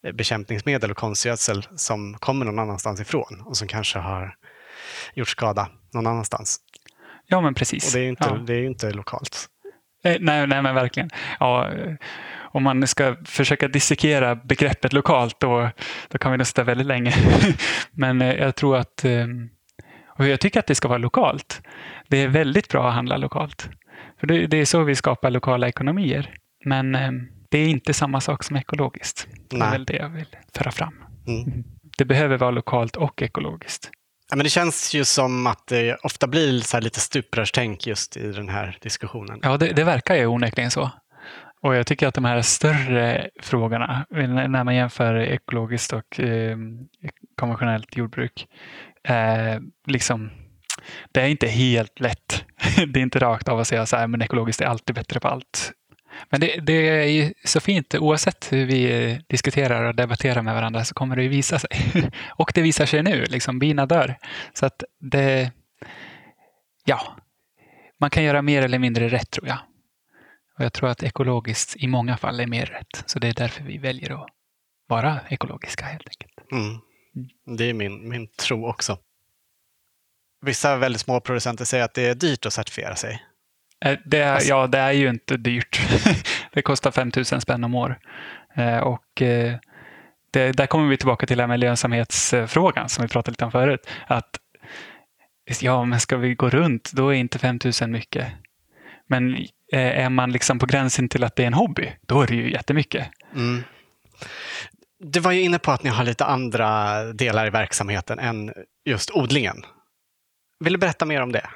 eh, 0.07 0.11
bekämpningsmedel 0.13 0.91
och 0.91 0.97
konstgödsel 0.97 1.67
som 1.75 2.13
kommer 2.13 2.45
någon 2.45 2.59
annanstans 2.59 3.01
ifrån 3.01 3.43
och 3.45 3.57
som 3.57 3.67
kanske 3.67 3.99
har 3.99 4.35
gjort 5.15 5.29
skada 5.29 5.69
någon 5.93 6.07
annanstans. 6.07 6.59
Ja, 7.27 7.41
men 7.41 7.53
precis. 7.53 7.87
Och 7.87 7.93
det 7.93 7.99
är 7.99 8.03
ju 8.03 8.09
inte, 8.09 8.27
ja. 8.29 8.37
det 8.47 8.53
är 8.53 8.63
inte 8.63 8.91
lokalt. 8.91 9.47
Eh, 10.05 10.17
nej, 10.19 10.47
nej, 10.47 10.61
men 10.61 10.75
verkligen. 10.75 11.09
Ja, 11.39 11.69
om 12.41 12.63
man 12.63 12.87
ska 12.87 13.15
försöka 13.25 13.67
dissekera 13.67 14.35
begreppet 14.35 14.93
lokalt 14.93 15.39
då, 15.39 15.69
då 16.09 16.17
kan 16.17 16.31
vi 16.31 16.37
nog 16.37 16.47
sitta 16.47 16.63
väldigt 16.63 16.87
länge. 16.87 17.13
men 17.91 18.21
jag 18.21 18.55
tror 18.55 18.77
att 18.77 19.05
Och 20.17 20.27
jag 20.27 20.39
tycker 20.39 20.59
att 20.59 20.67
det 20.67 20.75
ska 20.75 20.87
vara 20.87 20.97
lokalt. 20.97 21.61
Det 22.07 22.17
är 22.17 22.27
väldigt 22.27 22.69
bra 22.69 22.87
att 22.87 22.93
handla 22.93 23.17
lokalt. 23.17 23.69
För 24.19 24.27
det, 24.27 24.47
det 24.47 24.57
är 24.57 24.65
så 24.65 24.83
vi 24.83 24.95
skapar 24.95 25.31
lokala 25.31 25.67
ekonomier. 25.67 26.33
Men 26.65 26.95
eh, 26.95 27.11
det 27.49 27.57
är 27.57 27.67
inte 27.67 27.93
samma 27.93 28.21
sak 28.21 28.43
som 28.43 28.55
ekologiskt. 28.55 29.27
Det 29.49 29.57
är 29.57 29.71
väl 29.71 29.85
det 29.85 29.95
jag 29.95 30.09
vill 30.09 30.35
föra 30.55 30.71
fram. 30.71 30.93
Mm. 31.27 31.63
Det 31.97 32.05
behöver 32.05 32.37
vara 32.37 32.51
lokalt 32.51 32.95
och 32.95 33.21
ekologiskt. 33.21 33.91
Ja, 34.29 34.35
men 34.35 34.43
det 34.43 34.49
känns 34.49 34.93
ju 34.93 35.05
som 35.05 35.47
att 35.47 35.67
det 35.67 35.95
ofta 36.03 36.27
blir 36.27 36.59
så 36.59 36.77
här 36.77 36.81
lite 36.81 36.99
stuprörstänk 36.99 37.87
just 37.87 38.17
i 38.17 38.31
den 38.31 38.49
här 38.49 38.77
diskussionen. 38.81 39.39
Ja, 39.43 39.57
det, 39.57 39.67
det 39.67 39.83
verkar 39.83 40.15
ju 40.15 40.25
onekligen 40.25 40.71
så. 40.71 40.91
Och 41.61 41.75
jag 41.75 41.87
tycker 41.87 42.07
att 42.07 42.13
de 42.13 42.25
här 42.25 42.41
större 42.41 43.29
frågorna, 43.41 44.05
när 44.09 44.63
man 44.63 44.75
jämför 44.75 45.15
ekologiskt 45.15 45.93
och 45.93 46.19
eh, 46.19 46.57
konventionellt 47.35 47.97
jordbruk, 47.97 48.47
eh, 49.07 49.59
liksom, 49.87 50.29
det 51.11 51.21
är 51.21 51.27
inte 51.27 51.47
helt 51.47 51.99
lätt. 51.99 52.43
Det 52.93 52.99
är 52.99 53.03
inte 53.03 53.19
rakt 53.19 53.49
av 53.49 53.59
att 53.59 53.67
säga 53.67 53.85
så 53.85 53.97
här, 53.97 54.07
men 54.07 54.21
ekologiskt 54.21 54.61
är 54.61 54.65
alltid 54.65 54.95
bättre 54.95 55.19
på 55.19 55.27
allt. 55.27 55.71
Men 56.29 56.41
det, 56.41 56.59
det 56.59 56.89
är 56.89 57.07
ju 57.07 57.33
så 57.43 57.59
fint, 57.59 57.95
oavsett 57.95 58.53
hur 58.53 58.65
vi 58.65 59.11
eh, 59.11 59.17
diskuterar 59.27 59.83
och 59.83 59.95
debatterar 59.95 60.41
med 60.41 60.55
varandra 60.55 60.85
så 60.85 60.93
kommer 60.93 61.15
det 61.15 61.23
ju 61.23 61.29
visa 61.29 61.59
sig. 61.59 61.69
Och 62.37 62.51
det 62.55 62.61
visar 62.61 62.85
sig 62.85 63.03
nu, 63.03 63.25
liksom 63.25 63.59
bina 63.59 63.85
dör. 63.85 64.17
Så 64.53 64.65
att 64.65 64.83
det, 64.99 65.51
ja, 66.85 67.17
man 67.99 68.09
kan 68.09 68.23
göra 68.23 68.41
mer 68.41 68.61
eller 68.61 68.79
mindre 68.79 69.09
rätt 69.09 69.31
tror 69.31 69.47
jag. 69.47 69.59
Och 70.57 70.65
jag 70.65 70.73
tror 70.73 70.89
att 70.89 71.03
ekologiskt 71.03 71.75
i 71.75 71.87
många 71.87 72.17
fall 72.17 72.39
är 72.39 72.47
mer 72.47 72.65
rätt. 72.65 73.03
Så 73.05 73.19
det 73.19 73.27
är 73.27 73.33
därför 73.33 73.63
vi 73.63 73.77
väljer 73.77 74.23
att 74.23 74.29
vara 74.87 75.19
ekologiska 75.29 75.85
helt 75.85 76.09
enkelt. 76.09 76.51
Mm. 76.51 76.79
Det 77.57 77.69
är 77.69 77.73
min, 77.73 78.09
min 78.09 78.27
tro 78.27 78.67
också. 78.69 78.97
Vissa 80.41 80.77
väldigt 80.77 81.01
små 81.01 81.19
producenter 81.19 81.65
säger 81.65 81.83
att 81.83 81.93
det 81.93 82.07
är 82.07 82.15
dyrt 82.15 82.45
att 82.45 82.53
certifiera 82.53 82.95
sig. 82.95 83.23
Eh, 83.85 83.97
Det 84.05 84.19
är, 84.21 84.33
Alltså- 84.33 84.49
ja, 84.49 84.67
det 84.67 84.77
är 84.77 84.91
ju 84.91 85.09
inte 85.09 85.37
dyrt. 85.37 85.81
det 86.53 86.61
kostar 86.61 86.91
5 86.91 87.11
000 87.15 87.25
spänn 87.25 87.63
om 87.63 87.75
år. 87.75 87.99
Eh, 88.55 88.77
Och 88.77 89.21
eh, 89.21 89.55
det, 90.31 90.51
där 90.51 90.67
kommer 90.67 90.87
vi 90.89 90.97
tillbaka 90.97 91.25
till 91.25 91.37
det 91.37 91.43
här 91.43 91.47
med 91.47 91.59
lönsamhetsfrågan 91.59 92.89
som 92.89 93.01
vi 93.01 93.07
pratade 93.07 93.31
lite 93.31 93.45
om 93.45 93.51
förut. 93.51 93.87
Att 94.07 94.39
ja, 95.61 95.85
men 95.85 95.99
ska 95.99 96.17
vi 96.17 96.35
gå 96.35 96.49
runt, 96.49 96.91
då 96.93 97.09
är 97.09 97.13
inte 97.13 97.39
5 97.39 97.59
000 97.81 97.89
mycket. 97.89 98.27
Men 99.07 99.37
är 99.71 100.09
man 100.09 100.31
liksom 100.31 100.59
på 100.59 100.65
gränsen 100.65 101.09
till 101.09 101.23
att 101.23 101.35
det 101.35 101.43
är 101.43 101.47
en 101.47 101.53
hobby, 101.53 101.93
då 102.07 102.21
är 102.21 102.27
det 102.27 102.35
ju 102.35 102.51
jättemycket. 102.51 103.07
Mm. 103.35 103.63
Du 104.99 105.19
var 105.19 105.31
ju 105.31 105.41
inne 105.41 105.59
på 105.59 105.71
att 105.71 105.83
ni 105.83 105.89
har 105.89 106.03
lite 106.03 106.25
andra 106.25 107.03
delar 107.13 107.47
i 107.47 107.49
verksamheten 107.49 108.19
än 108.19 108.53
just 108.85 109.11
odlingen. 109.11 109.65
Vill 110.59 110.73
du 110.73 110.79
berätta 110.79 111.05
mer 111.05 111.21
om 111.21 111.31
det? 111.31 111.49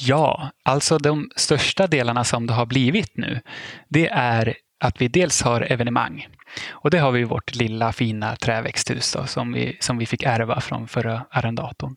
Ja, 0.00 0.50
alltså 0.62 0.98
de 0.98 1.30
största 1.36 1.86
delarna 1.86 2.24
som 2.24 2.46
det 2.46 2.52
har 2.52 2.66
blivit 2.66 3.16
nu, 3.16 3.40
det 3.88 4.08
är 4.08 4.54
att 4.80 5.00
vi 5.02 5.08
dels 5.08 5.42
har 5.42 5.72
evenemang. 5.72 6.28
Och 6.70 6.90
det 6.90 6.98
har 6.98 7.12
vi 7.12 7.24
vårt 7.24 7.54
lilla 7.54 7.92
fina 7.92 8.36
träväxthus 8.36 9.12
då, 9.12 9.26
som, 9.26 9.52
vi, 9.52 9.76
som 9.80 9.98
vi 9.98 10.06
fick 10.06 10.22
ärva 10.22 10.60
från 10.60 10.88
förra 10.88 11.26
arrendatorn. 11.30 11.94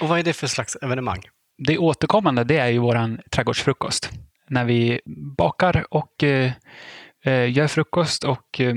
Och 0.00 0.08
vad 0.08 0.18
är 0.18 0.22
det 0.22 0.32
för 0.32 0.46
slags 0.46 0.76
evenemang? 0.82 1.22
Det 1.58 1.78
återkommande 1.78 2.44
det 2.44 2.58
är 2.58 2.68
ju 2.68 2.78
våran 2.78 3.20
trädgårdsfrukost. 3.30 4.10
När 4.48 4.64
vi 4.64 5.00
bakar 5.36 5.86
och 5.90 6.22
eh, 6.24 6.52
eh, 7.24 7.50
gör 7.52 7.66
frukost 7.66 8.24
och 8.24 8.60
eh, 8.60 8.76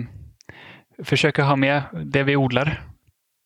försöker 1.03 1.43
ha 1.43 1.55
med 1.55 1.81
det 2.05 2.23
vi 2.23 2.35
odlar. 2.35 2.88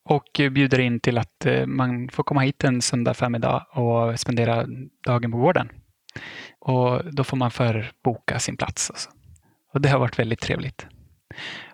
Och 0.04 0.40
bjuder 0.50 0.80
in 0.80 1.00
till 1.00 1.18
att 1.18 1.46
eh, 1.46 1.66
man 1.66 2.08
får 2.08 2.22
komma 2.22 2.40
hit 2.40 2.64
en 2.64 2.82
söndag 2.82 3.14
förmiddag 3.14 3.66
och 3.70 4.20
spendera 4.20 4.66
dagen 5.06 5.32
på 5.32 5.38
gården. 5.38 5.68
Och 6.58 7.14
då 7.14 7.24
får 7.24 7.36
man 7.36 7.50
förboka 7.50 8.38
sin 8.38 8.56
plats. 8.56 8.90
Alltså. 8.90 9.10
Och 9.72 9.80
det 9.80 9.88
har 9.88 9.98
varit 9.98 10.18
väldigt 10.18 10.40
trevligt. 10.40 10.86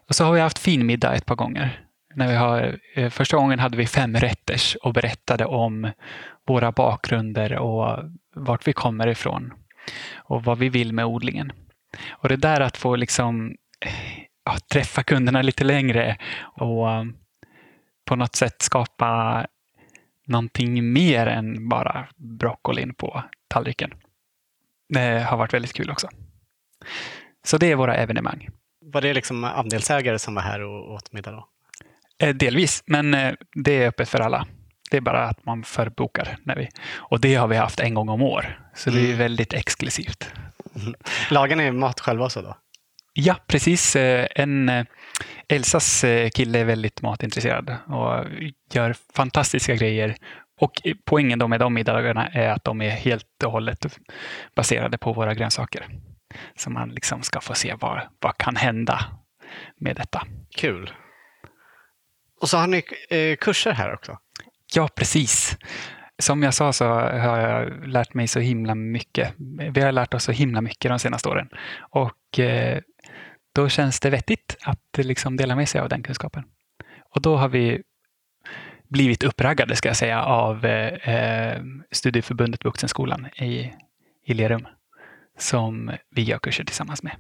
Och 0.09 0.15
så 0.15 0.25
har 0.25 0.33
vi 0.33 0.41
haft 0.41 0.59
finmiddag 0.59 1.15
ett 1.15 1.27
par 1.27 1.37
gånger. 1.37 1.85
När 2.15 2.29
vi 2.29 2.35
har, 2.35 2.79
eh, 2.95 3.11
första 3.11 3.37
gången 3.37 3.59
hade 3.59 3.77
vi 3.77 3.87
fem 3.87 4.17
rätters 4.17 4.77
och 4.83 4.95
berättade 4.95 5.45
om 5.45 5.91
våra 6.47 6.73
bakgrunder 6.73 7.59
och 7.59 7.99
vart 8.35 8.69
vi 8.69 8.73
kommer 8.73 9.07
ifrån 9.07 9.53
och 10.17 10.45
vad 10.45 10.59
vi 10.59 10.69
vill 10.69 10.93
med 10.93 11.05
odlingen. 11.05 11.53
Och 12.11 12.29
det 12.29 12.37
där 12.37 12.61
att 12.61 12.77
få 12.77 12.97
liksom 12.97 13.57
eh, 13.87 14.25
ja, 14.45 14.57
träffa 14.73 15.03
kunderna 15.03 15.43
lite 15.43 15.65
längre 15.65 16.17
och 16.57 16.87
på 18.11 18.17
något 18.17 18.37
sätt 18.37 18.63
skapa 18.63 19.47
någonting 20.27 20.93
mer 20.93 21.27
än 21.27 21.69
bara 21.69 22.09
broccolin 22.17 22.95
på 22.95 23.23
tallriken. 23.49 23.91
Det 24.89 25.21
har 25.21 25.37
varit 25.37 25.55
väldigt 25.55 25.73
kul 25.73 25.91
också. 25.91 26.09
Så 27.45 27.59
det 27.59 27.67
är 27.67 27.77
våra 27.77 27.95
evenemang. 27.97 28.49
Var 28.85 29.01
det 29.01 29.15
liksom 29.15 29.45
andelsägare 29.45 30.19
som 30.19 30.35
var 30.35 30.43
här 30.43 30.61
och 30.61 30.93
åt 30.93 31.13
middag 31.13 31.31
då? 31.31 31.49
Eh, 32.19 32.35
Delvis, 32.35 32.83
men 32.87 33.15
eh, 33.15 33.35
det 33.55 33.83
är 33.83 33.89
öppet 33.89 34.09
för 34.09 34.21
alla. 34.21 34.47
Det 34.91 34.97
är 34.97 35.01
bara 35.01 35.25
att 35.25 35.45
man 35.45 35.63
förbokar. 35.65 36.37
När 36.45 36.57
vi, 36.57 36.69
och 36.95 37.21
det 37.21 37.35
har 37.35 37.49
vi 37.49 37.57
haft 37.57 37.81
en 37.81 37.95
gång 37.95 38.09
om 38.09 38.23
år. 38.23 38.61
Så 38.75 38.91
det 38.91 39.01
är 39.01 39.05
Mm. 39.05 39.19
väldigt 39.19 39.53
exklusivt. 39.53 40.33
Lagar 41.31 41.57
ni 41.57 41.71
mat 41.71 42.01
själva 42.01 42.25
också 42.25 42.43
då? 42.43 42.57
Ja, 43.13 43.37
precis. 43.47 43.97
Eh, 43.97 44.27
En, 44.35 44.69
eh, 44.69 44.85
Elsas 45.49 46.05
eh, 46.05 46.31
kille 46.31 46.59
är 46.59 46.65
väldigt 46.65 47.03
matintresserad 47.03 47.77
och 47.87 48.25
gör 48.73 48.95
fantastiska 49.15 49.75
grejer. 49.75 50.17
Och 50.61 50.73
poängen 51.05 51.39
då 51.39 51.49
med 51.49 51.61
de 51.61 51.75
middagarna 51.75 52.29
är 52.29 52.49
att 52.49 52.65
de 52.65 52.81
är 52.81 52.91
helt 52.91 53.43
och 53.45 53.53
hållet 53.53 53.99
baserade 54.57 54.99
på 54.99 55.13
våra 55.13 55.35
grönsaker. 55.35 55.87
Så 56.57 56.71
man 56.71 56.89
liksom 56.89 57.23
ska 57.23 57.41
få 57.41 57.55
se 57.55 57.75
vad, 57.81 58.01
vad 58.21 58.39
kan 58.39 58.57
hända 58.57 59.05
med 59.77 59.97
detta. 59.97 60.27
Kul. 60.57 60.91
Och 62.41 62.49
så 62.49 62.57
har 62.57 62.67
ni 62.67 62.83
kurser 63.37 63.73
här 63.73 63.95
också. 63.95 64.19
Ja, 64.75 64.89
precis. 64.95 65.59
Som 66.19 66.43
jag 66.43 66.55
sa 66.55 66.73
så 66.73 66.85
har 66.95 67.39
jag 67.39 67.87
lärt 67.89 68.15
mig 68.15 68.29
så 68.29 68.41
himla 68.41 68.75
mycket. 68.75 69.35
Vi 69.73 69.81
har 69.81 69.93
lärt 69.93 70.15
oss 70.15 70.25
så 70.25 70.33
himla 70.33 70.61
mycket 70.61 70.91
de 70.91 70.99
senaste 70.99 71.29
åren. 71.29 71.49
Och 71.81 72.41
då 73.53 73.69
känns 73.69 74.01
det 74.01 74.11
vettigt 74.11 74.57
att 74.63 74.99
liksom 74.99 75.37
dela 75.37 75.57
med 75.57 75.69
sig 75.69 75.81
av 75.81 75.89
den 75.89 76.03
kunskapen. 76.03 76.45
Och 77.11 77.23
då 77.23 77.37
har 77.37 77.49
vi 77.49 77.83
blivit 78.89 79.23
uppraggade, 79.23 79.77
ska 79.77 79.89
jag 79.89 79.97
säga, 79.97 80.23
av 80.23 80.65
eh, 80.65 81.15
eh, 81.15 81.63
Studieförbundet 81.91 82.65
Vuxenskolan 82.65 83.27
i, 83.27 83.73
i 84.25 84.35
Lerum 84.35 84.67
som 85.39 85.93
vi 86.11 86.23
gör 86.23 86.39
kurser 86.39 86.65
tillsammans 86.65 87.03
med. 87.03 87.13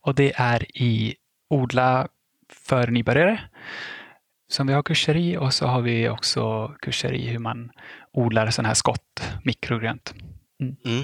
Och 0.00 0.14
det 0.14 0.32
är 0.36 0.76
i 0.76 1.14
odla 1.50 2.08
för 2.48 2.86
nybörjare 2.86 3.40
som 4.48 4.66
vi 4.66 4.72
har 4.72 4.82
kurser 4.82 5.16
i 5.16 5.36
och 5.36 5.54
så 5.54 5.66
har 5.66 5.80
vi 5.80 6.08
också 6.08 6.68
kurser 6.68 7.12
i 7.12 7.26
hur 7.26 7.38
man 7.38 7.70
odlar 8.12 8.50
sådana 8.50 8.68
här 8.68 8.74
skott, 8.74 9.32
mikrogrönt. 9.44 10.14
Mm. 10.60 10.76
mm. 10.84 11.02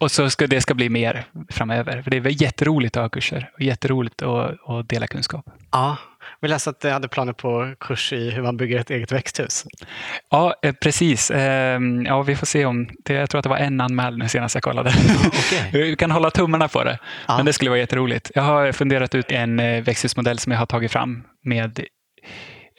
Och 0.00 0.10
så 0.10 0.30
ska 0.30 0.46
det 0.46 0.60
ska 0.60 0.74
bli 0.74 0.88
mer 0.88 1.24
framöver. 1.50 2.02
För 2.02 2.10
det 2.10 2.16
är 2.16 2.42
jätteroligt 2.42 2.96
att 2.96 3.02
ha 3.02 3.08
kurser 3.08 3.50
och 3.54 3.60
jätteroligt 3.60 4.22
att, 4.22 4.68
att 4.68 4.88
dela 4.88 5.06
kunskap. 5.06 5.46
Ja, 5.72 5.96
vi 6.40 6.48
läste 6.48 6.70
att 6.70 6.82
ni 6.82 6.90
hade 6.90 7.08
planer 7.08 7.32
på 7.32 7.74
kurs 7.80 8.12
i 8.12 8.30
hur 8.30 8.42
man 8.42 8.56
bygger 8.56 8.78
ett 8.78 8.90
eget 8.90 9.12
växthus. 9.12 9.64
Ja, 10.30 10.54
eh, 10.62 10.74
precis. 10.82 11.30
Ehm, 11.30 12.06
Ja, 12.06 12.22
vi 12.22 12.36
får 12.36 12.46
se 12.46 12.64
om... 12.64 12.88
Det, 13.04 13.12
jag 13.12 13.30
tror 13.30 13.38
att 13.38 13.42
det 13.42 13.48
var 13.48 13.56
en 13.56 13.80
anmäld 13.80 14.18
nu 14.18 14.28
senast 14.28 14.54
jag 14.54 14.64
kollade. 14.64 14.90
Okej. 15.26 15.70
Vi 15.72 15.96
kan 15.96 16.10
hålla 16.10 16.30
tummarna 16.30 16.68
på 16.68 16.84
det. 16.84 16.98
Ja. 17.28 17.36
Men 17.36 17.46
det 17.46 17.52
skulle 17.52 17.70
vara 17.70 17.80
jätteroligt. 17.80 18.30
Jag 18.34 18.42
har 18.42 18.72
funderat 18.72 19.14
ut 19.14 19.32
en 19.32 19.60
eh, 19.60 19.82
växthusmodell 19.82 20.38
som 20.38 20.52
jag 20.52 20.58
har 20.58 20.66
tagit 20.66 20.92
fram 20.92 21.22
med 21.44 21.84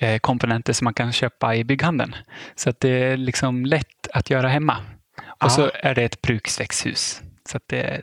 eh, 0.01 0.17
komponenter 0.19 0.73
som 0.73 0.85
man 0.85 0.93
kan 0.93 1.11
köpa 1.11 1.55
i 1.55 1.63
bygghandeln. 1.63 2.15
Så 2.55 2.69
att 2.69 2.79
det 2.79 2.89
är 2.89 3.17
liksom 3.17 3.65
lätt 3.65 4.07
att 4.13 4.29
göra 4.29 4.47
hemma. 4.47 4.77
Och 5.43 5.51
så 5.51 5.71
är 5.73 5.95
det 5.95 6.03
ett 6.03 6.21
bruksväxthus. 6.21 7.21
Så 7.49 7.59
det, 7.65 8.01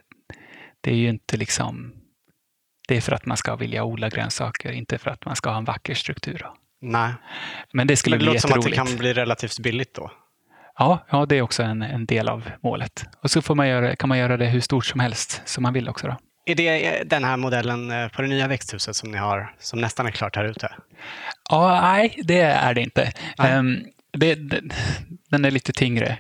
det 0.81 0.91
är 0.91 0.95
ju 0.97 1.09
inte 1.09 1.37
liksom... 1.37 1.93
Det 2.89 2.97
är 2.97 3.01
för 3.01 3.13
att 3.13 3.27
man 3.27 3.37
ska 3.37 3.57
vilja 3.57 3.85
odla 3.85 4.09
grönsaker, 4.09 4.73
inte 4.73 4.99
för 4.99 5.11
att 5.11 5.25
man 5.25 5.37
ska 5.37 5.51
ha 5.51 5.59
en 5.59 5.65
vacker 5.65 5.95
struktur. 5.95 6.39
då. 6.45 6.55
Nej, 6.81 7.15
Men 7.73 7.87
det 7.87 7.97
skulle 7.97 8.17
men 8.17 8.25
det 8.25 8.31
bli 8.31 8.35
låter 8.35 8.49
som 8.49 8.59
att 8.59 8.65
det 8.65 8.73
kan 8.73 8.97
bli 8.97 9.13
relativt 9.13 9.59
billigt 9.59 9.95
då. 9.95 10.11
Ja, 10.79 11.07
ja, 11.11 11.27
det 11.27 11.37
är 11.37 11.43
också 11.43 11.63
en, 11.63 11.83
en 11.83 12.07
del 12.07 12.29
av 12.29 12.51
målet. 12.63 13.05
Och 13.23 13.31
så 13.31 13.43
får 13.43 13.55
man 13.55 13.69
göra, 13.69 13.97
kan 13.97 14.09
man 14.09 14.19
göra 14.19 14.37
det 14.37 14.47
hur 14.47 14.61
stort 14.61 14.87
som 14.87 15.01
helst 15.01 15.43
som 15.45 15.63
man 15.63 15.73
vill 15.73 15.89
också. 15.89 16.07
Då. 16.07 16.17
Är 16.47 16.55
det 16.55 17.03
den 17.05 17.25
här 17.25 17.37
modellen 17.37 17.91
eh, 17.91 18.09
på 18.09 18.23
det 18.23 18.29
nya 18.29 18.49
växthuset 18.49 18.97
som 18.97 19.11
ni 19.11 19.19
har, 19.19 19.55
som 19.59 19.81
nästan 19.81 20.07
är 20.07 20.11
klart 20.11 20.37
här 20.37 20.45
ute? 20.45 20.73
Ja, 21.51 21.81
nej, 21.81 22.21
det 22.25 22.41
är 22.41 22.75
det 22.75 22.81
inte. 22.81 23.13
Nej. 23.39 23.93
Det, 24.17 24.35
det, 24.35 24.61
den 25.31 25.45
är 25.45 25.51
lite 25.51 25.73
tyngre. 25.73 26.19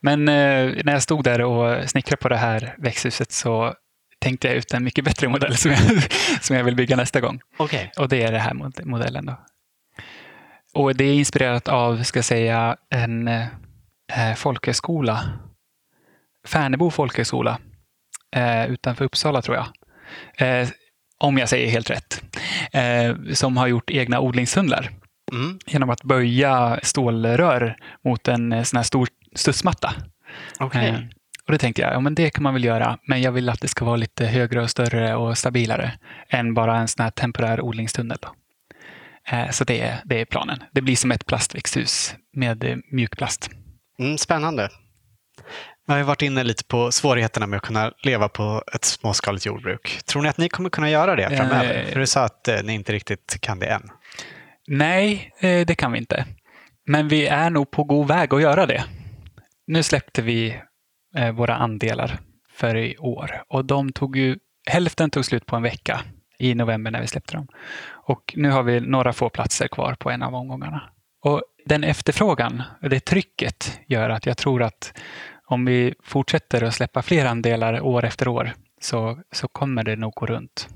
Men 0.00 0.28
eh, 0.28 0.84
när 0.84 0.92
jag 0.92 1.02
stod 1.02 1.24
där 1.24 1.40
och 1.42 1.90
snickrade 1.90 2.22
på 2.22 2.28
det 2.28 2.36
här 2.36 2.74
växthuset 2.78 3.32
så 3.32 3.74
tänkte 4.20 4.48
jag 4.48 4.56
ut 4.56 4.72
en 4.74 4.84
mycket 4.84 5.04
bättre 5.04 5.28
modell 5.28 5.56
som 5.56 5.70
jag, 5.70 5.80
som 6.40 6.56
jag 6.56 6.64
vill 6.64 6.76
bygga 6.76 6.96
nästa 6.96 7.20
gång. 7.20 7.40
Okej. 7.56 7.92
Och 7.98 8.08
det 8.08 8.22
är 8.22 8.32
den 8.32 8.40
här 8.40 8.54
mod- 8.54 8.86
modellen. 8.86 9.26
Då. 9.26 9.36
Och 10.74 10.94
det 10.94 11.04
är 11.04 11.14
inspirerat 11.14 11.68
av, 11.68 12.02
ska 12.02 12.18
jag 12.18 12.24
säga, 12.24 12.76
en, 12.90 13.28
eh, 13.28 14.34
folkhögskola, 14.36 15.38
Färnebo 16.48 16.90
folkhögskola, 16.90 17.58
eh, 18.36 18.66
utanför 18.66 19.04
Uppsala 19.04 19.42
tror 19.42 19.56
jag. 19.56 19.66
Eh, 20.48 20.68
om 21.18 21.38
jag 21.38 21.48
säger 21.48 21.70
helt 21.70 21.90
rätt. 21.90 22.22
Eh, 22.72 23.32
som 23.32 23.56
har 23.56 23.66
gjort 23.66 23.90
egna 23.90 24.20
odlingstunnlar 24.20 24.90
Mm. 25.32 25.58
genom 25.66 25.90
att 25.90 26.02
böja 26.02 26.80
stålrör 26.82 27.76
mot 28.04 28.28
en 28.28 28.52
eh, 28.52 28.62
sån 28.62 28.76
här 28.76 28.84
stor 28.84 29.08
studsmatta. 29.34 29.94
Okej. 30.58 30.88
Eh, 30.88 30.94
och 31.46 31.52
då 31.52 31.58
tänkte 31.58 31.82
jag, 31.82 31.92
ja 31.92 32.00
men 32.00 32.14
det 32.14 32.30
kan 32.30 32.42
man 32.42 32.54
väl 32.54 32.64
göra, 32.64 32.98
men 33.06 33.22
jag 33.22 33.32
vill 33.32 33.48
att 33.48 33.60
det 33.60 33.68
ska 33.68 33.84
vara 33.84 33.96
lite 33.96 34.26
högre 34.26 34.62
och 34.62 34.70
större 34.70 35.14
och 35.14 35.38
stabilare 35.38 35.92
än 36.28 36.54
bara 36.54 36.76
en 36.76 36.88
sån 36.88 37.02
här 37.02 37.10
temporär 37.10 37.60
odlingstunnel. 37.60 38.18
Då. 38.20 38.28
Eh, 39.30 39.50
så 39.50 39.64
det 39.64 39.80
är, 39.80 40.00
det 40.04 40.20
är 40.20 40.24
planen. 40.24 40.58
Det 40.72 40.80
blir 40.80 40.96
som 40.96 41.12
ett 41.12 41.26
plastväxthus 41.26 42.14
med 42.32 42.64
eh, 42.64 42.76
mjukplast. 42.90 43.50
Mm, 43.98 44.18
spännande. 44.18 44.68
Vi 45.86 45.94
har 45.94 46.02
varit 46.02 46.22
inne 46.22 46.44
lite 46.44 46.64
på 46.64 46.92
svårigheterna 46.92 47.46
med 47.46 47.56
att 47.56 47.62
kunna 47.62 47.92
leva 48.02 48.28
på 48.28 48.62
ett 48.74 48.84
småskaligt 48.84 49.46
jordbruk. 49.46 50.00
Tror 50.06 50.22
ni 50.22 50.28
att 50.28 50.38
ni 50.38 50.48
kommer 50.48 50.70
kunna 50.70 50.90
göra 50.90 51.16
det 51.16 51.36
framöver? 51.36 51.84
Eh. 51.86 51.92
För 51.92 52.00
du 52.00 52.06
sa 52.06 52.24
att 52.24 52.48
ni 52.64 52.74
inte 52.74 52.92
riktigt 52.92 53.38
kan 53.40 53.58
det 53.58 53.66
än. 53.66 53.90
Nej, 54.70 55.32
eh, 55.40 55.66
det 55.66 55.74
kan 55.74 55.92
vi 55.92 55.98
inte. 55.98 56.26
Men 56.86 57.08
vi 57.08 57.26
är 57.26 57.50
nog 57.50 57.70
på 57.70 57.84
god 57.84 58.08
väg 58.08 58.34
att 58.34 58.42
göra 58.42 58.66
det. 58.66 58.84
Nu 59.66 59.82
släppte 59.82 60.22
vi 60.22 60.60
eh, 61.16 61.32
våra 61.32 61.56
andelar 61.56 62.18
för 62.50 62.76
i 62.76 62.96
år 62.98 63.42
och 63.48 63.64
de 63.64 63.92
tog 63.92 64.16
ju, 64.16 64.38
hälften 64.70 65.10
tog 65.10 65.24
slut 65.24 65.46
på 65.46 65.56
en 65.56 65.62
vecka 65.62 66.00
i 66.38 66.54
november 66.54 66.90
när 66.90 67.00
vi 67.00 67.06
släppte 67.06 67.36
dem. 67.36 67.48
Och 67.90 68.34
nu 68.36 68.50
har 68.50 68.62
vi 68.62 68.80
några 68.80 69.12
få 69.12 69.28
platser 69.28 69.68
kvar 69.68 69.94
på 69.94 70.10
en 70.10 70.22
av 70.22 70.34
omgångarna. 70.34 70.90
Och 71.24 71.42
den 71.66 71.84
efterfrågan, 71.84 72.62
det 72.80 73.00
trycket 73.00 73.80
gör 73.86 74.10
att 74.10 74.26
jag 74.26 74.36
tror 74.36 74.62
att 74.62 74.98
om 75.46 75.64
vi 75.64 75.94
fortsätter 76.04 76.64
att 76.64 76.74
släppa 76.74 77.02
fler 77.02 77.26
andelar 77.26 77.80
år 77.80 78.04
efter 78.04 78.28
år 78.28 78.52
så, 78.80 79.18
så 79.32 79.48
kommer 79.48 79.84
det 79.84 79.96
nog 79.96 80.12
gå 80.12 80.26
runt. 80.26 80.68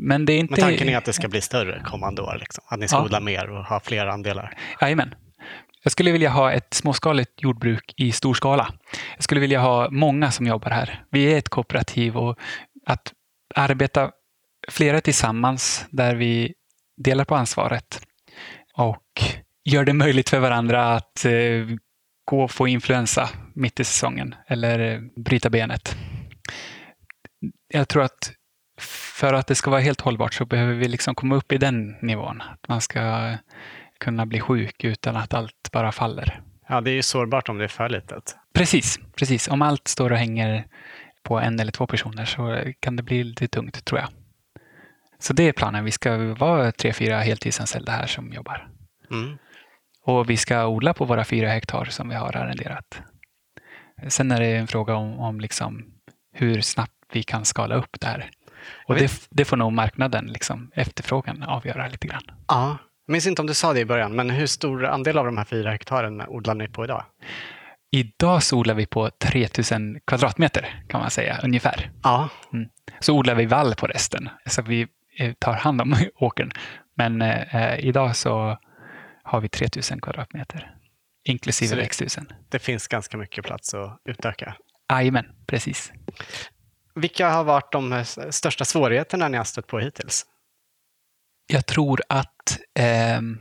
Men 0.00 0.24
det 0.24 0.32
är 0.32 0.38
inte... 0.38 0.50
Men 0.52 0.60
tanken 0.60 0.88
är 0.88 0.96
att 0.96 1.04
det 1.04 1.12
ska 1.12 1.28
bli 1.28 1.40
större 1.40 1.82
kommande 1.84 2.22
år. 2.22 2.36
Liksom. 2.40 2.64
Att 2.68 2.78
ni 2.78 2.88
ska 2.88 2.96
Ja. 2.96 3.04
odla 3.04 3.20
mer 3.20 3.50
och 3.50 3.64
ha 3.64 3.80
fler 3.80 4.06
andelar. 4.06 4.54
Jajamän. 4.80 5.14
Jag 5.82 5.92
skulle 5.92 6.12
vilja 6.12 6.30
ha 6.30 6.52
ett 6.52 6.74
småskaligt 6.74 7.42
jordbruk 7.42 7.94
i 7.96 8.12
stor 8.12 8.34
skala. 8.34 8.74
Jag 9.16 9.24
skulle 9.24 9.40
vilja 9.40 9.60
ha 9.60 9.90
många 9.90 10.30
som 10.30 10.46
jobbar 10.46 10.70
här. 10.70 11.04
Vi 11.10 11.32
är 11.32 11.38
ett 11.38 11.48
kooperativ 11.48 12.16
och 12.16 12.38
att 12.86 13.12
arbeta 13.54 14.10
flera 14.68 15.00
tillsammans 15.00 15.86
där 15.90 16.14
vi 16.14 16.54
delar 17.04 17.24
på 17.24 17.34
ansvaret 17.36 18.00
och 18.74 19.22
gör 19.64 19.84
det 19.84 19.92
möjligt 19.92 20.28
för 20.28 20.38
varandra 20.38 20.94
att 20.94 21.24
eh, 21.24 21.32
gå 22.24 22.42
och 22.42 22.50
få 22.50 22.68
influensa 22.68 23.28
mitt 23.54 23.80
i 23.80 23.84
säsongen 23.84 24.34
eller 24.48 24.78
eh, 24.94 25.00
bryta 25.24 25.50
benet. 25.50 25.96
Jag 27.68 27.88
tror 27.88 28.02
att 28.02 28.32
för 29.18 29.34
att 29.34 29.46
det 29.46 29.54
ska 29.54 29.70
vara 29.70 29.80
helt 29.80 30.00
hållbart 30.00 30.34
så 30.34 30.44
behöver 30.44 30.74
vi 30.74 30.88
liksom 30.88 31.14
komma 31.14 31.36
upp 31.36 31.52
i 31.52 31.58
den 31.58 31.96
nivån. 32.02 32.40
Att 32.40 32.68
man 32.68 32.80
ska 32.80 33.34
kunna 34.00 34.26
bli 34.26 34.40
sjuk 34.40 34.84
utan 34.84 35.16
att 35.16 35.34
allt 35.34 35.70
bara 35.72 35.92
faller. 35.92 36.40
Ja, 36.68 36.80
det 36.80 36.90
är 36.90 36.94
ju 36.94 37.02
sårbart 37.02 37.48
om 37.48 37.58
det 37.58 37.64
är 37.64 37.68
för 37.68 37.88
litet. 37.88 38.36
Precis, 38.54 38.98
precis. 39.16 39.48
Om 39.48 39.62
allt 39.62 39.88
står 39.88 40.12
och 40.12 40.18
hänger 40.18 40.64
på 41.22 41.40
en 41.40 41.60
eller 41.60 41.72
två 41.72 41.86
personer 41.86 42.24
så 42.24 42.72
kan 42.80 42.96
det 42.96 43.02
bli 43.02 43.24
lite 43.24 43.48
tungt 43.48 43.84
tror 43.84 44.00
jag. 44.00 44.08
Så 45.18 45.32
det 45.32 45.42
är 45.42 45.52
planen. 45.52 45.84
Vi 45.84 45.90
ska 45.90 46.34
vara 46.34 46.72
tre, 46.72 46.92
fyra 46.92 47.18
heltidsanställda 47.18 47.92
här 47.92 48.06
som 48.06 48.32
jobbar. 48.32 48.68
Mm. 49.10 49.38
Och 50.04 50.30
vi 50.30 50.36
ska 50.36 50.66
odla 50.66 50.94
på 50.94 51.04
våra 51.04 51.24
fyra 51.24 51.48
hektar 51.48 51.84
som 51.84 52.08
vi 52.08 52.14
har 52.14 52.36
arrenderat. 52.36 53.02
Sen 54.08 54.30
är 54.30 54.40
det 54.40 54.56
en 54.56 54.66
fråga 54.66 54.94
om, 54.94 55.18
om 55.18 55.40
liksom 55.40 55.84
hur 56.32 56.60
snabbt 56.60 56.92
vi 57.12 57.22
kan 57.22 57.44
skala 57.44 57.74
upp 57.74 58.00
det 58.00 58.06
här. 58.06 58.30
Och 58.86 58.94
det, 58.94 59.28
det 59.30 59.44
får 59.44 59.56
nog 59.56 59.72
marknaden, 59.72 60.26
liksom, 60.26 60.70
efterfrågan, 60.74 61.42
avgöra 61.42 61.88
lite 61.88 62.06
grann. 62.06 62.22
Ja. 62.48 62.78
Jag 63.06 63.12
minns 63.12 63.26
inte 63.26 63.42
om 63.42 63.46
du 63.46 63.54
sa 63.54 63.72
det 63.72 63.80
i 63.80 63.84
början, 63.84 64.12
men 64.12 64.30
hur 64.30 64.46
stor 64.46 64.84
andel 64.86 65.18
av 65.18 65.24
de 65.24 65.36
här 65.36 65.44
fyra 65.44 65.70
hektaren 65.70 66.22
odlar 66.28 66.54
ni 66.54 66.68
på 66.68 66.84
idag? 66.84 67.04
Idag 67.90 68.42
så 68.42 68.58
odlar 68.58 68.74
vi 68.74 68.86
på 68.86 69.10
3000 69.10 70.00
kvadratmeter 70.06 70.82
kan 70.88 71.00
man 71.00 71.10
säga, 71.10 71.38
ungefär. 71.42 71.90
Ja. 72.02 72.28
Så 73.00 73.14
odlar 73.14 73.34
vi 73.34 73.46
vall 73.46 73.74
på 73.74 73.86
resten, 73.86 74.28
så 74.46 74.62
vi 74.62 74.86
eh, 75.18 75.32
tar 75.38 75.52
hand 75.52 75.80
om 75.80 75.96
åkern. 76.14 76.50
Men 76.96 77.22
eh, 77.22 77.78
idag 77.78 78.16
så 78.16 78.58
har 79.22 79.40
vi 79.40 79.48
3000 79.48 80.00
kvadratmeter, 80.00 80.74
inklusive 81.24 81.68
Så 81.68 81.76
växthusen. 81.76 82.32
Det 82.48 82.58
finns 82.58 82.88
ganska 82.88 83.16
mycket 83.16 83.44
plats 83.44 83.74
att 83.74 84.00
utöka. 84.04 84.56
Jajamän, 84.90 85.26
precis. 85.46 85.92
Vilka 87.00 87.28
har 87.28 87.44
varit 87.44 87.72
de 87.72 87.92
eh, 87.92 88.04
största 88.30 88.64
svårigheterna 88.64 89.28
ni 89.28 89.36
har 89.36 89.44
stött 89.44 89.66
på 89.66 89.78
hittills? 89.78 90.26
Jag 91.46 91.66
tror 91.66 92.02
att 92.08 92.58
ehm, 92.74 93.38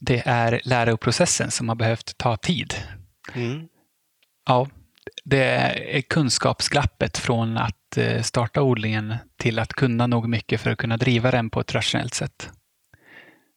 det 0.00 0.22
är 0.26 0.60
läroprocessen 0.64 1.50
som 1.50 1.68
har 1.68 1.76
behövt 1.76 2.18
ta 2.18 2.36
tid. 2.36 2.74
Mm. 3.34 3.68
Ja, 4.46 4.68
det 5.24 5.44
är 5.96 6.00
kunskapsglappet 6.00 7.18
från 7.18 7.56
att 7.56 7.96
eh, 7.96 8.22
starta 8.22 8.62
odlingen 8.62 9.16
till 9.36 9.58
att 9.58 9.72
kunna 9.72 10.06
nog 10.06 10.28
mycket 10.28 10.60
för 10.60 10.70
att 10.70 10.78
kunna 10.78 10.96
driva 10.96 11.30
den 11.30 11.50
på 11.50 11.60
ett 11.60 11.74
rationellt 11.74 12.14
sätt. 12.14 12.50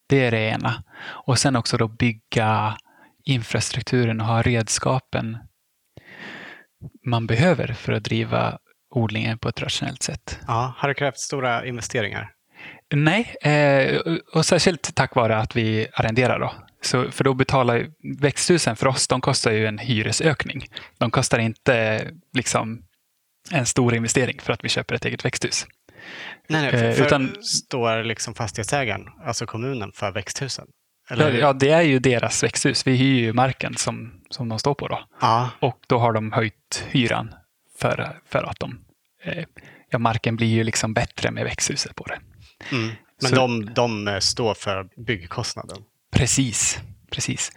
Det 0.08 0.26
är 0.26 0.32
det 0.32 0.50
ena. 0.50 0.84
Och 1.04 1.40
sen 1.40 1.56
också 1.56 1.78
då 1.78 1.88
bygga 1.88 2.78
infrastrukturen 3.26 4.22
och 4.22 4.28
ha 4.28 4.42
redskapen 4.42 5.38
man 7.06 7.28
behöver 7.28 7.74
för 7.74 7.94
att 7.94 8.04
driva 8.04 8.60
odlingen 8.98 9.38
på 9.38 9.50
ett 9.50 9.62
rationellt 9.62 10.04
sätt. 10.04 10.40
Ja, 10.48 10.74
har 10.78 10.88
det 10.90 10.94
krävt 10.96 11.18
stora 11.20 11.66
investeringar? 11.66 12.32
Nej, 12.96 13.36
eh, 13.42 14.02
och 14.34 14.46
särskilt 14.46 14.96
tack 14.96 15.16
vare 15.16 15.38
att 15.38 15.56
vi 15.56 15.88
arrenderar 15.94 16.40
då. 16.40 16.54
Så, 16.82 17.12
för 17.12 17.24
då 17.24 17.34
betalar 17.34 17.86
växthusen 18.22 18.76
för 18.76 18.88
oss, 18.88 19.08
de 19.08 19.22
kostar 19.22 19.52
ju 19.52 19.66
en 19.68 19.78
hyresökning. 19.78 20.66
De 20.98 21.12
kostar 21.12 21.40
inte 21.40 22.08
liksom 22.34 22.84
en 23.52 23.66
stor 23.66 23.96
investering 23.96 24.40
för 24.42 24.54
att 24.54 24.64
vi 24.64 24.70
köper 24.70 24.96
ett 24.96 25.06
eget 25.06 25.26
växthus. 25.26 25.66
Nej, 26.50 26.62
nej, 26.62 26.72
för, 26.72 26.84
Eh, 26.90 26.94
för 26.94 27.06
utan- 27.06 27.36
står 27.44 28.04
liksom 28.04 28.34
fastighetsägaren, 28.36 29.06
alltså 29.26 29.46
kommunen, 29.46 29.92
för 29.96 30.12
växthusen? 30.12 30.66
Eller? 31.10 31.32
ja, 31.34 31.54
det 31.54 31.70
är 31.70 31.82
ju 31.82 32.00
deras 32.00 32.44
växthus. 32.44 32.88
Vi 32.88 32.96
hyr 32.96 33.20
ju 33.20 33.34
marken 33.34 33.76
som, 33.78 34.14
som 34.30 34.50
de 34.50 34.60
står 34.60 34.74
på 34.74 34.88
då. 34.88 35.00
ja. 35.22 35.50
Och 35.60 35.78
då 35.88 35.98
har 36.00 36.14
de 36.14 36.32
höjt 36.32 36.86
hyran 36.92 37.34
för, 37.84 38.20
för 38.26 38.44
att 38.44 38.60
de, 38.60 38.80
eh, 39.24 39.46
ja, 39.90 40.00
marken 40.00 40.36
blir 40.36 40.48
ju 40.48 40.64
liksom 40.64 40.94
bättre 40.94 41.32
med 41.32 41.44
växthuset 41.44 41.96
på 41.96 42.04
det. 42.04 42.20
Mm. 42.76 42.92
Men 43.22 43.30
Så- 43.30 43.36
de, 43.36 43.66
de 43.74 44.08
eh, 44.08 44.20
står 44.20 44.54
för 44.54 44.88
byggkostnaden? 45.06 45.78
Precis, 46.16 46.80
precis. 47.12 47.52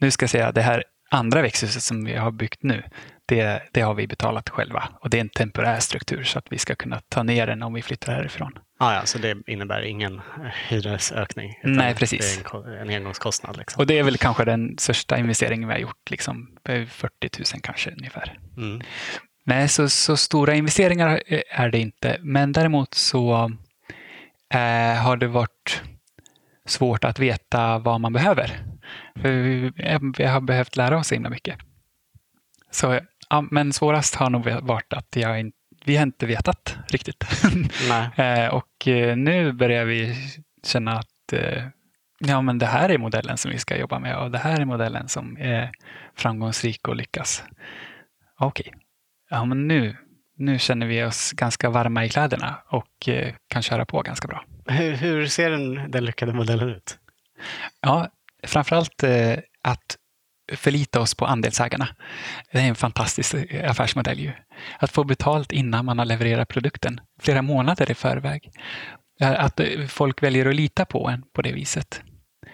Nu 0.00 0.10
ska 0.10 0.22
jag 0.22 0.30
säga 0.30 0.52
det 0.52 0.62
här 0.62 0.84
andra 1.10 1.42
växthuset 1.42 1.82
som 1.82 2.04
vi 2.04 2.14
har 2.16 2.30
byggt 2.30 2.62
nu, 2.62 2.82
det, 3.26 3.62
det 3.72 3.80
har 3.80 3.94
vi 3.94 4.06
betalat 4.06 4.48
själva. 4.48 4.88
Och 5.00 5.10
det 5.10 5.16
är 5.16 5.20
en 5.20 5.28
temporär 5.28 5.80
struktur 5.80 6.24
så 6.24 6.38
att 6.38 6.46
vi 6.50 6.58
ska 6.58 6.74
kunna 6.74 7.00
ta 7.08 7.22
ner 7.22 7.46
den 7.46 7.62
om 7.62 7.74
vi 7.74 7.82
flyttar 7.82 8.12
härifrån. 8.14 8.52
Ah, 8.78 8.94
ja, 8.94 9.06
så 9.06 9.18
det 9.18 9.36
innebär 9.46 9.82
ingen 9.82 10.14
eh, 10.18 10.22
hyresökning? 10.68 11.54
Nej, 11.64 11.94
precis. 11.94 12.42
Det 12.42 12.58
är 12.58 12.76
en, 12.76 12.88
en 12.88 12.96
engångskostnad? 12.96 13.56
Liksom. 13.56 13.80
Och 13.80 13.86
det 13.86 13.98
är 13.98 14.02
väl 14.02 14.18
kanske 14.18 14.44
den 14.44 14.78
största 14.78 15.18
investeringen 15.18 15.68
vi 15.68 15.74
har 15.74 15.80
gjort, 15.80 16.10
liksom 16.10 16.56
eh, 16.68 16.86
40 16.86 17.30
000 17.38 17.62
kanske 17.62 17.90
ungefär. 17.90 18.38
Mm. 18.56 18.80
Nej, 19.44 19.68
så, 19.68 19.88
så 19.88 20.16
stora 20.16 20.54
investeringar 20.54 21.22
är 21.50 21.68
det 21.68 21.78
inte. 21.78 22.18
Men 22.20 22.52
däremot 22.52 22.94
så 22.94 23.52
eh, 24.54 25.02
har 25.02 25.16
det 25.16 25.28
varit 25.28 25.82
svårt 26.66 27.04
att 27.04 27.18
veta 27.18 27.78
vad 27.78 28.00
man 28.00 28.12
behöver. 28.12 28.64
För 29.20 29.28
vi, 29.28 29.72
vi 30.18 30.24
har 30.24 30.40
behövt 30.40 30.76
lära 30.76 30.98
oss 30.98 31.08
så 31.08 31.14
himla 31.14 31.30
mycket. 31.30 31.58
Så, 32.70 33.00
ja, 33.30 33.44
men 33.50 33.72
svårast 33.72 34.14
har 34.14 34.30
nog 34.30 34.48
varit 34.48 34.92
att 34.92 35.16
jag 35.16 35.40
in, 35.40 35.52
vi 35.84 35.96
har 35.96 36.02
inte 36.02 36.26
vetat 36.26 36.76
riktigt. 36.88 37.24
Nej. 37.88 38.10
Eh, 38.16 38.54
och 38.54 38.88
eh, 38.88 39.16
nu 39.16 39.52
börjar 39.52 39.84
vi 39.84 40.16
känna 40.66 40.92
att 40.92 41.32
eh, 41.32 41.64
ja, 42.18 42.42
men 42.42 42.58
det 42.58 42.66
här 42.66 42.88
är 42.88 42.98
modellen 42.98 43.38
som 43.38 43.50
vi 43.50 43.58
ska 43.58 43.76
jobba 43.76 43.98
med 43.98 44.16
och 44.16 44.30
det 44.30 44.38
här 44.38 44.60
är 44.60 44.64
modellen 44.64 45.08
som 45.08 45.36
är 45.40 45.70
framgångsrik 46.16 46.88
och 46.88 46.96
lyckas. 46.96 47.44
Okej, 48.38 48.72
ja, 49.32 49.44
men 49.44 49.68
nu, 49.68 49.96
nu 50.36 50.58
känner 50.58 50.86
vi 50.86 51.04
oss 51.04 51.32
ganska 51.32 51.70
varma 51.70 52.04
i 52.04 52.08
kläderna 52.08 52.58
och 52.68 53.08
eh, 53.08 53.34
kan 53.48 53.62
köra 53.62 53.84
på 53.86 54.02
ganska 54.02 54.28
bra. 54.28 54.44
Hur, 54.66 54.92
hur 54.92 55.26
ser 55.26 55.50
den, 55.50 55.90
den 55.90 56.04
lyckade 56.04 56.32
modellen 56.32 56.68
ut? 56.68 56.98
Ja, 57.80 58.08
framförallt 58.46 59.02
eh, 59.02 59.38
att 59.62 59.96
förlita 60.52 61.00
oss 61.00 61.14
på 61.14 61.26
andelsägarna. 61.26 61.88
Det 62.52 62.58
är 62.58 62.68
en 62.68 62.74
fantastisk 62.74 63.34
affärsmodell 63.64 64.18
ju. 64.18 64.32
Att 64.78 64.90
få 64.90 65.04
betalt 65.04 65.52
innan 65.52 65.84
man 65.84 65.98
har 65.98 66.06
levererat 66.06 66.48
produkten, 66.48 67.00
flera 67.20 67.42
månader 67.42 67.90
i 67.90 67.94
förväg. 67.94 68.50
Eh, 69.20 69.44
Att 69.44 69.60
eh, 69.60 69.86
folk 69.88 70.22
väljer 70.22 70.46
att 70.46 70.54
lita 70.54 70.84
på 70.84 71.08
en 71.08 71.22
på 71.34 71.42
det 71.42 71.52
viset. 71.52 72.02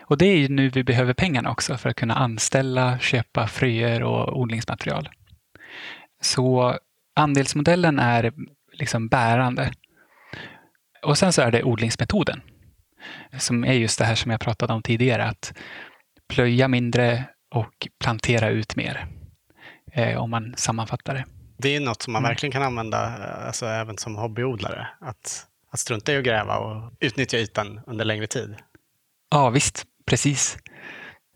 Och 0.05 0.19
det 0.19 0.27
är 0.27 0.37
ju 0.37 0.49
nu 0.49 0.69
vi 0.69 0.85
behöver 0.85 1.15
pengarna 1.15 1.51
också 1.51 1.77
för 1.77 1.91
att 1.91 1.97
kunna 1.97 2.15
anställa, 2.15 2.99
köpa 2.99 3.47
fröer 3.47 4.03
och 4.03 4.39
odlingsmaterial. 4.41 5.09
Så 6.21 6.79
andelsmodellen 7.15 7.99
är 7.99 8.33
liksom 8.73 9.09
bärande. 9.09 9.73
Och 11.03 11.19
sen 11.19 11.33
så 11.33 11.43
är 11.43 11.51
det 11.51 11.63
odlingsmetoden. 11.63 12.41
Som 13.39 13.65
är 13.65 13.73
just 13.73 13.99
det 13.99 14.05
här 14.05 14.15
som 14.15 14.31
jag 14.31 14.41
pratade 14.41 14.73
om 14.73 14.83
tidigare, 14.83 15.25
att 15.25 15.53
plöja 16.29 16.69
mindre 16.69 17.25
och 17.51 17.89
plantera 18.01 18.49
ut 18.49 18.77
mer. 18.77 19.07
Eh, 19.93 20.19
om 20.23 20.31
man 20.31 20.55
sammanfattar 20.57 21.15
det. 21.15 21.25
Det 21.57 21.77
är 21.77 21.81
något 21.81 22.03
som 22.03 22.13
man 22.13 22.21
mm. 22.21 22.29
verkligen 22.29 22.53
kan 22.53 22.63
använda 22.63 22.99
alltså, 23.47 23.67
även 23.67 23.99
som 23.99 24.17
hobbyodlare. 24.17 24.89
Att, 25.01 25.47
att 25.71 25.81
strunta 25.81 26.13
i 26.13 26.17
att 26.17 26.25
gräva 26.25 26.59
och 26.59 26.93
utnyttja 27.01 27.37
ytan 27.37 27.81
under 27.87 28.05
längre 28.05 28.27
tid. 28.27 28.57
Ja, 29.31 29.51
visst. 29.51 29.85
Precis. 30.07 30.59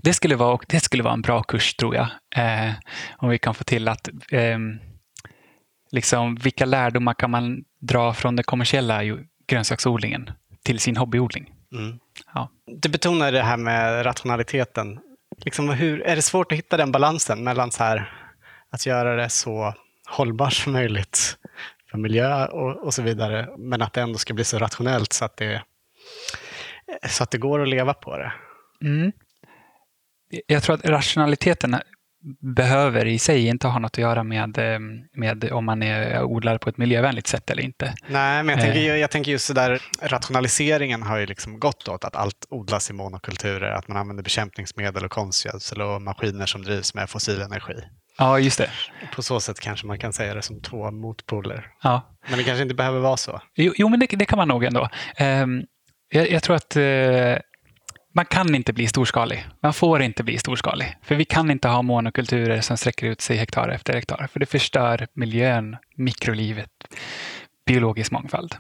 Det 0.03 0.15
skulle 0.15 0.37
vara, 0.37 0.59
det 0.69 0.81
skulle 0.81 1.03
vara 1.03 1.15
en 1.15 1.23
bra 1.23 1.43
kurs, 1.43 1.75
tror 1.75 1.95
jag. 1.95 2.07
Eh, 2.37 2.73
om 3.17 3.29
vi 3.29 3.39
kan 3.39 3.55
få 3.55 3.65
till 3.65 3.89
att 3.89 4.09
eh, 4.31 4.59
liksom, 5.91 6.35
vilka 6.35 6.65
lärdomar 6.65 7.15
kan 7.15 7.31
man 7.31 7.65
dra 7.81 8.15
från 8.15 8.37
den 8.37 8.45
kommersiella 8.45 9.01
grönsaksodlingen 9.47 10.31
till 10.65 10.79
sin 10.79 10.97
hobbyodling? 10.97 11.55
Mm. 11.73 11.99
Ja. 12.35 12.51
Du 12.67 12.89
betonar 12.89 13.33
det 13.33 13.43
här 13.43 13.57
med 13.57 14.07
rationaliteten. 14.07 14.99
Liksom 15.45 15.69
hur, 15.69 16.03
är 16.03 16.17
det 16.17 16.23
svårt 16.23 16.53
att 16.53 16.59
hitta 16.59 16.77
den 16.77 16.93
balansen 16.93 17.45
mellan 17.45 17.71
så 17.71 17.85
här, 17.85 18.13
att 18.71 18.87
göra 18.87 19.17
det 19.17 19.29
så 19.29 19.75
hållbart 20.09 20.53
som 20.53 20.73
möjligt 20.73 21.37
för 21.91 21.99
miljö 21.99 22.47
och, 22.47 22.85
och 22.85 22.95
så 22.95 23.03
vidare, 23.03 23.49
men 23.59 23.83
att 23.83 23.93
det 23.93 24.01
ändå 24.01 24.19
ska 24.19 24.35
bli 24.35 24.45
så 24.45 24.59
rationellt 24.59 25.13
så 25.13 25.25
att 25.25 25.37
det, 25.37 25.63
så 27.09 27.23
att 27.23 27.31
det 27.31 27.39
går 27.39 27.63
att 27.63 27.69
leva 27.69 27.95
på 27.95 28.19
det? 28.19 28.33
Mm. 28.85 29.13
Jag 30.47 30.63
tror 30.63 30.75
att 30.75 30.85
rationaliteten 30.85 31.77
behöver 32.57 33.07
i 33.07 33.19
sig 33.19 33.47
inte 33.47 33.69
ha 33.69 33.79
något 33.79 33.91
att 33.91 33.99
göra 33.99 34.25
med, 34.25 34.59
eh, 34.59 34.79
med 35.13 35.53
om 35.53 35.65
man 35.65 35.83
är 35.83 36.23
odlare 36.23 36.59
på 36.59 36.69
ett 36.69 36.79
miljövänligt 36.79 37.27
sätt 37.27 37.51
eller 37.51 37.63
inte. 37.63 37.95
Nej, 38.07 38.43
men 38.43 38.49
jag 38.59 38.65
tänker, 38.65 38.91
eh. 38.91 38.97
jag 38.97 39.11
tänker 39.11 39.33
just 39.33 39.55
där 39.55 39.83
rationaliseringen 40.03 41.03
har 41.03 41.19
ju 41.19 41.27
liksom 41.27 41.61
gått 41.61 41.89
åt 41.89 42.05
att 42.05 42.17
allt 42.17 42.47
odlas 42.51 42.91
i 42.91 42.93
monokulturer, 42.93 43.71
att 43.71 43.89
man 43.89 43.97
använder 43.97 44.23
bekämpningsmedel 44.23 45.05
och 45.05 45.11
konstgödsel 45.11 45.83
och 45.83 46.03
maskiner 46.03 46.47
som 46.47 46.63
drivs 46.63 46.95
med 46.95 47.11
fossil 47.11 47.41
energi. 47.41 47.75
Ja, 48.19 48.39
just 48.39 48.59
det. 48.59 48.71
På 49.15 49.23
så 49.23 49.41
sätt 49.41 49.61
kanske 49.61 49.87
man 49.87 49.99
kan 49.99 50.13
säga 50.13 50.35
det 50.35 50.43
som 50.43 50.61
två 50.61 50.91
motpoler. 50.91 51.67
Ja. 51.83 52.17
Men 52.29 52.39
det 52.39 52.45
kanske 52.45 52.63
inte 52.63 52.75
behöver 52.75 53.01
vara 53.01 53.17
så. 53.17 53.41
Jo, 53.55 53.73
jo 53.77 53.89
men 53.89 54.01
det, 54.01 54.07
det, 54.07 54.25
kan 54.25 54.37
man 54.37 54.49
nog 54.49 54.65
ändå. 54.65 54.89
Um, 55.21 55.65
jag, 56.09 56.31
jag, 56.31 56.43
tror 56.43 56.57
att 56.57 56.77
uh, 56.77 56.83
man 58.13 58.25
kan 58.25 58.55
inte 58.55 58.73
bli 58.73 58.87
storskalig. 58.87 59.47
Man 59.63 59.73
får 59.73 60.03
inte 60.03 60.25
bli 60.25 60.39
storskalig. 60.39 60.97
För 61.03 61.15
vi 61.15 61.25
kan 61.25 61.51
inte 61.51 61.69
ha 61.69 61.83
monokulturer 61.83 62.61
som 62.61 62.77
sträcker 62.77 63.07
ut 63.07 63.21
sig 63.21 63.37
hektar 63.37 63.69
efter 63.69 63.95
hektar. 63.95 64.29
För 64.33 64.41
det 64.41 64.47
förstör 64.47 65.07
miljön, 65.15 65.77
mikrolivet, 65.97 66.71
biologisk 67.67 68.13
mångfald. 68.13 68.57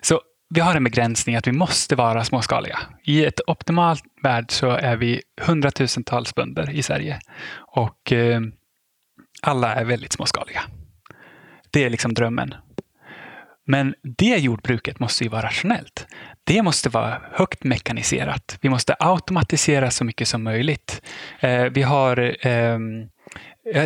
Så 0.00 0.20
vi 0.54 0.60
har 0.60 0.74
en 0.74 0.84
begränsning 0.84 1.36
att 1.36 1.46
vi 1.46 1.52
måste 1.52 1.96
vara 1.96 2.24
småskaliga. 2.24 2.78
I 3.04 3.24
ett 3.24 3.40
optimalt 3.46 4.02
värld 4.22 4.50
så 4.50 4.70
är 4.70 4.96
vi 4.96 5.22
hundratusentals 5.40 6.34
bönder 6.34 6.70
i 6.70 6.82
Sverige. 6.82 7.18
Och 7.56 8.12
eh, 8.12 8.40
alla 9.42 9.74
är 9.74 9.84
väldigt 9.84 10.12
småskaliga. 10.12 10.62
Det 11.70 11.84
är 11.84 11.90
liksom 11.90 12.14
drömmen. 12.14 12.54
Men 13.66 13.94
det 14.02 14.36
jordbruket 14.36 15.00
måste 15.00 15.24
ju 15.24 15.30
vara 15.30 15.42
rationellt. 15.42 16.06
Det 16.48 16.62
måste 16.62 16.88
vara 16.88 17.20
högt 17.32 17.64
mekaniserat. 17.64 18.58
Vi 18.60 18.68
måste 18.68 18.96
automatisera 18.98 19.90
så 19.90 20.04
mycket 20.04 20.28
som 20.28 20.42
möjligt. 20.42 21.02
Eh, 21.40 21.64
vi 21.64 21.82
har 21.82 22.46
eh, 22.46 22.78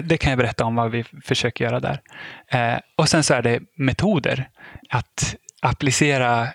det 0.03 0.17
kan 0.17 0.31
jag 0.31 0.39
berätta 0.39 0.65
om 0.65 0.75
vad 0.75 0.91
vi 0.91 1.05
försöker 1.25 1.65
göra 1.65 1.81
där. 1.81 2.01
Eh, 2.49 2.81
och 2.97 3.09
sen 3.09 3.25
så 3.25 3.35
är 3.35 3.43
det 3.43 3.61
metoder. 3.77 4.49
Att 4.89 5.37
applicera 5.63 6.49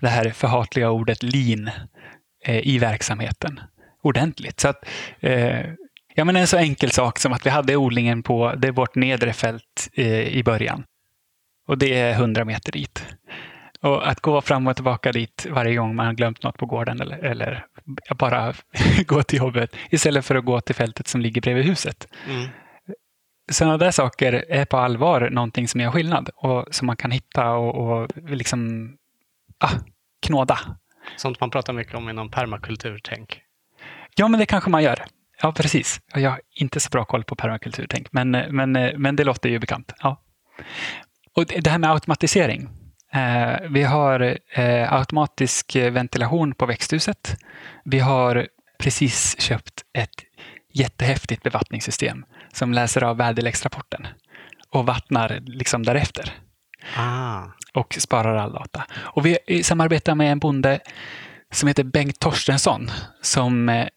det 0.00 0.08
här 0.08 0.30
förhatliga 0.30 0.90
ordet 0.90 1.22
lean 1.22 1.70
eh, 2.44 2.66
i 2.66 2.78
verksamheten 2.78 3.60
ordentligt. 4.02 4.60
Så 4.60 4.68
att, 4.68 4.84
eh, 5.20 5.66
ja, 6.14 6.24
men 6.24 6.36
en 6.36 6.46
så 6.46 6.56
enkel 6.56 6.90
sak 6.90 7.18
som 7.18 7.32
att 7.32 7.46
vi 7.46 7.50
hade 7.50 7.76
odlingen 7.76 8.22
på 8.22 8.54
det 8.56 8.70
vårt 8.70 8.94
nedre 8.94 9.32
fält 9.32 9.90
eh, 9.94 10.20
i 10.20 10.42
början. 10.44 10.84
Och 11.68 11.78
det 11.78 11.98
är 11.98 12.12
100 12.12 12.44
meter 12.44 12.72
dit. 12.72 13.06
Och 13.82 14.08
att 14.08 14.20
gå 14.20 14.40
fram 14.40 14.66
och 14.66 14.76
tillbaka 14.76 15.12
dit 15.12 15.46
varje 15.50 15.76
gång 15.76 15.94
man 15.96 16.16
glömt 16.16 16.42
något 16.42 16.58
på 16.58 16.66
gården 16.66 17.00
eller, 17.00 17.18
eller 17.18 17.66
bara 18.14 18.54
gå 19.06 19.22
till 19.22 19.38
jobbet 19.38 19.76
istället 19.90 20.24
för 20.24 20.34
att 20.34 20.44
gå 20.44 20.60
till 20.60 20.74
fältet 20.74 21.08
som 21.08 21.20
ligger 21.20 21.40
bredvid 21.40 21.64
huset. 21.64 22.08
Mm. 22.28 22.48
Sådana 23.52 23.78
där 23.78 23.90
saker 23.90 24.44
är 24.48 24.64
på 24.64 24.76
allvar 24.76 25.30
någonting 25.30 25.68
som 25.68 25.80
gör 25.80 25.90
skillnad 25.90 26.30
och 26.34 26.66
som 26.70 26.86
man 26.86 26.96
kan 26.96 27.10
hitta 27.10 27.50
och, 27.50 27.74
och 27.74 28.10
liksom 28.28 28.92
ah, 29.58 29.70
knåda. 30.26 30.58
Sånt 31.16 31.40
man 31.40 31.50
pratar 31.50 31.72
mycket 31.72 31.94
om 31.94 32.08
inom 32.08 32.30
permakulturtänk. 32.30 33.40
Ja, 34.16 34.28
men 34.28 34.40
det 34.40 34.46
kanske 34.46 34.70
man 34.70 34.82
gör. 34.82 35.04
Ja, 35.42 35.52
precis. 35.52 36.00
Jag 36.14 36.30
har 36.30 36.40
inte 36.54 36.80
så 36.80 36.88
bra 36.90 37.04
koll 37.04 37.24
på 37.24 37.36
permakulturtänk, 37.36 38.12
men, 38.12 38.30
men, 38.30 38.72
men 38.72 39.16
det 39.16 39.24
låter 39.24 39.48
ju 39.48 39.58
bekant. 39.58 39.92
Ja. 40.02 40.22
Och 41.34 41.44
det 41.46 41.70
här 41.70 41.78
med 41.78 41.90
automatisering. 41.90 42.68
Eh, 43.14 43.70
vi 43.70 43.82
har 43.82 44.38
eh, 44.50 44.92
automatisk 44.92 45.76
ventilation 45.76 46.54
på 46.54 46.66
växthuset. 46.66 47.36
Vi 47.84 47.98
har 47.98 48.48
precis 48.78 49.40
köpt 49.40 49.82
ett 49.98 50.24
jättehäftigt 50.72 51.42
bevattningssystem 51.42 52.24
som 52.52 52.72
läser 52.72 53.02
av 53.02 53.16
väderleksrapporten 53.16 54.06
och 54.70 54.86
vattnar 54.86 55.40
liksom 55.42 55.82
därefter. 55.82 56.32
Ah. 56.96 57.42
Och 57.74 57.96
sparar 58.00 58.36
all 58.36 58.52
data. 58.52 58.84
Och 58.94 59.26
vi 59.26 59.62
samarbetar 59.62 60.14
med 60.14 60.32
en 60.32 60.38
bonde 60.38 60.80
som 61.52 61.68
heter 61.68 61.84
Bengt 61.84 62.20
Torstensson 62.20 62.90
som 63.20 63.68
eh, 63.68 63.88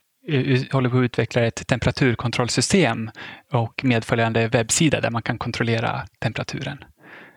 håller 0.71 0.89
på 0.89 0.97
att 0.97 1.03
utveckla 1.03 1.45
ett 1.45 1.67
temperaturkontrollsystem 1.67 3.11
och 3.51 3.81
medföljande 3.83 4.47
webbsida 4.47 5.01
där 5.01 5.11
man 5.11 5.21
kan 5.21 5.37
kontrollera 5.37 6.01
temperaturen 6.19 6.77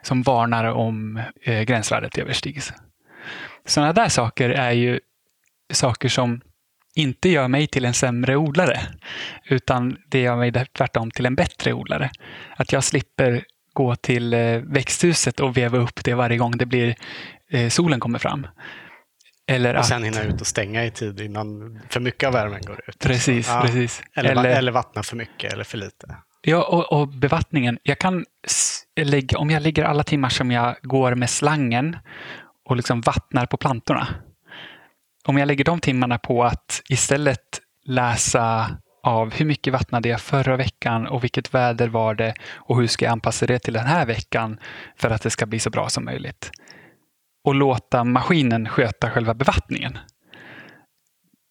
som 0.09 0.23
varnar 0.23 0.65
om 0.65 1.23
eh, 1.43 1.63
gränsvärdet 1.63 2.19
överstigs. 2.19 2.73
Sådana 3.67 3.93
där 3.93 4.09
saker 4.09 4.51
är 4.51 4.73
ju 4.73 5.01
saker 5.73 6.09
som 6.09 6.41
inte 6.95 7.29
gör 7.29 7.49
mig 7.49 7.67
till 7.67 7.85
en 7.85 7.95
sämre 7.95 8.37
odlare, 8.37 8.81
utan 9.45 9.97
det 10.09 10.21
gör 10.21 10.37
mig 10.37 10.53
tvärtom 10.53 11.11
till 11.11 11.27
en 11.27 11.35
bättre 11.35 11.73
odlare. 11.73 12.11
Att 12.57 12.73
jag 12.73 12.85
slipper 12.85 13.45
gå 13.73 13.97
till 13.97 14.35
eh, 14.35 14.57
växthuset 14.57 15.41
och 15.41 15.57
veva 15.57 15.79
upp 15.79 16.05
det 16.05 16.15
varje 16.15 16.39
gång 16.39 16.57
det 16.57 16.67
blir 16.67 16.95
eh, 17.51 17.69
solen 17.69 18.01
kommer 18.01 18.19
fram. 18.19 18.47
Eller 19.47 19.77
och 19.77 19.85
sen 19.85 19.99
att... 19.99 20.05
hinna 20.05 20.23
ut 20.23 20.41
och 20.41 20.47
stänga 20.47 20.85
i 20.85 20.91
tid 20.91 21.21
innan 21.21 21.81
för 21.89 22.01
mycket 22.01 22.27
av 22.27 22.33
värmen 22.33 22.61
går 22.67 22.81
ut. 22.87 22.99
Precis, 22.99 23.49
ja. 23.49 23.63
precis. 23.63 24.03
Eller, 24.15 24.31
eller, 24.31 24.51
eller 24.51 24.73
vattna 24.73 25.03
för 25.03 25.17
mycket 25.17 25.53
eller 25.53 25.65
för 25.65 25.79
lite. 25.79 26.17
Ja, 26.49 26.65
och, 26.65 27.01
och, 27.01 27.09
bevattningen. 27.09 27.79
Jag 27.83 27.99
kan 27.99 28.25
lägga, 29.01 29.39
om 29.39 29.51
jag 29.51 29.63
lägger 29.63 29.85
alla 29.85 30.03
timmar 30.03 30.29
som 30.29 30.51
jag 30.51 30.77
går 30.83 31.15
med 31.15 31.31
slangen 31.31 31.97
och 32.65 32.77
liksom 32.77 33.01
vattnar 33.01 33.47
på 33.47 33.57
plantorna. 33.57 34.09
Om 35.25 35.39
jag 35.39 35.47
lägger 35.47 35.65
de 35.65 35.81
timmarna 35.81 36.19
på 36.19 36.45
att 36.45 36.83
istället 36.89 37.61
läsa 37.85 38.71
av 39.03 39.35
hur 39.35 39.47
mycket 39.47 39.73
vattnade 39.73 40.09
jag 40.09 40.21
förra 40.21 40.57
veckan 40.57 41.07
och 41.07 41.25
vilket 41.25 41.55
väder 41.55 41.89
var 41.89 42.15
det 42.15 42.35
och 42.57 42.81
hur 42.81 42.87
ska 42.87 43.05
jag 43.05 43.13
anpassa 43.13 43.47
det 43.47 43.59
till 43.59 43.75
den 43.75 43.87
här 43.87 44.07
veckan 44.07 44.61
för 44.97 45.11
att 45.11 45.23
det 45.23 45.31
ska 45.31 45.47
bli 45.47 45.59
så 45.59 45.71
bra 45.71 45.89
som 45.89 46.05
möjligt. 46.05 46.51
Och 47.45 47.55
låta 47.55 48.05
maskinen 48.05 48.69
sköta 48.69 49.11
själva 49.11 49.35
bevattningen 49.35 49.99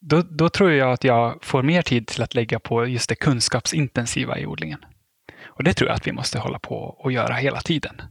då, 0.10 0.22
då 0.22 0.50
tror 0.50 0.72
jag 0.72 0.92
att 0.92 1.04
jag 1.04 1.44
får 1.44 1.64
mer 1.64 1.82
tid 1.82 2.08
till 2.08 2.24
att 2.24 2.36
lägga 2.36 2.60
på 2.60 2.86
just 2.86 3.10
det 3.10 3.16
kunskapsintensiva 3.16 4.40
i 4.40 4.46
odlingen. 4.46 4.80
Och 5.46 5.64
det 5.64 5.74
tror 5.74 5.90
jag 5.90 5.96
att 5.96 6.08
vi 6.08 6.12
måste 6.12 6.40
hålla 6.40 6.60
på 6.60 6.76
och 6.76 7.12
göra 7.12 7.34
hela 7.34 7.62
tiden. 7.62 8.02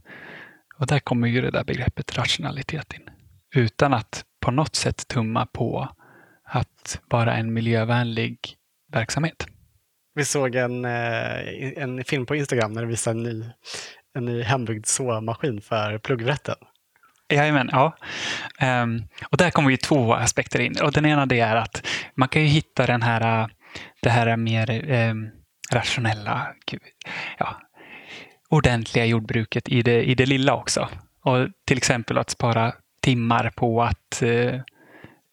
Och 0.79 0.87
där 0.87 0.99
kommer 0.99 1.27
ju 1.27 1.41
det 1.41 1.51
där 1.51 1.63
begreppet 1.63 2.17
rationalitet 2.17 2.93
in. 2.93 3.09
Utan 3.55 3.93
att 3.93 4.25
på 4.45 4.51
något 4.51 4.75
sätt 4.75 5.07
tumma 5.07 5.45
på 5.45 5.89
att 6.43 6.99
vara 7.09 7.35
en 7.35 7.53
miljövänlig 7.53 8.39
verksamhet. 8.93 9.47
Vi 10.15 10.25
såg 10.25 10.55
en, 10.55 10.85
eh, 10.85 11.77
en 11.77 12.03
film 12.03 12.25
på 12.25 12.35
Instagram 12.35 12.73
när 12.73 12.81
de 12.81 12.87
visade 12.87 13.19
en 13.19 13.23
ny, 13.23 13.45
en 14.13 14.25
ny 14.25 14.41
hembyggd 14.41 14.85
såmaskin 14.85 15.61
för 15.61 15.97
pluggrätten. 15.97 16.55
Jajamän, 17.29 17.69
ja. 17.71 17.97
Um, 18.83 19.07
och 19.29 19.37
där 19.37 19.49
kommer 19.49 19.69
ju 19.69 19.77
två 19.77 20.13
aspekter 20.13 20.59
in. 20.59 20.75
Och 20.81 20.91
den 20.91 21.05
ena 21.05 21.25
det 21.25 21.39
är 21.39 21.55
att 21.55 21.87
man 22.15 22.29
kan 22.29 22.41
ju 22.41 22.47
hitta 22.47 22.85
den 22.85 23.01
här, 23.01 23.41
äh, 23.41 23.47
det 24.01 24.09
här 24.09 24.37
mer 24.37 24.91
um, 25.09 25.29
rationella, 25.71 26.47
ja, 27.37 27.61
ordentliga 28.49 29.05
jordbruket 29.05 29.69
i 29.69 29.81
det, 29.81 30.03
i 30.03 30.15
det 30.15 30.25
lilla 30.25 30.55
också. 30.55 30.89
Och 31.23 31.47
till 31.65 31.77
exempel 31.77 32.17
att 32.17 32.29
spara 32.29 32.73
timmar 33.01 33.51
på 33.55 33.83
att 33.83 34.23
uh, 34.23 34.53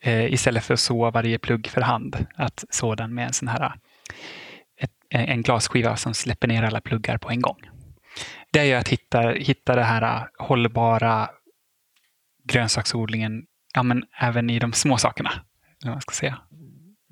uh, 0.06 0.32
istället 0.32 0.64
för 0.64 0.74
att 0.74 0.80
så 0.80 1.10
varje 1.10 1.38
plugg 1.38 1.66
för 1.66 1.80
hand, 1.80 2.26
att 2.36 2.64
så 2.70 2.94
den 2.94 3.14
med 3.14 3.26
en 3.26 3.32
sån 3.32 3.48
här 3.48 3.72
ett, 4.80 4.90
en 5.08 5.42
glasskiva 5.42 5.96
som 5.96 6.14
släpper 6.14 6.48
ner 6.48 6.62
alla 6.62 6.80
pluggar 6.80 7.18
på 7.18 7.30
en 7.30 7.40
gång. 7.40 7.58
Det 8.50 8.58
är 8.58 8.64
ju 8.64 8.74
att 8.74 8.88
hitta, 8.88 9.20
hitta 9.20 9.76
det 9.76 9.82
här 9.82 10.02
äh, 10.02 10.22
hållbara 10.38 11.28
grönsaksodlingen 12.44 13.46
ja, 13.74 13.82
men 13.82 14.04
även 14.20 14.50
i 14.50 14.58
de 14.58 14.72
små 14.72 14.96
sakerna. 14.96 15.30
Man 15.84 16.00
ska 16.00 16.12
säga. 16.12 16.38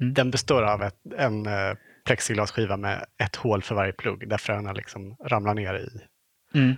Mm. 0.00 0.14
Den 0.14 0.30
består 0.30 0.62
av 0.62 0.82
ett, 0.82 0.98
en 1.18 1.46
eh, 1.46 1.74
plexiglasskiva 2.04 2.76
med 2.76 3.04
ett 3.18 3.36
hål 3.36 3.62
för 3.62 3.74
varje 3.74 3.92
plugg 3.92 4.28
där 4.28 4.38
fröna 4.38 4.72
liksom 4.72 5.16
ramlar 5.26 5.54
ner 5.54 5.74
i. 5.74 5.88
Mm. 6.58 6.76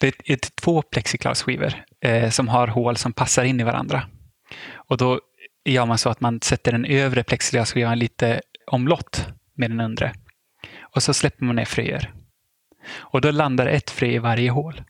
Det 0.00 0.06
är, 0.06 0.32
är 0.32 0.36
två 0.36 0.82
plexiglasskivor 0.82 1.74
eh, 2.00 2.30
som 2.30 2.48
har 2.48 2.66
hål 2.66 2.96
som 2.96 3.12
passar 3.12 3.44
in 3.44 3.60
i 3.60 3.64
varandra. 3.64 4.02
Och 4.74 4.96
då 4.96 5.20
gör 5.64 5.86
man 5.86 5.98
så 5.98 6.10
att 6.10 6.20
man 6.20 6.40
sätter 6.40 6.72
den 6.72 6.84
övre 6.84 7.22
plexiglasskivan 7.22 7.98
lite 7.98 8.40
omlott 8.66 9.26
med 9.54 9.70
den 9.70 9.80
undre. 9.80 10.12
Och 10.80 11.02
så 11.02 11.14
släpper 11.14 11.44
man 11.44 11.56
ner 11.56 11.64
fröer. 11.64 12.12
Och 12.92 13.20
då 13.20 13.30
landar 13.30 13.66
ett 13.66 13.90
frö 13.90 14.06
i 14.06 14.18
varje 14.18 14.50
hål. 14.50 14.82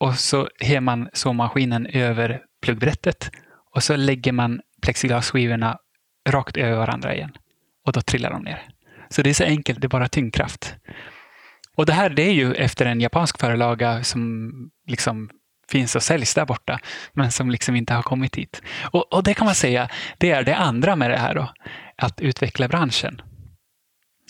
Och 0.00 0.14
så 0.14 0.48
har 0.60 0.80
man 0.80 1.08
såmaskinen 1.12 1.86
över 1.86 2.42
pluggbrättet 2.62 3.30
och 3.74 3.82
så 3.82 3.96
lägger 3.96 4.32
man 4.32 4.60
plexiglasskivorna 4.82 5.78
rakt 6.28 6.56
över 6.56 6.76
varandra 6.76 7.14
igen. 7.14 7.32
Och 7.86 7.92
då 7.92 8.00
trillar 8.00 8.30
de 8.30 8.42
ner. 8.42 8.62
Så 9.08 9.22
det 9.22 9.30
är 9.30 9.34
så 9.34 9.44
enkelt, 9.44 9.80
det 9.80 9.86
är 9.86 9.88
bara 9.88 10.08
tyngdkraft. 10.08 10.74
Och 11.76 11.86
det 11.86 11.92
här 11.92 12.10
det 12.10 12.22
är 12.22 12.32
ju 12.32 12.54
efter 12.54 12.86
en 12.86 13.00
japansk 13.00 13.40
förlaga 13.40 14.04
som 14.04 14.52
liksom 14.86 15.30
finns 15.70 15.96
och 15.96 16.02
säljs 16.02 16.34
där 16.34 16.46
borta, 16.46 16.80
men 17.12 17.32
som 17.32 17.50
liksom 17.50 17.76
inte 17.76 17.94
har 17.94 18.02
kommit 18.02 18.36
hit. 18.36 18.62
Och, 18.82 19.12
och 19.12 19.24
det 19.24 19.34
kan 19.34 19.44
man 19.44 19.54
säga, 19.54 19.88
det 20.18 20.30
är 20.30 20.42
det 20.42 20.56
andra 20.56 20.96
med 20.96 21.10
det 21.10 21.18
här 21.18 21.34
då, 21.34 21.52
att 21.96 22.20
utveckla 22.20 22.68
branschen. 22.68 23.22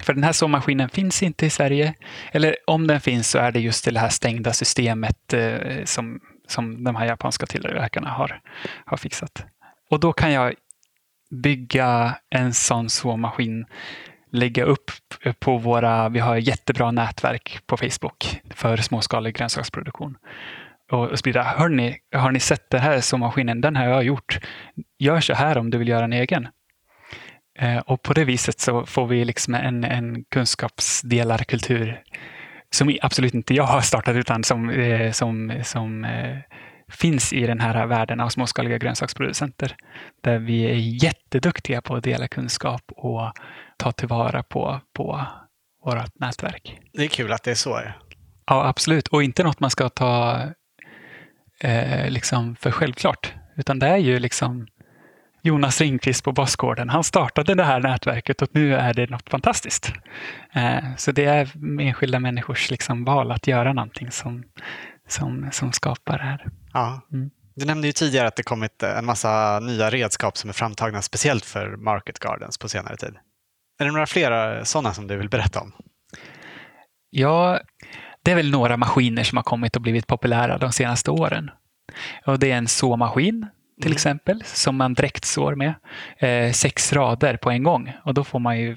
För 0.02 0.14
den 0.14 0.24
här 0.24 0.32
såmaskinen 0.32 0.88
finns 0.88 1.22
inte 1.22 1.46
i 1.46 1.50
Sverige. 1.50 1.94
Eller 2.32 2.56
om 2.66 2.86
den 2.86 3.00
finns 3.00 3.30
så 3.30 3.38
är 3.38 3.52
det 3.52 3.60
just 3.60 3.84
det 3.84 3.98
här 3.98 4.08
stängda 4.08 4.52
systemet 4.52 5.32
eh, 5.32 5.84
som, 5.84 6.20
som 6.48 6.84
de 6.84 6.96
här 6.96 7.06
japanska 7.06 7.46
tillverkarna 7.46 8.08
har, 8.10 8.40
har 8.84 8.96
fixat. 8.96 9.44
Och 9.90 10.00
då 10.00 10.12
kan 10.12 10.32
jag 10.32 10.54
bygga 11.30 12.16
en 12.30 12.54
sån 12.54 12.90
såmaskin, 12.90 13.66
lägga 14.32 14.64
upp 14.64 14.90
på 15.38 15.58
våra, 15.58 16.08
vi 16.08 16.18
har 16.18 16.36
jättebra 16.36 16.90
nätverk 16.90 17.60
på 17.66 17.76
Facebook 17.76 18.40
för 18.54 18.76
småskalig 18.76 19.34
grönsaksproduktion. 19.34 20.16
Och 20.90 21.18
sprida, 21.18 21.42
hörni, 21.42 21.96
har 22.14 22.30
ni 22.30 22.40
sett 22.40 22.70
den 22.70 22.80
här 22.80 23.00
såmaskinen? 23.00 23.60
Den 23.60 23.76
har 23.76 23.84
jag 23.84 24.04
gjort. 24.04 24.40
Gör 24.98 25.20
så 25.20 25.34
här 25.34 25.58
om 25.58 25.70
du 25.70 25.78
vill 25.78 25.88
göra 25.88 26.04
en 26.04 26.12
egen. 26.12 26.48
Eh, 27.60 27.78
och 27.78 28.02
på 28.02 28.12
det 28.12 28.24
viset 28.24 28.60
så 28.60 28.86
får 28.86 29.06
vi 29.06 29.24
liksom 29.24 29.54
en, 29.54 29.84
en 29.84 30.24
kunskapsdelarkultur 30.24 32.02
som 32.70 32.98
absolut 33.02 33.34
inte 33.34 33.54
jag 33.54 33.64
har 33.64 33.80
startat 33.80 34.16
utan 34.16 34.44
som, 34.44 34.70
eh, 34.70 35.12
som, 35.12 35.60
som 35.64 36.04
eh, 36.04 36.38
finns 36.88 37.32
i 37.32 37.46
den 37.46 37.60
här 37.60 37.86
världen 37.86 38.20
av 38.20 38.28
småskaliga 38.28 38.78
grönsaksproducenter. 38.78 39.76
Där 40.20 40.38
vi 40.38 40.64
är 40.64 41.04
jätteduktiga 41.04 41.80
på 41.82 41.94
att 41.94 42.04
dela 42.04 42.28
kunskap 42.28 42.82
och 42.96 43.32
ta 43.76 43.92
tillvara 43.92 44.42
på, 44.42 44.80
på 44.96 45.26
vårt 45.84 46.20
nätverk. 46.20 46.78
Det 46.92 47.04
är 47.04 47.08
kul 47.08 47.32
att 47.32 47.42
det 47.42 47.50
är 47.50 47.54
så. 47.54 47.82
Ja, 48.46 48.68
absolut. 48.68 49.08
Och 49.08 49.22
inte 49.22 49.44
något 49.44 49.60
man 49.60 49.70
ska 49.70 49.88
ta 49.88 50.42
eh, 51.60 52.10
liksom 52.10 52.56
för 52.56 52.70
självklart. 52.70 53.34
Utan 53.56 53.78
det 53.78 53.86
är 53.86 53.96
ju 53.96 54.18
liksom 54.18 54.66
Jonas 55.42 55.80
Ringqvist 55.80 56.24
på 56.24 56.32
Bossgården. 56.32 56.88
Han 56.88 57.04
startade 57.04 57.54
det 57.54 57.64
här 57.64 57.80
nätverket 57.80 58.42
och 58.42 58.48
nu 58.52 58.74
är 58.74 58.94
det 58.94 59.10
något 59.10 59.30
fantastiskt. 59.30 59.92
Eh, 60.52 60.96
så 60.96 61.12
det 61.12 61.24
är 61.24 61.52
enskilda 61.80 62.20
människors 62.20 62.70
liksom 62.70 63.04
val 63.04 63.32
att 63.32 63.46
göra 63.46 63.72
någonting 63.72 64.10
som, 64.10 64.44
som, 65.08 65.48
som 65.52 65.72
skapar 65.72 66.18
det 66.18 66.24
här. 66.24 66.46
Ja. 66.72 67.00
Mm. 67.12 67.30
Du 67.54 67.66
nämnde 67.66 67.86
ju 67.86 67.92
tidigare 67.92 68.28
att 68.28 68.36
det 68.36 68.42
kommit 68.42 68.82
en 68.82 69.04
massa 69.04 69.60
nya 69.60 69.90
redskap 69.90 70.36
som 70.36 70.50
är 70.50 70.54
framtagna 70.54 71.02
speciellt 71.02 71.44
för 71.44 71.76
Market 71.76 72.18
Gardens 72.18 72.58
på 72.58 72.68
senare 72.68 72.96
tid. 72.96 73.14
Är 73.80 73.84
det 73.84 73.90
några 73.90 74.06
fler 74.06 74.64
sådana 74.64 74.94
som 74.94 75.06
du 75.06 75.16
vill 75.16 75.28
berätta 75.28 75.60
om? 75.60 75.72
Ja, 77.10 77.60
det 78.22 78.30
är 78.30 78.36
väl 78.36 78.50
några 78.50 78.76
maskiner 78.76 79.24
som 79.24 79.36
har 79.36 79.42
kommit 79.42 79.76
och 79.76 79.82
blivit 79.82 80.06
populära 80.06 80.58
de 80.58 80.72
senaste 80.72 81.10
åren. 81.10 81.50
Och 82.26 82.38
det 82.38 82.50
är 82.52 82.56
en 82.56 82.68
såmaskin 82.68 83.46
till 83.80 83.90
mm. 83.90 83.96
exempel, 83.96 84.42
som 84.44 84.76
man 84.76 84.94
direkt 84.94 85.24
sår 85.24 85.54
med. 85.54 85.74
Eh, 86.18 86.52
sex 86.52 86.92
rader 86.92 87.36
på 87.36 87.50
en 87.50 87.62
gång 87.62 87.92
och 88.04 88.14
då 88.14 88.24
får 88.24 88.38
man 88.38 88.58
ju 88.58 88.76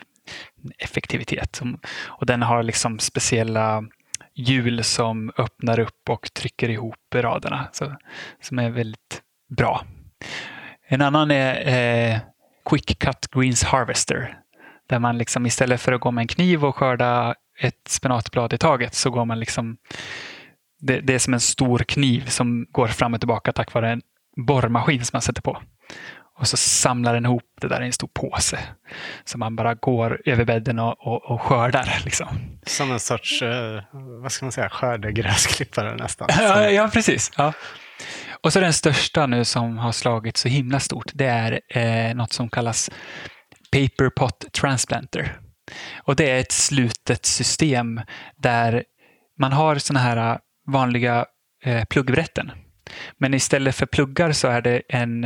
effektivitet. 0.78 1.62
Och 2.06 2.26
den 2.26 2.42
har 2.42 2.64
liksom 2.64 3.00
speciella 3.00 3.84
hjul 4.36 4.84
som 4.84 5.32
öppnar 5.38 5.80
upp 5.80 6.10
och 6.10 6.34
trycker 6.34 6.70
ihop 6.70 7.16
raderna, 7.16 7.68
så, 7.72 7.96
som 8.42 8.60
är 8.60 8.70
väldigt 8.70 9.22
bra. 9.58 9.86
En 10.88 11.02
annan 11.02 11.32
är 11.32 12.14
eh, 12.14 12.20
Quick 12.70 13.00
Cut 13.00 13.28
Greens 13.32 13.64
Harvester, 13.64 14.38
där 14.90 15.00
man 15.00 15.18
liksom 15.18 15.46
istället 15.46 15.82
för 15.82 15.92
att 15.92 16.02
gå 16.02 16.12
med 16.12 16.22
en 16.22 16.28
kniv 16.28 16.66
och 16.66 16.76
skörda 16.76 17.36
ett 17.60 17.88
spenatblad 17.88 18.54
i 18.54 18.58
taget 18.58 18.96
så 18.96 19.10
går 19.10 19.26
man 19.26 19.40
liksom 19.40 19.78
det, 20.80 21.00
det, 21.00 21.14
är 21.14 21.20
som 21.20 21.34
en 21.34 21.40
stor 21.40 21.80
kniv 21.80 22.26
som 22.26 22.66
går 22.72 22.88
fram 22.88 23.14
och 23.14 23.20
tillbaka 23.20 23.52
tack 23.52 23.74
vare 23.74 23.92
en 23.92 24.02
borrmaskin 24.36 25.06
som 25.06 25.16
man 25.16 25.22
sätter 25.22 25.42
på. 25.42 25.62
Och 26.40 26.48
så 26.48 26.58
samlar 26.58 27.14
den 27.14 27.26
ihop 27.26 27.44
det 27.62 27.68
där 27.68 27.82
i 27.82 27.86
en 27.86 27.94
stor 27.94 28.10
påse. 28.14 28.60
Så 29.26 29.38
man 29.38 29.56
bara 29.56 29.74
går 29.74 30.22
över 30.26 30.46
bädden 30.46 30.80
och, 30.80 31.08
och, 31.08 31.32
och 31.32 31.42
skördar. 31.42 32.02
Liksom. 32.06 32.28
Som 32.66 32.92
en 32.92 33.00
sorts, 33.00 33.42
eh, 33.42 33.84
vad 34.22 34.32
ska 34.32 34.46
man 34.46 34.52
säga, 34.52 34.70
skördegräsklippare 34.70 35.96
nästan. 35.96 36.28
Ja, 36.32 36.70
ja, 36.70 36.90
precis. 36.94 37.32
Ja. 37.38 37.54
Och 38.42 38.54
så 38.54 38.60
den 38.60 38.74
största 38.74 39.28
nu 39.28 39.46
som 39.46 39.78
har 39.78 39.92
slagit 39.92 40.38
så 40.38 40.48
himla 40.48 40.80
stort, 40.80 41.12
det 41.14 41.26
är 41.26 41.60
eh, 41.70 42.16
något 42.16 42.34
som 42.34 42.50
kallas 42.50 42.92
Paper 43.72 44.10
Pot 44.10 44.46
Transplanter. 44.54 45.38
Och 45.98 46.16
det 46.16 46.32
är 46.32 46.40
ett 46.40 46.52
slutet 46.52 47.26
system 47.26 48.02
där 48.38 48.84
man 49.40 49.52
har 49.52 49.76
såna 49.76 50.00
här 50.00 50.40
vanliga 50.68 51.26
eh, 51.64 51.86
pluggbrätten 51.86 52.52
men 53.18 53.34
istället 53.34 53.76
för 53.76 53.86
pluggar 53.86 54.32
så 54.32 54.48
är 54.48 54.62
det 54.62 54.82
en, 54.90 55.24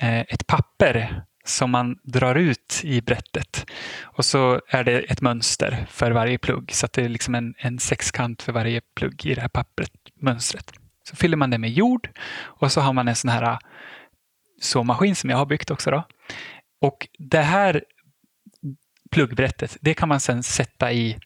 eh, 0.00 0.20
ett 0.20 0.46
papper 0.46 1.24
som 1.44 1.70
man 1.70 1.98
drar 2.02 2.34
ut 2.34 2.80
i 2.84 3.00
brättet. 3.00 3.66
Och 4.02 4.24
så 4.24 4.60
är 4.68 4.84
det 4.84 4.98
ett 4.98 5.20
mönster 5.20 5.86
för 5.90 6.10
varje 6.10 6.38
plugg. 6.38 6.72
Så 6.72 6.86
att 6.86 6.92
det 6.92 7.02
är 7.02 7.08
liksom 7.08 7.34
en, 7.34 7.54
en 7.58 7.78
sexkant 7.78 8.42
för 8.42 8.52
varje 8.52 8.80
plugg 8.94 9.26
i 9.26 9.34
det 9.34 9.40
här 9.40 9.48
pappret, 9.48 9.92
mönstret. 10.20 10.72
Så 11.04 11.16
fyller 11.16 11.36
man 11.36 11.50
det 11.50 11.58
med 11.58 11.70
jord 11.70 12.10
och 12.38 12.72
så 12.72 12.80
har 12.80 12.92
man 12.92 13.08
en 13.08 13.16
sån 13.16 13.30
här 13.30 13.58
såmaskin 14.60 15.16
som 15.16 15.30
jag 15.30 15.36
har 15.36 15.46
byggt 15.46 15.70
också. 15.70 15.90
Då. 15.90 16.06
Och 16.80 17.08
det 17.18 17.42
här 17.42 17.84
pluggbrättet, 19.10 19.76
det 19.80 19.94
kan 19.94 20.08
man 20.08 20.20
sedan 20.20 20.42
sätta 20.42 20.92
i 20.92 21.18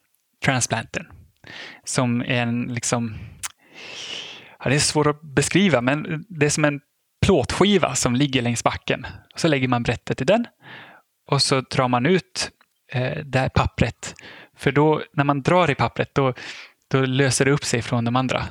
transplantern. 0.44 1.06
Som 1.84 2.20
är 2.20 2.42
en 2.42 2.62
liksom 2.62 3.18
Ja, 4.62 4.70
det 4.70 4.74
är 4.76 4.80
svårt 4.80 5.06
att 5.06 5.22
beskriva, 5.22 5.80
men 5.80 6.24
det 6.28 6.46
är 6.46 6.50
som 6.50 6.64
en 6.64 6.80
plåtskiva 7.26 7.94
som 7.94 8.16
ligger 8.16 8.42
längs 8.42 8.64
backen. 8.64 9.06
Så 9.34 9.48
lägger 9.48 9.68
man 9.68 9.82
brättet 9.82 10.20
i 10.20 10.24
den 10.24 10.46
och 11.30 11.42
så 11.42 11.60
drar 11.60 11.88
man 11.88 12.06
ut 12.06 12.50
eh, 12.92 13.24
det 13.24 13.38
här 13.38 13.48
pappret. 13.48 14.14
För 14.56 14.72
då, 14.72 15.02
när 15.12 15.24
man 15.24 15.42
drar 15.42 15.70
i 15.70 15.74
pappret, 15.74 16.14
då, 16.14 16.34
då 16.90 17.00
löser 17.00 17.44
det 17.44 17.50
upp 17.50 17.64
sig 17.64 17.82
från 17.82 18.04
de 18.04 18.16
andra. 18.16 18.42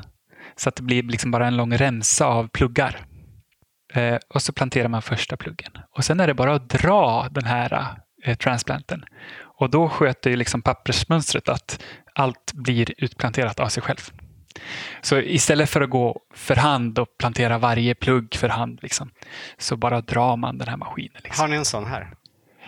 Så 0.56 0.70
att 0.70 0.76
det 0.76 0.84
blir 0.84 1.04
liksom 1.04 1.32
bara 1.32 1.48
en 1.48 1.58
lång 1.58 1.78
remsa 1.78 2.26
av 2.26 2.48
pluggar. 2.48 3.06
Eh, 3.94 4.18
och 4.30 4.42
så 4.42 4.54
planterar 4.54 4.88
man 4.88 5.02
första 5.02 5.38
pluggen. 5.38 5.72
Och 5.98 6.06
sen 6.06 6.20
är 6.20 6.28
det 6.28 6.34
bara 6.34 6.56
att 6.56 6.70
dra 6.70 7.28
den 7.32 7.46
här 7.46 7.88
eh, 8.24 8.38
transplanten. 8.38 9.06
Och 9.42 9.70
då 9.70 9.90
sköter 9.90 10.30
ju 10.30 10.36
liksom 10.36 10.62
pappersmönstret 10.62 11.50
att 11.50 11.84
allt 12.16 12.54
blir 12.54 12.94
utplanterat 12.98 13.60
av 13.60 13.68
sig 13.68 13.84
själv. 13.84 14.12
Så 15.02 15.20
istället 15.20 15.70
för 15.70 15.82
att 15.82 15.90
gå 15.90 16.20
för 16.34 16.56
hand 16.56 17.00
och 17.00 17.18
plantera 17.18 17.58
varje 17.58 17.96
plugg 17.96 18.36
för 18.36 18.50
hand 18.50 18.80
liksom, 18.82 19.12
så 19.58 19.78
bara 19.78 20.02
drar 20.02 20.38
man 20.38 20.58
den 20.58 20.68
här 20.68 20.78
maskinen. 20.78 21.22
Liksom. 21.24 21.44
Har 21.44 21.48
ni 21.48 21.56
en 21.56 21.66
sån 21.66 21.86
här? 21.86 22.08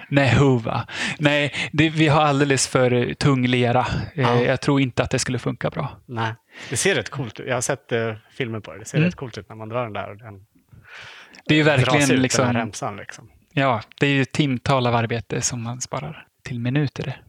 Nej, 0.10 0.30
huva. 0.30 0.88
Nej, 1.20 1.54
det, 1.72 1.89
vi 1.89 2.08
har 2.08 2.22
alldeles 2.22 2.68
för 2.68 3.14
tung 3.14 3.48
lera. 3.48 3.88
Eh, 4.16 4.22
ja. 4.22 4.41
Jag 4.41 4.62
tror 4.62 4.82
inte 4.82 5.04
att 5.04 5.10
det 5.10 5.20
skulle 5.20 5.39
funka 5.39 5.70
bra. 5.70 6.00
Nej, 6.06 6.34
det 6.70 6.78
ser 6.78 6.96
rätt 6.96 7.10
coolt 7.10 7.39
ut. 7.39 7.48
Jag 7.48 7.54
har 7.56 7.62
sett 7.62 7.91
uh, 7.91 8.14
filmer 8.32 8.60
på 8.60 8.74
det. 8.74 8.80
Det 8.80 8.86
ser 8.86 8.98
mm. 8.98 9.08
rätt 9.08 9.16
coolt 9.16 9.38
ut 9.38 9.50
när 9.50 9.56
man 9.56 9.70
drar 9.70 9.84
den 9.84 9.94
där. 9.94 10.10
Och 10.10 10.18
den 10.18 10.46
det 11.46 11.54
är 11.54 11.58
ju 11.58 11.64
verkligen 11.64 12.12
ut, 12.12 12.20
liksom, 12.20 12.46
den 12.46 12.56
här 12.56 12.62
remsan, 12.62 12.98
liksom. 12.98 13.30
Ja, 13.54 13.82
det 14.00 14.08
är 14.08 14.12
ju 14.12 14.26
timtal 14.26 14.88
av 14.88 14.96
arbete 14.96 15.41
som 15.41 15.64
man 15.64 15.82
sparar 15.82 16.28
till 16.44 16.60
minuter. 16.60 17.22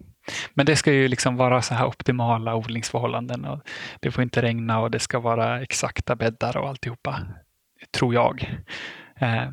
Men 0.54 0.66
det 0.66 0.76
ska 0.76 0.92
ju 0.92 1.08
liksom 1.08 1.36
vara 1.36 1.62
så 1.62 1.74
här 1.74 1.86
optimala 1.86 2.54
odlingsförhållanden. 2.54 3.44
Och 3.44 3.60
det 4.00 4.10
får 4.10 4.22
inte 4.22 4.42
regna 4.42 4.80
och 4.80 4.90
det 4.90 4.98
ska 4.98 5.18
vara 5.18 5.62
exakta 5.62 6.16
bäddar 6.16 6.56
och 6.56 6.68
alltihopa, 6.68 7.20
tror 7.98 8.14
jag. 8.14 8.50
Eh, 9.16 9.48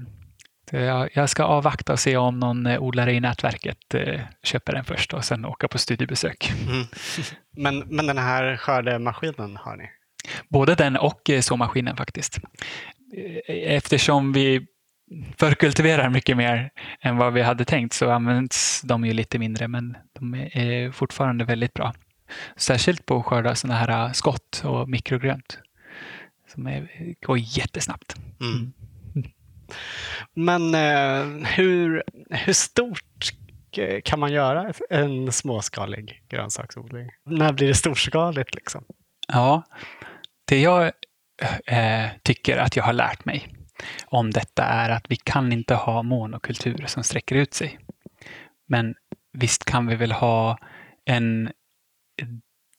Jag, 1.13 1.30
ska 1.30 1.43
avvakta 1.43 1.93
och 1.93 1.99
se 1.99 2.17
om 2.17 2.39
någon 2.39 2.65
eh, 2.65 2.82
odlare 2.82 3.13
i 3.13 3.19
nätverket 3.19 3.93
eh, 3.93 4.22
köper 4.43 4.74
den 4.74 4.84
först 4.84 5.13
och 5.13 5.26
sen 5.26 5.45
åka 5.45 5.67
på 5.67 5.78
studiebesök. 5.78 6.51
Mm. 6.67 6.86
Men, 7.57 7.80
men 7.95 8.07
den 8.07 8.17
här 8.17 8.57
skördemaskinen 8.57 9.57
har 9.57 9.78
ni? 9.78 9.89
Både 10.49 10.76
den 10.76 10.97
och 10.97 11.30
såmaskinen 11.41 11.97
faktiskt. 11.97 12.39
Eftersom 13.47 14.34
vi 14.34 14.67
förkultiverar 15.38 16.09
mycket 16.09 16.38
mer 16.38 16.69
än 17.01 17.17
vad 17.17 17.34
vi 17.34 17.41
hade 17.41 17.65
tänkt 17.65 17.93
så 17.93 18.11
används 18.11 18.82
de 18.82 19.05
ju 19.05 19.13
lite 19.13 19.39
mindre 19.39 19.67
men 19.67 19.97
de 20.22 20.34
är 20.53 20.91
fortfarande 20.91 21.45
väldigt 21.45 21.74
bra. 21.74 21.93
Särskilt 22.55 23.05
på 23.05 23.17
att 23.17 23.26
skörda 23.26 23.55
sådana 23.55 23.80
här 23.80 24.05
äh, 24.05 24.11
skott 24.11 24.61
och 24.65 24.89
mikrogrönt. 24.89 25.59
Som 26.47 26.67
är, 26.67 27.15
går 27.26 27.38
jättesnabbt. 27.38 28.15
Mm. 28.41 28.74
Men 30.34 30.76
eh, 30.76 31.47
hur, 31.47 32.03
hur 32.30 32.53
stort 32.53 33.32
kan 34.03 34.19
man 34.19 34.32
göra 34.32 34.74
en 34.89 35.32
småskalig 35.32 36.24
grönsaksodling? 36.30 37.09
När 37.26 37.53
blir 37.53 37.67
det 37.67 37.76
storskaligt? 37.76 38.55
Liksom? 38.55 38.84
Ja, 39.28 39.63
det 40.45 40.61
jag 40.61 40.91
eh, 41.65 42.07
tycker 42.24 42.57
att 42.57 42.76
jag 42.76 42.84
har 42.84 42.93
lärt 42.93 43.26
mig 43.26 43.47
om 44.05 44.32
detta 44.32 44.63
är 44.63 44.89
att 44.89 45.05
vi 45.09 45.15
kan 45.15 45.53
inte 45.53 45.76
ha 45.76 46.03
monokulturer 46.03 46.88
som 46.88 47.03
sträcker 47.03 47.36
ut 47.36 47.53
sig. 47.53 47.80
Men 48.67 48.95
visst 49.34 49.65
kan 49.65 49.88
vi 49.88 49.95
väl 49.95 50.11
ha 50.11 50.57
en 51.05 51.51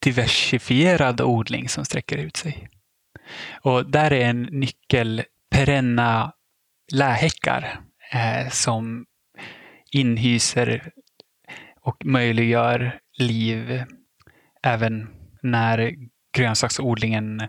diversifierad 0.03 1.21
odling 1.21 1.69
som 1.69 1.85
sträcker 1.85 2.17
ut 2.17 2.37
sig. 2.37 2.69
Och 3.61 3.91
där 3.91 4.13
är 4.13 4.31
en 4.31 4.43
nyckel 4.43 5.23
perenna 5.51 6.33
lähäckar 6.93 7.81
eh, 8.13 8.51
som 8.51 9.07
inhyser 9.91 10.91
och 11.81 12.05
möjliggör 12.05 12.99
liv 13.19 13.85
även 14.63 15.09
när 15.43 15.95
grönsaksodlingen 16.37 17.49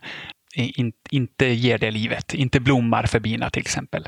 in, 0.56 0.94
inte 1.10 1.46
ger 1.46 1.78
det 1.78 1.92
livet, 1.92 2.34
inte 2.34 2.60
blommar 2.60 3.06
för 3.06 3.20
bina 3.20 3.50
till 3.50 3.62
exempel. 3.62 4.08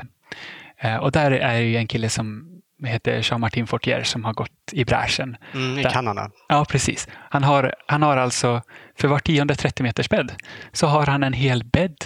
Eh, 0.78 0.96
och 0.96 1.12
där 1.12 1.30
är 1.30 1.58
ju 1.58 1.76
en 1.76 1.86
kille 1.86 2.08
som 2.08 2.55
heter 2.84 3.22
Jean-Martin 3.22 3.66
Fortier 3.66 4.02
som 4.02 4.24
har 4.24 4.32
gått 4.32 4.72
i 4.72 4.84
bräschen. 4.84 5.36
Mm, 5.54 5.78
I 5.78 5.82
Där- 5.82 5.90
Kanada? 5.90 6.30
Ja, 6.48 6.64
precis. 6.68 7.08
Han 7.30 7.44
har, 7.44 7.74
han 7.88 8.02
har 8.02 8.16
alltså, 8.16 8.62
för 8.98 9.08
var 9.08 9.18
tionde 9.18 9.54
30 9.54 9.82
meters 9.82 10.08
bädd, 10.08 10.32
så 10.72 10.86
har 10.86 11.06
han 11.06 11.22
en 11.22 11.32
hel 11.32 11.64
bädd 11.64 12.04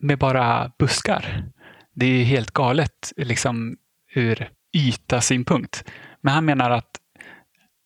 med 0.00 0.18
bara 0.18 0.72
buskar. 0.78 1.44
Det 1.94 2.06
är 2.06 2.24
helt 2.24 2.50
galet 2.50 3.12
liksom 3.16 3.76
ur 4.14 4.48
yta-synpunkt. 4.76 5.84
Men 6.20 6.34
han 6.34 6.44
menar 6.44 6.70
att, 6.70 6.90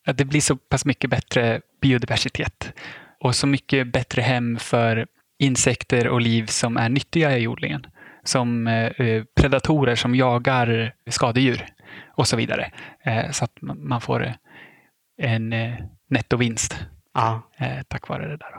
att 0.07 0.19
det 0.19 0.25
blir 0.25 0.41
så 0.41 0.57
pass 0.57 0.85
mycket 0.85 1.11
bättre 1.11 1.61
biodiversitet 1.83 2.73
och 3.21 3.37
så 3.37 3.47
mycket 3.47 3.93
bättre 3.93 4.23
hem 4.23 4.59
för 4.59 5.07
insekter 5.39 6.09
och 6.09 6.21
liv 6.21 6.47
som 6.47 6.77
är 6.77 6.89
nyttiga 6.89 7.39
i 7.39 7.47
odlingen. 7.49 7.87
Som 8.25 8.67
eh, 8.67 9.25
predatorer 9.41 9.95
som 9.95 10.15
jagar 10.15 10.93
skadedjur 11.11 11.67
och 12.15 12.29
så 12.29 12.37
vidare. 12.37 12.71
Eh, 13.03 13.31
så 13.31 13.45
att 13.45 13.53
man 13.61 14.01
får 14.01 14.25
eh, 14.27 14.33
en 15.19 15.53
eh, 15.53 15.75
nettovinst 16.11 16.79
Ja. 17.15 17.43
tack 17.89 18.09
vare 18.09 18.29
det 18.29 18.37
där. 18.37 18.55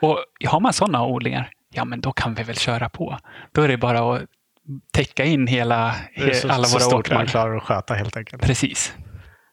Och 0.00 0.18
har 0.46 0.60
man 0.60 0.72
sådana 0.72 1.06
odlingar, 1.06 1.50
ja 1.70 1.84
men 1.84 2.00
då 2.00 2.12
kan 2.12 2.34
vi 2.34 2.42
väl 2.42 2.56
köra 2.56 2.88
på. 2.88 3.18
Då 3.52 3.62
är 3.62 3.68
det 3.68 3.76
bara 3.76 4.14
att 4.16 4.22
täcka 4.92 5.24
in 5.24 5.46
hela, 5.46 5.94
så, 6.34 6.52
alla 6.52 6.64
så 6.64 6.74
våra 6.74 6.80
stort 6.84 7.10
man 7.10 7.16
åkrar. 7.16 7.26
klarar 7.26 7.56
att 7.56 7.62
sköta 7.62 7.94
helt 7.94 8.16
enkelt. 8.16 8.42
Precis. 8.42 8.94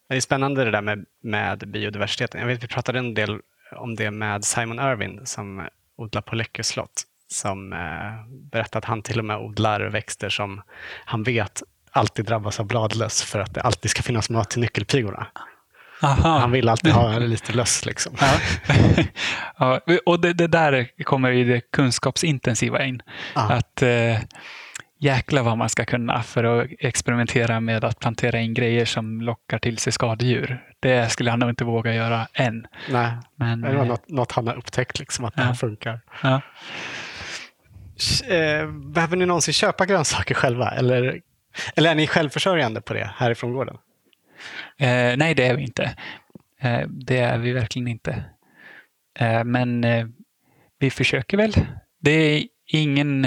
Det 0.09 0.15
är 0.15 0.21
spännande 0.21 0.63
det 0.65 0.71
där 0.71 0.82
med, 0.82 1.05
med 1.23 1.71
biodiversiteten. 1.71 2.41
Jag 2.41 2.47
vet 2.47 2.63
vi 2.63 2.67
pratade 2.67 2.99
en 2.99 3.13
del 3.13 3.39
om 3.75 3.95
det 3.95 4.11
med 4.11 4.43
Simon 4.43 4.79
Irwin 4.79 5.25
som 5.25 5.67
odlar 5.97 6.21
på 6.21 6.36
Läckö 6.36 6.63
slott. 6.63 7.03
Som 7.27 7.73
eh, 7.73 7.79
berättade 8.51 8.77
att 8.77 8.86
han 8.86 9.01
till 9.01 9.19
och 9.19 9.25
med 9.25 9.38
odlar 9.38 9.82
växter 9.82 10.29
som 10.29 10.61
han 11.05 11.23
vet 11.23 11.63
alltid 11.91 12.25
drabbas 12.25 12.59
av 12.59 12.65
bladlöss 12.67 13.23
för 13.23 13.39
att 13.39 13.53
det 13.53 13.61
alltid 13.61 13.91
ska 13.91 14.01
finnas 14.01 14.29
mat 14.29 14.49
till 14.49 14.61
nyckelpigorna. 14.61 15.27
Aha. 16.03 16.39
Han 16.39 16.51
vill 16.51 16.69
alltid 16.69 16.91
ha 16.91 17.19
lite 17.19 17.53
löss. 17.53 17.85
Liksom. 17.85 18.15
Ja. 18.21 18.33
ja, 19.85 19.95
och 20.05 20.19
det, 20.19 20.33
det 20.33 20.47
där 20.47 21.03
kommer 21.03 21.31
i 21.31 21.43
det 21.43 21.71
kunskapsintensiva 21.71 22.83
in. 22.85 23.01
Ja. 23.35 23.41
Att 23.51 23.81
eh, 23.81 24.17
jäkla 24.99 25.43
vad 25.43 25.57
man 25.57 25.69
ska 25.69 25.85
kunna 25.85 26.23
för 26.23 26.43
att 26.43 26.67
experimentera 26.79 27.59
med 27.59 27.83
att 27.83 27.99
plantera 27.99 28.39
in 28.39 28.53
grejer 28.53 28.85
som 28.85 29.21
lockar 29.21 29.59
till 29.59 29.77
sig 29.77 29.93
skadedjur. 29.93 30.63
Det 30.79 31.11
skulle 31.11 31.29
han 31.29 31.39
nog 31.39 31.49
inte 31.49 31.63
våga 31.63 31.93
göra 31.93 32.27
än. 32.33 32.67
Nej, 32.89 33.11
Men, 33.35 33.61
det 33.61 33.73
var 33.73 33.83
eh, 33.83 33.87
något, 33.87 34.09
något 34.09 34.31
han 34.31 34.47
har 34.47 34.55
upptäckt, 34.55 34.99
liksom, 34.99 35.25
att 35.25 35.35
det 35.35 35.41
Ja. 35.41 35.47
här 35.47 35.53
funkar. 35.53 35.99
ja. 36.23 36.41
Eh, 38.27 38.67
behöver 38.71 39.15
ni 39.17 39.25
någonsin 39.25 39.53
köpa 39.53 39.85
grönsaker 39.85 40.35
själva? 40.35 40.69
Eller, 40.71 41.19
eller 41.76 41.91
är 41.91 41.95
ni 41.95 42.08
självförsörjande 42.08 42.82
på 42.82 42.93
det 42.93 43.12
härifrån 43.16 43.54
gården? 43.54 43.78
Eh, 44.78 45.18
nej, 45.18 45.36
det 45.36 45.47
är 45.47 45.56
vi 45.56 45.64
inte. 45.64 45.95
Eh, 46.62 46.88
det 46.88 47.18
är 47.18 47.38
vi 47.38 47.52
verkligen 47.52 47.88
inte. 47.88 48.24
Eh, 49.20 49.43
men 49.43 49.84
eh, 49.84 50.08
vi 50.80 50.89
försöker 50.89 51.38
väl. 51.38 51.54
Det 52.02 52.12
är 52.12 52.43
ingen 52.68 53.26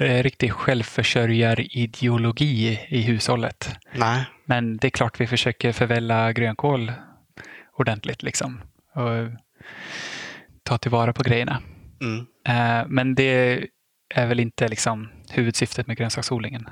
eh, 0.00 0.22
riktig 0.22 0.52
självförsörjarideologi 0.52 2.80
i 2.88 3.02
hushållet. 3.02 3.76
Nej. 3.94 4.24
Men 4.44 4.76
det 4.76 4.88
är 4.88 4.90
klart 4.90 5.20
vi 5.20 5.26
försöker 5.26 5.72
förvälla 5.72 6.32
grönkål 6.32 6.92
ordentligt 7.76 8.22
liksom. 8.22 8.60
Och 8.94 9.30
ta 10.62 10.78
tillvara 10.78 11.12
på 11.12 11.22
grejerna. 11.22 11.62
Mm. 12.00 12.26
Eh, 12.48 12.86
Men 12.88 13.14
det 13.14 13.66
är 14.14 14.26
väl 14.26 14.40
inte 14.40 14.68
liksom 14.68 15.08
huvudsyftet 15.30 15.86
med 15.86 15.96
grönsaksodlingen. 15.96 16.68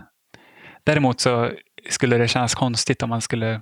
Däremot 0.91 1.21
så 1.21 1.51
skulle 1.89 2.19
det 2.19 2.29
kännas 2.29 2.55
konstigt 2.55 3.03
om 3.03 3.09
man 3.09 3.21
skulle 3.21 3.61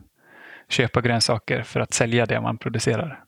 köpa 0.69 1.01
grönsaker 1.01 1.63
för 1.63 1.81
att 1.81 1.95
sälja 1.95 2.27
det 2.27 2.41
man 2.41 2.59
producerar. 2.59 3.21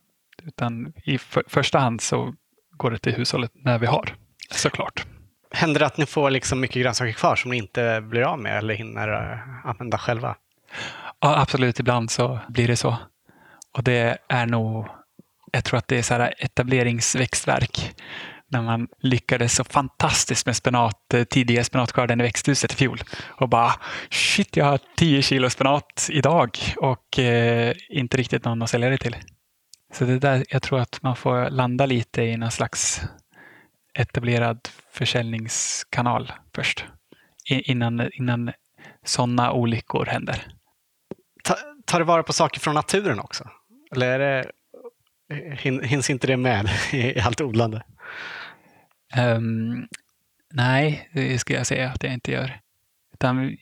Utan 0.43 0.93
i 1.03 1.17
för, 1.17 1.43
första 1.47 1.79
hand 1.79 2.01
så 2.01 2.33
går 2.71 2.91
det 2.91 2.97
till 2.97 3.13
hushållet 3.13 3.51
när 3.53 3.79
vi 3.79 3.85
har, 3.85 4.15
såklart. 4.51 5.05
Händer 5.51 5.79
det 5.79 5.85
att 5.85 5.97
ni 5.97 6.05
får 6.05 6.29
liksom 6.29 6.59
mycket 6.59 6.81
grönsaker 6.81 7.11
kvar 7.11 7.35
som 7.35 7.51
ni 7.51 7.57
inte 7.57 8.01
blir 8.01 8.21
av 8.21 8.39
med 8.39 8.57
eller 8.57 8.73
hinner 8.73 9.07
eh, 9.07 9.65
använda 9.65 9.97
själva? 9.97 10.35
Ja, 11.19 11.41
absolut, 11.41 11.79
ibland 11.79 12.11
så 12.11 12.39
blir 12.49 12.67
det 12.67 12.75
så. 12.77 12.97
Och 13.71 13.83
det 13.83 14.17
är 14.27 14.45
nog, 14.45 14.87
jag 15.51 15.63
tror 15.63 15.77
att 15.77 15.87
det 15.87 15.97
är 15.97 16.03
så 16.03 16.13
här 16.13 16.33
etableringsväxtverk. 16.37 17.95
När 18.51 18.61
man 18.61 18.87
lyckades 18.99 19.55
så 19.55 19.63
fantastiskt 19.63 20.45
med 20.45 20.55
spenat, 20.55 21.13
eh, 21.13 21.23
tidiga 21.23 21.63
spenatskörden 21.63 22.21
i 22.21 22.23
växthuset 22.23 22.73
i 22.73 22.75
fjol. 22.75 23.01
Och 23.27 23.49
bara 23.49 23.73
shit, 24.09 24.57
jag 24.57 24.65
har 24.65 24.79
10 24.97 25.21
kilo 25.21 25.49
spenat 25.49 26.09
idag 26.11 26.57
och 26.77 27.19
eh, 27.19 27.75
inte 27.89 28.17
riktigt 28.17 28.45
någon 28.45 28.61
att 28.61 28.69
sälja 28.69 28.89
det 28.89 28.97
till. 28.97 29.15
Så 29.93 30.05
det 30.05 30.19
där, 30.19 30.45
jag 30.49 30.61
tror 30.61 30.79
att 30.79 31.01
man 31.01 31.15
får 31.15 31.49
landa 31.49 31.85
lite 31.85 32.21
i 32.21 32.37
någon 32.37 32.51
slags 32.51 33.01
etablerad 33.93 34.67
försäljningskanal 34.91 36.31
först. 36.55 36.85
Innan, 37.45 38.09
innan 38.13 38.51
sådana 39.05 39.51
olyckor 39.51 40.05
händer. 40.05 40.47
Ta, 41.43 41.55
tar 41.85 41.99
du 41.99 42.05
vara 42.05 42.23
på 42.23 42.33
saker 42.33 42.59
från 42.59 42.75
naturen 42.75 43.19
också? 43.19 43.49
Eller 43.95 44.19
är 44.19 44.19
det, 44.19 44.51
hin, 45.55 45.83
hinns 45.83 46.09
inte 46.09 46.27
det 46.27 46.37
med 46.37 46.69
i, 46.91 46.97
i 47.17 47.19
allt 47.19 47.41
odlande? 47.41 47.83
Ehm, 49.13 49.87
nej, 50.53 51.09
det 51.13 51.39
ska 51.39 51.53
jag 51.53 51.67
säga 51.67 51.89
att 51.89 52.03
jag 52.03 52.13
inte 52.13 52.31
gör. 52.31 52.59
Utan, 53.13 53.57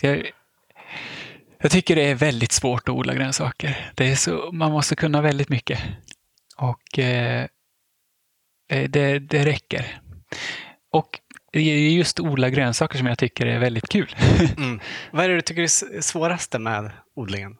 så 0.00 0.06
jag, 0.06 0.30
jag 1.58 1.70
tycker 1.70 1.96
det 1.96 2.10
är 2.10 2.14
väldigt 2.14 2.52
svårt 2.52 2.88
att 2.88 2.94
odla 2.94 3.14
grönsaker. 3.14 3.90
Det 3.94 4.10
är 4.10 4.16
så, 4.16 4.52
man 4.52 4.72
måste 4.72 4.96
kunna 4.96 5.22
väldigt 5.22 5.48
mycket. 5.48 5.80
Och 6.56 6.98
eh, 6.98 7.46
eh, 8.68 8.90
det, 8.90 9.18
det 9.18 9.44
räcker. 9.44 10.00
Och 10.90 11.20
det 11.52 11.60
är 11.60 11.90
just 11.90 12.20
odla 12.20 12.50
grönsaker 12.50 12.98
som 12.98 13.06
jag 13.06 13.18
tycker 13.18 13.46
är 13.46 13.58
väldigt 13.58 13.88
kul. 13.88 14.16
Mm. 14.56 14.80
Vad 15.10 15.24
är 15.24 15.28
det 15.28 15.34
du 15.34 15.40
tycker 15.40 15.62
är 15.62 16.00
svåraste 16.00 16.58
med 16.58 16.90
odlingen? 17.14 17.56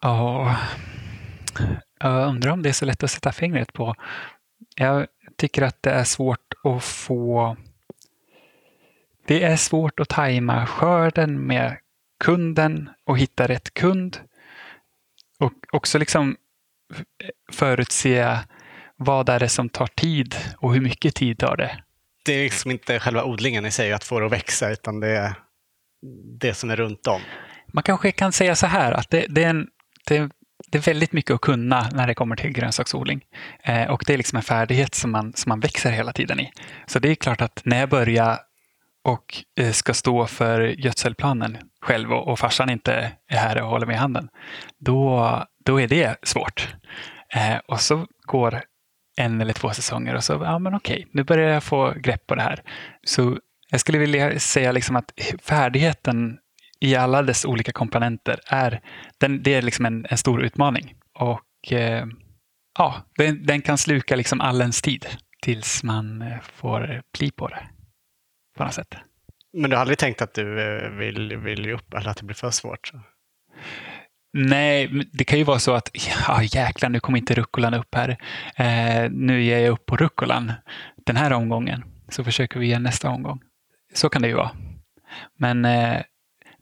Ja, 0.00 0.56
jag 2.10 2.28
undrar 2.28 2.50
om 2.50 2.62
det 2.62 2.68
är 2.68 2.72
så 2.72 2.84
lätt 2.84 3.02
att 3.02 3.10
sätta 3.10 3.32
fingret 3.32 3.72
på. 3.72 3.94
Jag 4.76 5.06
tycker 5.36 5.62
att 5.62 5.82
det 5.82 5.90
är 5.90 6.04
svårt 6.04 6.54
att 6.64 6.84
få... 6.84 7.56
Det 9.26 9.42
är 9.42 9.56
svårt 9.56 10.00
att 10.00 10.08
tajma 10.08 10.66
skörden 10.66 11.46
med 11.46 11.76
kunden 12.24 12.90
och 13.04 13.18
hitta 13.18 13.48
rätt 13.48 13.74
kund. 13.74 14.18
Och 15.38 15.52
också 15.72 15.98
liksom 15.98 16.36
förutse 17.52 18.38
vad 18.96 19.28
är 19.28 19.40
det 19.40 19.48
som 19.48 19.68
tar 19.68 19.86
tid 19.86 20.34
och 20.58 20.74
hur 20.74 20.80
mycket 20.80 21.14
tid 21.14 21.38
tar 21.38 21.56
det. 21.56 21.82
det 22.24 22.32
är 22.32 22.42
liksom 22.42 22.70
inte 22.70 23.00
själva 23.00 23.24
odlingen 23.24 23.66
i 23.66 23.70
sig, 23.70 23.92
att 23.92 24.04
få 24.04 24.20
det 24.20 24.26
att 24.26 24.32
växa, 24.32 24.70
utan 24.70 25.00
det 25.00 25.08
är 25.08 25.34
det 26.40 26.54
som 26.54 26.70
är 26.70 26.76
runt 26.76 27.06
om. 27.06 27.20
Man 27.66 27.82
kanske 27.82 28.12
kan 28.12 28.32
säga 28.32 28.56
så 28.56 28.66
här 28.66 28.92
att 28.92 29.10
det, 29.10 29.26
det 29.28 29.44
är 29.44 29.50
en, 29.50 29.68
det, 30.06 30.30
det 30.74 30.78
är 30.78 30.92
väldigt 30.92 31.12
mycket 31.12 31.34
att 31.34 31.40
kunna 31.40 31.88
när 31.92 32.06
det 32.06 32.14
kommer 32.14 32.36
till 32.36 32.50
grönsaksodling. 32.50 33.24
Eh, 33.62 33.90
och 33.90 34.04
det 34.06 34.14
är 34.14 34.16
liksom 34.16 34.36
en 34.36 34.42
färdighet 34.42 34.94
som 34.94 35.10
man, 35.10 35.32
som 35.32 35.48
man 35.50 35.60
växer 35.60 35.90
hela 35.90 36.12
tiden 36.12 36.40
i. 36.40 36.50
Så 36.86 36.98
det 36.98 37.10
är 37.10 37.14
klart 37.14 37.40
att 37.40 37.62
när 37.64 37.80
jag 37.80 37.88
börjar 37.88 38.38
och 39.04 39.44
eh, 39.60 39.72
ska 39.72 39.94
stå 39.94 40.26
för 40.26 40.60
gödselplanen 40.60 41.58
själv 41.80 42.12
och, 42.12 42.28
och 42.28 42.38
farsan 42.38 42.70
inte 42.70 43.12
är 43.28 43.36
här 43.36 43.62
och 43.62 43.68
håller 43.68 43.86
mig 43.86 43.96
i 43.96 43.98
handen, 43.98 44.28
då, 44.78 45.44
då 45.64 45.80
är 45.80 45.88
det 45.88 46.16
svårt. 46.22 46.74
Eh, 47.34 47.56
och 47.68 47.80
så 47.80 48.06
går 48.26 48.62
en 49.16 49.40
eller 49.40 49.52
två 49.52 49.70
säsonger 49.70 50.14
och 50.14 50.24
så, 50.24 50.32
ja 50.32 50.58
men 50.58 50.74
okej, 50.74 51.06
nu 51.10 51.24
börjar 51.24 51.50
jag 51.50 51.64
få 51.64 51.94
grepp 51.96 52.26
på 52.26 52.34
det 52.34 52.42
här. 52.42 52.62
Så 53.04 53.38
jag 53.70 53.80
skulle 53.80 53.98
vilja 53.98 54.38
säga 54.38 54.72
liksom 54.72 54.96
att 54.96 55.12
färdigheten 55.42 56.38
i 56.84 56.96
alla 56.96 57.22
dess 57.22 57.44
olika 57.44 57.72
komponenter 57.72 58.40
är, 58.46 58.80
den, 59.18 59.42
det 59.42 59.54
är 59.54 59.62
liksom 59.62 59.86
en, 59.86 60.06
en 60.10 60.18
stor 60.18 60.42
utmaning. 60.42 60.94
Och 61.14 61.72
eh, 61.72 62.06
ja, 62.78 62.94
den, 63.18 63.46
den, 63.46 63.62
kan 63.62 63.78
sluka 63.78 64.16
liksom 64.16 64.40
all 64.40 64.60
ens 64.60 64.82
tid 64.82 65.06
tills 65.42 65.82
man 65.82 66.22
eh, 66.22 66.40
får 66.40 67.02
bli 67.18 67.30
på 67.30 67.48
det. 67.48 67.68
På 68.56 68.64
något 68.64 68.74
sätt. 68.74 68.94
Men 69.52 69.70
du 69.70 69.76
har 69.76 69.80
aldrig 69.80 69.98
tänkt 69.98 70.22
att 70.22 70.34
du 70.34 70.60
eh, 70.60 70.90
vill, 70.90 71.36
vill 71.36 71.70
upp 71.70 71.94
eller 71.94 72.10
att 72.10 72.16
det 72.16 72.24
blir 72.24 72.36
för 72.36 72.50
svårt? 72.50 72.92
Nej, 74.32 75.04
det 75.12 75.24
kan 75.24 75.38
ju 75.38 75.44
vara 75.44 75.58
så 75.58 75.72
att 75.72 75.90
ja, 76.28 76.42
jäklar, 76.42 76.88
nu 76.88 77.00
kommer 77.00 77.18
inte 77.18 77.34
rucolan 77.34 77.74
upp 77.74 77.94
här. 77.94 78.16
Eh, 78.56 79.10
nu 79.10 79.42
ger 79.42 79.58
jag 79.58 79.72
upp 79.72 79.86
på 79.86 79.96
rucolan 79.96 80.52
den 81.06 81.16
här 81.16 81.32
omgången. 81.32 81.84
Så 82.08 82.24
försöker 82.24 82.60
vi 82.60 82.66
igen 82.66 82.82
nästa 82.82 83.10
omgång. 83.10 83.40
Så 83.94 84.08
kan 84.08 84.22
det 84.22 84.28
ju 84.28 84.34
vara. 84.34 84.50
Men 85.38 85.64
eh, 85.64 86.00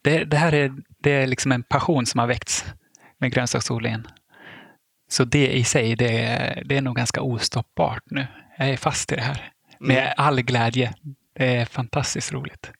det, 0.03 0.25
det, 0.25 0.37
här 0.37 0.55
är, 0.55 0.73
det 0.99 1.11
är 1.11 1.27
liksom 1.27 1.53
en 1.53 1.63
passion 1.63 2.07
som 2.07 2.21
har 2.21 2.27
väckts 2.27 2.65
med 3.19 3.33
grönsaksodlingen. 3.33 4.07
Så 5.09 5.25
det 5.25 5.49
i 5.53 5.65
sig, 5.65 5.97
det, 5.97 6.63
det 6.65 6.77
är 6.77 6.83
nog 6.83 6.97
ganska 6.97 7.21
ostoppbart 7.21 8.03
nu. 8.07 8.27
Jag 8.59 8.69
är 8.69 8.77
fast 8.77 9.13
i 9.13 9.17
det 9.17 9.23
här. 9.23 9.53
Med 9.79 9.99
mm. 9.99 10.15
all 10.17 10.43
glädje. 10.43 10.95
Det 11.35 11.57
är 11.57 11.65
fantastiskt 11.65 12.33
roligt. 12.33 12.73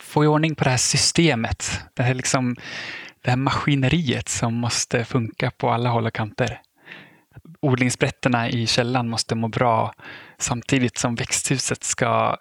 Få 0.00 0.24
i 0.24 0.26
ordning 0.26 0.54
på 0.54 0.64
det 0.64 0.70
här 0.70 0.76
systemet. 0.76 1.80
Det 1.94 2.02
här, 2.02 2.14
liksom, 2.14 2.56
det 3.22 3.30
här 3.30 3.36
maskineriet 3.36 4.28
som 4.28 4.54
måste 4.54 5.04
funka 5.04 5.50
på 5.50 5.70
alla 5.70 5.88
håll 5.88 6.06
och 6.06 6.14
kanter. 6.14 6.60
Odlingsbrätterna 7.60 8.48
i 8.48 8.66
källan 8.66 9.08
måste 9.08 9.34
må 9.34 9.48
bra 9.48 9.92
samtidigt 10.38 10.98
som 10.98 11.14
växthuset 11.14 11.84
ska 11.84 12.36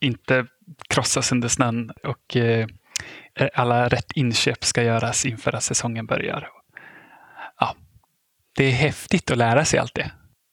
inte 0.00 0.46
krossas 0.88 1.32
under 1.32 1.48
snön 1.48 1.90
och 2.04 2.36
eh, 2.36 2.66
alla 3.54 3.88
rätt 3.88 4.12
inköp 4.14 4.64
ska 4.64 4.82
göras 4.82 5.26
inför 5.26 5.54
att 5.54 5.62
säsongen 5.62 6.06
börjar. 6.06 6.48
Ja, 7.60 7.74
det 8.56 8.64
är 8.64 8.72
häftigt 8.72 9.30
att 9.30 9.38
lära 9.38 9.64
sig 9.64 9.78
allt 9.78 9.94
det. 9.94 10.10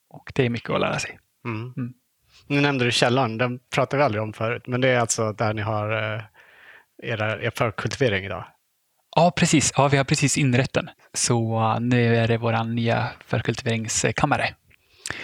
Och 0.09 0.31
det 0.35 0.45
är 0.45 0.49
mycket 0.49 0.69
att 0.69 0.79
lära 0.79 0.99
sig. 0.99 1.19
Mm. 1.45 1.73
Mm. 1.77 1.93
Nu 2.47 2.61
nämnde 2.61 2.85
du 2.85 2.91
källaren, 2.91 3.37
den 3.37 3.59
pratade 3.75 3.97
vi 3.97 4.03
aldrig 4.03 4.23
om 4.23 4.33
förut, 4.33 4.63
men 4.67 4.81
det 4.81 4.89
är 4.89 4.99
alltså 4.99 5.31
där 5.31 5.53
ni 5.53 5.61
har 5.61 6.13
eh, 6.15 6.21
era, 7.03 7.41
er 7.41 7.51
förkultivering 7.55 8.25
idag? 8.25 8.45
Ja, 9.15 9.31
precis. 9.35 9.73
Ja, 9.77 9.87
vi 9.87 9.97
har 9.97 10.03
precis 10.03 10.37
inrett 10.37 10.73
den. 10.73 10.89
Så 11.13 11.59
uh, 11.59 11.79
nu 11.79 12.15
är 12.15 12.27
det 12.27 12.37
vår 12.37 12.63
nya 12.63 13.07
förkultiveringskammare. 13.25 14.55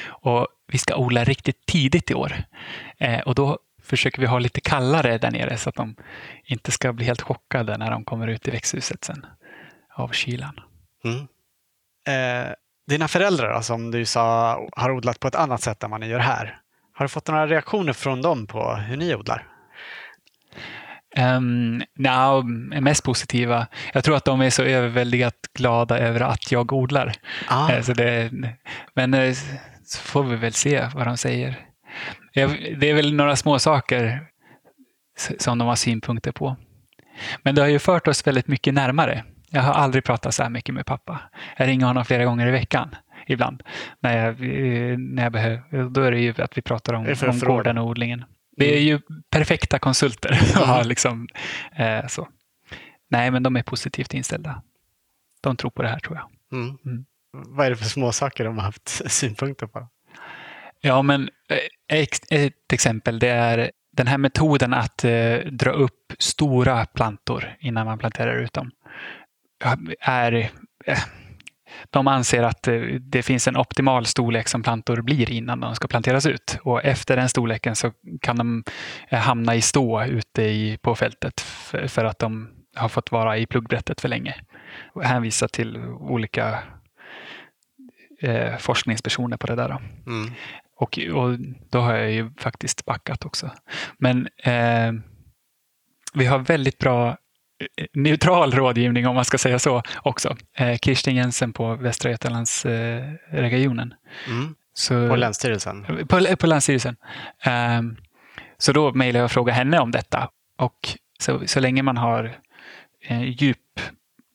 Och 0.07 0.47
vi 0.67 0.77
ska 0.77 0.95
odla 0.95 1.23
riktigt 1.23 1.65
tidigt 1.65 2.11
i 2.11 2.13
år. 2.13 2.33
Eh, 2.97 3.19
och 3.19 3.35
då 3.35 3.59
försöker 3.91 4.21
vi 4.21 4.27
ha 4.27 4.39
lite 4.39 4.61
kallare 4.61 5.17
där 5.17 5.31
nere 5.31 5.57
så 5.57 5.69
att 5.69 5.75
de 5.75 5.95
inte 6.45 6.71
ska 6.71 6.93
bli 6.93 7.05
helt 7.05 7.21
chockade 7.21 7.77
när 7.77 7.91
de 7.91 8.03
kommer 8.03 8.27
ut 8.27 8.47
i 8.47 8.51
växthuset 8.51 9.03
sen 9.03 9.25
av 9.93 10.09
kylan. 10.11 10.59
Mm. 11.03 11.19
Eh, 12.07 12.53
dina 12.87 13.07
föräldrar 13.07 13.53
då, 13.53 13.61
som 13.61 13.91
du 13.91 14.05
sa 14.05 14.57
har 14.75 14.91
odlat 14.91 15.19
på 15.19 15.27
ett 15.27 15.35
annat 15.35 15.61
sätt 15.61 15.83
än 15.83 15.91
vad 15.91 15.99
ni 15.99 16.07
gör 16.07 16.19
här. 16.19 16.61
Har 16.93 17.05
du 17.05 17.09
fått 17.09 17.27
några 17.27 17.47
reaktioner 17.47 17.93
från 17.93 18.21
dem 18.21 18.47
på 18.47 18.75
hur 18.75 18.97
ni 18.97 19.15
odlar? 19.15 19.47
Um, 21.17 21.83
no, 21.95 22.43
mest 22.81 23.03
positiva. 23.03 23.67
Jag 23.93 24.03
tror 24.03 24.15
att 24.15 24.25
de 24.25 24.41
är 24.41 24.49
så 24.49 24.63
överväldigat 24.63 25.35
glada 25.53 25.99
över 25.99 26.19
att 26.19 26.51
jag 26.51 26.73
odlar. 26.73 27.13
Ah. 27.47 27.71
Eh, 27.71 27.81
så 27.81 27.93
det, 27.93 28.31
men 28.93 29.13
eh, 29.13 29.35
så 29.85 29.99
får 29.99 30.23
vi 30.23 30.35
väl 30.35 30.53
se 30.53 30.87
vad 30.95 31.07
de 31.07 31.17
säger. 31.17 31.70
Det 32.33 32.89
är 32.89 32.93
väl 32.93 33.13
några 33.13 33.35
små 33.35 33.59
saker 33.59 34.27
som 35.39 35.57
de 35.57 35.67
har 35.67 35.75
synpunkter 35.75 36.31
på. 36.31 36.55
Men 37.43 37.55
det 37.55 37.61
har 37.61 37.69
ju 37.69 37.79
fört 37.79 38.07
oss 38.07 38.27
väldigt 38.27 38.47
mycket 38.47 38.73
närmare. 38.73 39.23
Jag 39.49 39.61
har 39.61 39.73
aldrig 39.73 40.03
pratat 40.03 40.33
så 40.33 40.43
här 40.43 40.49
mycket 40.49 40.75
med 40.75 40.85
pappa. 40.85 41.19
Jag 41.57 41.67
ringer 41.67 41.85
honom 41.85 42.05
flera 42.05 42.25
gånger 42.25 42.47
i 42.47 42.51
veckan 42.51 42.95
ibland. 43.27 43.63
När 43.99 44.25
jag, 44.25 44.39
när 44.99 45.23
jag 45.23 45.31
behöver. 45.31 45.89
Då 45.89 46.01
är 46.01 46.11
det 46.11 46.19
ju 46.19 46.33
att 46.37 46.57
vi 46.57 46.61
pratar 46.61 46.93
om, 46.93 47.15
om 47.27 47.39
gården 47.39 47.77
och 47.77 47.87
odlingen. 47.87 48.25
Vi 48.57 48.65
är 48.65 48.71
mm. 48.71 48.83
ju 48.83 49.01
perfekta 49.29 49.79
konsulter. 49.79 50.39
Mm. 50.71 50.87
liksom, 50.87 51.27
eh, 51.75 52.07
så. 52.07 52.27
Nej, 53.09 53.31
men 53.31 53.43
de 53.43 53.55
är 53.55 53.63
positivt 53.63 54.13
inställda. 54.13 54.61
De 55.41 55.57
tror 55.57 55.71
på 55.71 55.81
det 55.81 55.87
här 55.87 55.99
tror 55.99 56.17
jag. 56.17 56.59
Mm. 56.59 56.77
Mm. 56.85 57.05
Vad 57.31 57.65
är 57.65 57.69
det 57.69 57.75
för 57.75 57.85
små 57.85 58.11
saker 58.11 58.45
de 58.45 58.57
har 58.57 58.63
haft 58.63 58.89
synpunkter 59.11 59.67
på? 59.67 59.87
Ja, 60.81 61.01
men 61.01 61.29
eh, 61.49 61.99
ett 61.99 62.73
exempel 62.73 63.19
det 63.19 63.29
är 63.29 63.71
den 63.97 64.07
här 64.07 64.17
metoden 64.17 64.73
att 64.73 65.03
eh, 65.03 65.37
dra 65.37 65.71
upp 65.71 66.13
stora 66.19 66.85
plantor 66.85 67.55
innan 67.59 67.85
man 67.85 67.97
planterar 67.97 68.37
ut 68.37 68.53
dem. 68.53 68.71
Är, 69.99 70.33
eh, 70.85 70.99
de 71.89 72.07
anser 72.07 72.43
att 72.43 72.67
eh, 72.67 72.81
det 72.99 73.23
finns 73.23 73.47
en 73.47 73.57
optimal 73.57 74.05
storlek 74.05 74.47
som 74.47 74.63
plantor 74.63 75.01
blir 75.01 75.31
innan 75.31 75.59
de 75.59 75.75
ska 75.75 75.87
planteras 75.87 76.25
ut. 76.25 76.57
Och 76.63 76.85
efter 76.85 77.17
den 77.17 77.29
storleken 77.29 77.75
så 77.75 77.91
kan 78.21 78.37
de 78.37 78.63
eh, 79.09 79.19
hamna 79.19 79.55
i 79.55 79.61
stå 79.61 80.03
ute 80.03 80.41
i, 80.41 80.77
på 80.81 80.95
fältet 80.95 81.41
för, 81.41 81.87
för 81.87 82.05
att 82.05 82.19
de 82.19 82.49
har 82.75 82.89
fått 82.89 83.11
vara 83.11 83.37
i 83.37 83.45
pluggbrättet 83.45 84.01
för 84.01 84.09
länge. 84.09 84.35
Och 84.93 85.03
hänvisa 85.03 85.47
till 85.47 85.77
olika 85.87 86.59
eh, 88.21 88.57
forskningspersoner 88.57 89.37
på 89.37 89.47
det 89.47 89.55
där. 89.55 89.77
Mm. 90.07 90.31
Och, 90.81 90.99
och 91.13 91.37
då 91.69 91.79
har 91.79 91.93
jag 91.93 92.11
ju 92.11 92.31
faktiskt 92.37 92.85
backat 92.85 93.25
också. 93.25 93.51
Men 93.97 94.27
eh, 94.43 94.91
vi 96.13 96.25
har 96.25 96.39
väldigt 96.39 96.77
bra 96.77 97.09
eh, 97.09 97.85
neutral 97.93 98.51
rådgivning 98.51 99.07
om 99.07 99.15
man 99.15 99.25
ska 99.25 99.37
säga 99.37 99.59
så 99.59 99.83
också. 100.03 100.37
Eh, 100.57 100.77
Kirsten 100.77 101.15
Jensen 101.15 101.53
på 101.53 101.75
Västra 101.75 102.11
Götalandsregionen. 102.11 103.93
Eh, 104.27 104.31
mm. 104.31 105.09
på 105.09 105.15
Länsstyrelsen? 105.15 105.85
På, 106.07 106.35
på 106.39 106.47
Länsstyrelsen. 106.47 106.95
Eh, 107.43 107.81
så 108.57 108.73
då 108.73 108.93
mejlade 108.93 109.19
jag 109.19 109.25
och 109.25 109.31
frågade 109.31 109.57
henne 109.57 109.79
om 109.79 109.91
detta. 109.91 110.29
Och 110.57 110.97
så, 111.19 111.41
så 111.45 111.59
länge 111.59 111.83
man 111.83 111.97
har 111.97 112.37
eh, 113.07 113.23
djup, 113.23 113.79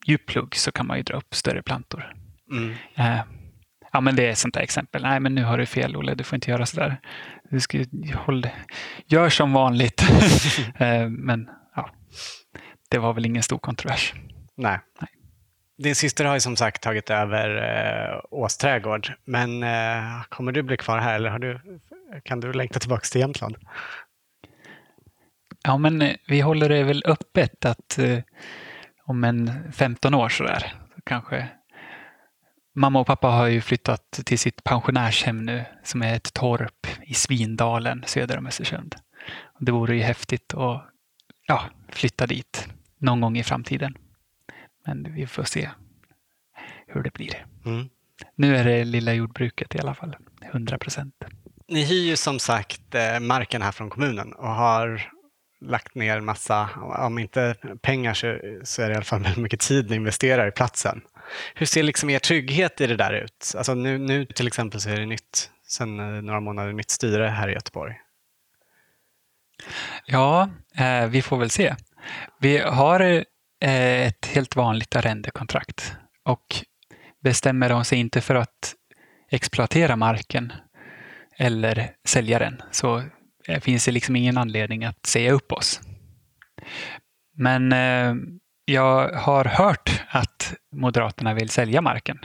djup 0.05 0.25
plugg 0.25 0.55
så 0.55 0.71
kan 0.71 0.87
man 0.87 0.97
ju 0.97 1.03
dra 1.03 1.17
upp 1.17 1.35
större 1.35 1.61
plantor. 1.61 2.13
Mm. 2.51 2.75
Ja, 3.97 4.01
men 4.01 4.15
det 4.15 4.27
är 4.27 4.31
ett 4.31 4.37
sånt 4.37 4.53
där 4.53 4.61
exempel. 4.61 5.01
Nej, 5.01 5.19
men 5.19 5.35
nu 5.35 5.43
har 5.43 5.57
du 5.57 5.65
fel 5.65 5.95
Olle, 5.95 6.15
du 6.15 6.23
får 6.23 6.35
inte 6.35 6.51
göra 6.51 6.65
sådär. 6.65 6.99
Du 7.49 7.59
ska, 7.59 7.85
håll, 8.15 8.47
gör 9.05 9.29
som 9.29 9.53
vanligt. 9.53 10.03
Eh, 10.79 11.09
men 11.09 11.49
ja, 11.75 11.89
det 12.89 12.97
var 12.97 13.13
väl 13.13 13.25
ingen 13.25 13.43
stor 13.43 13.57
kontrovers. 13.57 14.13
Nej. 14.57 14.79
Nej. 15.01 15.09
Din 15.77 15.95
syster 15.95 16.25
har 16.25 16.33
ju 16.33 16.39
som 16.39 16.55
sagt 16.55 16.81
tagit 16.81 17.09
över 17.09 17.55
eh, 17.55 18.19
Ås 18.31 18.57
trädgård. 18.57 19.13
Men 19.25 19.63
eh, 19.63 20.23
kommer 20.29 20.51
du 20.51 20.63
bli 20.63 20.77
kvar 20.77 20.97
här 20.97 21.15
eller 21.15 21.29
har 21.29 21.39
du, 21.39 21.59
kan 22.23 22.39
du 22.39 22.53
längta 22.53 22.79
tillbaka 22.79 23.05
till 23.11 23.21
Jämtland? 23.21 23.57
Ja, 25.63 25.77
men 25.77 26.01
eh, 26.01 26.15
vi 26.27 26.41
håller 26.41 26.69
det 26.69 26.83
väl 26.83 27.03
öppet 27.05 27.65
att 27.65 27.99
eh, 27.99 28.19
om 29.05 29.23
en 29.23 29.71
15 29.71 30.13
år 30.13 30.29
sådär, 30.29 30.73
så 30.95 31.01
kanske 31.03 31.47
Mamma 32.79 32.99
och 32.99 33.07
pappa 33.07 33.27
har 33.27 33.47
ju 33.47 33.61
flyttat 33.61 34.11
till 34.25 34.39
sitt 34.39 34.63
pensionärshem 34.63 35.45
nu 35.45 35.65
som 35.83 36.01
är 36.01 36.15
ett 36.15 36.33
torp 36.33 36.87
i 37.01 37.13
Svindalen 37.13 38.03
söder 38.07 38.37
om 38.37 38.47
Östersund. 38.47 38.95
Det 39.59 39.71
vore 39.71 39.95
ju 39.95 40.01
häftigt 40.01 40.53
att 40.53 40.85
ja, 41.47 41.63
flytta 41.89 42.27
dit 42.27 42.67
någon 42.97 43.21
gång 43.21 43.37
i 43.37 43.43
framtiden. 43.43 43.97
Men 44.85 45.13
vi 45.13 45.27
får 45.27 45.43
se 45.43 45.69
hur 46.87 47.03
det 47.03 47.13
blir. 47.13 47.45
Mm. 47.65 47.89
Nu 48.35 48.57
är 48.57 48.63
det 48.63 48.83
lilla 48.83 49.13
jordbruket 49.13 49.75
i 49.75 49.79
alla 49.79 49.95
fall, 49.95 50.15
100 50.41 50.77
procent. 50.77 51.15
Ni 51.67 51.83
hyr 51.83 52.09
ju 52.09 52.15
som 52.15 52.39
sagt 52.39 52.95
eh, 52.95 53.19
marken 53.19 53.61
här 53.61 53.71
från 53.71 53.89
kommunen 53.89 54.33
och 54.33 54.49
har 54.49 55.11
lagt 55.61 55.95
ner 55.95 56.21
massa, 56.21 56.69
om 56.97 57.19
inte 57.19 57.55
pengar 57.81 58.13
så, 58.13 58.39
så 58.63 58.81
är 58.81 58.87
det 58.87 58.93
i 58.93 58.95
alla 58.95 59.05
fall 59.05 59.37
mycket 59.37 59.59
tid 59.59 59.89
ni 59.89 59.95
investerar 59.95 60.47
i 60.47 60.51
platsen. 60.51 61.01
Hur 61.55 61.65
ser 61.65 61.83
liksom 61.83 62.09
er 62.09 62.19
trygghet 62.19 62.81
i 62.81 62.87
det 62.87 62.95
där 62.95 63.13
ut? 63.13 63.53
Alltså 63.57 63.73
nu, 63.73 63.97
nu 63.97 64.25
till 64.25 64.47
exempel 64.47 64.81
så 64.81 64.89
är 64.89 64.99
det 64.99 65.05
nytt, 65.05 65.51
sen 65.67 65.99
eh, 65.99 66.21
några 66.21 66.39
månader, 66.39 66.73
nytt 66.73 66.89
styre 66.89 67.27
här 67.27 67.49
i 67.49 67.53
Göteborg. 67.53 67.95
Ja, 70.05 70.49
eh, 70.77 71.07
vi 71.07 71.21
får 71.21 71.37
väl 71.37 71.49
se. 71.49 71.75
Vi 72.39 72.57
har 72.57 72.99
eh, 73.61 74.07
ett 74.07 74.25
helt 74.25 74.55
vanligt 74.55 74.95
arrendekontrakt 74.95 75.95
och 76.23 76.55
bestämmer 77.23 77.69
de 77.69 77.85
sig 77.85 77.99
inte 77.99 78.21
för 78.21 78.35
att 78.35 78.75
exploatera 79.31 79.95
marken 79.95 80.53
eller 81.37 81.91
sälja 82.05 82.39
den 82.39 82.61
så 82.71 83.03
eh, 83.47 83.59
finns 83.59 83.85
det 83.85 83.91
liksom 83.91 84.15
ingen 84.15 84.37
anledning 84.37 84.83
att 84.83 85.05
säga 85.05 85.31
upp 85.31 85.51
oss. 85.51 85.81
Men 87.35 87.71
eh, 87.71 88.15
jag 88.69 89.09
har 89.13 89.45
hört 89.45 90.03
att 90.09 90.53
Moderaterna 90.71 91.33
vill 91.33 91.49
sälja 91.49 91.81
marken. 91.81 92.19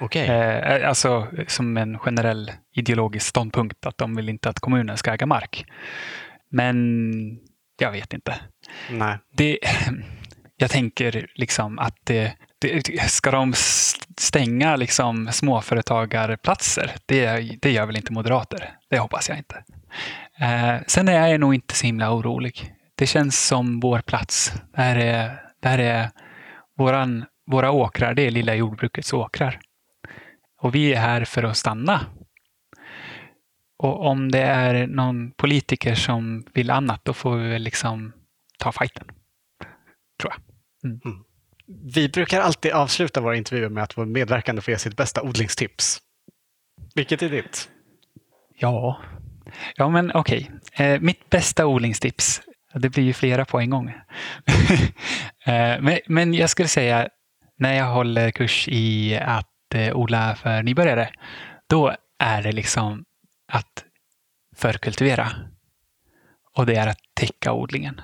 Okej. 0.00 0.28
Eh, 0.28 0.88
alltså 0.88 1.26
som 1.46 1.76
en 1.76 1.98
generell 1.98 2.52
ideologisk 2.74 3.26
ståndpunkt 3.26 3.86
att 3.86 3.98
de 3.98 4.16
vill 4.16 4.28
inte 4.28 4.48
att 4.48 4.60
kommunen 4.60 4.96
ska 4.96 5.12
äga 5.12 5.26
mark. 5.26 5.66
Men 6.48 7.38
jag 7.78 7.92
vet 7.92 8.12
inte. 8.12 8.34
Nej. 8.90 9.18
Det, 9.32 9.58
jag 10.56 10.70
tänker 10.70 11.26
liksom 11.34 11.78
att 11.78 11.96
det, 12.04 12.32
det, 12.58 13.10
ska 13.10 13.30
de 13.30 13.52
stänga 14.18 14.76
liksom 14.76 15.28
småföretagarplatser? 15.32 16.92
Det, 17.06 17.40
det 17.60 17.70
gör 17.70 17.86
väl 17.86 17.96
inte 17.96 18.12
moderater? 18.12 18.70
Det 18.90 18.98
hoppas 18.98 19.28
jag 19.28 19.38
inte. 19.38 19.64
Eh, 20.40 20.82
sen 20.86 21.08
är 21.08 21.28
jag 21.28 21.40
nog 21.40 21.54
inte 21.54 21.74
så 21.74 21.86
himla 21.86 22.14
orolig. 22.14 22.72
Det 22.94 23.06
känns 23.06 23.46
som 23.46 23.80
vår 23.80 24.00
plats. 24.00 24.52
Det 24.74 24.82
här 24.82 24.96
är, 24.96 25.45
det 25.66 25.70
här 25.70 25.78
är 25.78 26.10
våran, 26.76 27.24
våra 27.50 27.70
åkrar, 27.70 28.14
det 28.14 28.22
är 28.22 28.30
lilla 28.30 28.54
jordbrukets 28.54 29.12
åkrar. 29.12 29.60
Och 30.62 30.74
vi 30.74 30.94
är 30.94 31.00
här 31.00 31.24
för 31.24 31.42
att 31.42 31.56
stanna. 31.56 32.00
Och 33.78 34.06
om 34.06 34.30
det 34.30 34.42
är 34.42 34.86
någon 34.86 35.32
politiker 35.32 35.94
som 35.94 36.46
vill 36.54 36.70
annat, 36.70 37.04
då 37.04 37.12
får 37.12 37.36
vi 37.36 37.48
väl 37.48 37.62
liksom 37.62 38.12
ta 38.58 38.72
fighten. 38.72 39.06
Tror 40.20 40.32
jag. 40.32 40.40
Mm. 40.92 41.24
Vi 41.94 42.08
brukar 42.08 42.40
alltid 42.40 42.72
avsluta 42.72 43.20
våra 43.20 43.36
intervjuer 43.36 43.68
med 43.68 43.82
att 43.82 43.98
vår 43.98 44.04
medverkande 44.04 44.62
får 44.62 44.72
ge 44.72 44.78
sitt 44.78 44.96
bästa 44.96 45.22
odlingstips. 45.22 45.98
Vilket 46.94 47.22
är 47.22 47.28
ditt? 47.28 47.68
Ja, 48.58 49.00
ja 49.76 49.88
men 49.88 50.12
okej. 50.14 50.50
Okay. 50.72 50.86
Eh, 50.86 51.00
mitt 51.00 51.30
bästa 51.30 51.66
odlingstips, 51.66 52.42
det 52.80 52.88
blir 52.88 53.04
ju 53.04 53.12
flera 53.12 53.44
på 53.44 53.60
en 53.60 53.70
gång. 53.70 53.94
Eh, 55.48 55.80
men, 55.80 55.98
men 56.06 56.34
jag 56.34 56.50
skulle 56.50 56.68
säga, 56.68 57.08
när 57.58 57.72
jag 57.72 57.84
håller 57.86 58.30
kurs 58.30 58.68
i 58.68 59.16
att 59.16 59.74
eh, 59.74 59.96
odla 59.96 60.34
för 60.34 60.62
nybörjare, 60.62 61.08
då 61.68 61.94
är 62.18 62.42
det 62.42 62.52
liksom 62.52 63.04
att 63.52 63.84
förkultivera. 64.56 65.28
Och 66.54 66.66
det 66.66 66.74
är 66.76 66.86
att 66.86 66.98
täcka 67.14 67.52
odlingen. 67.52 68.00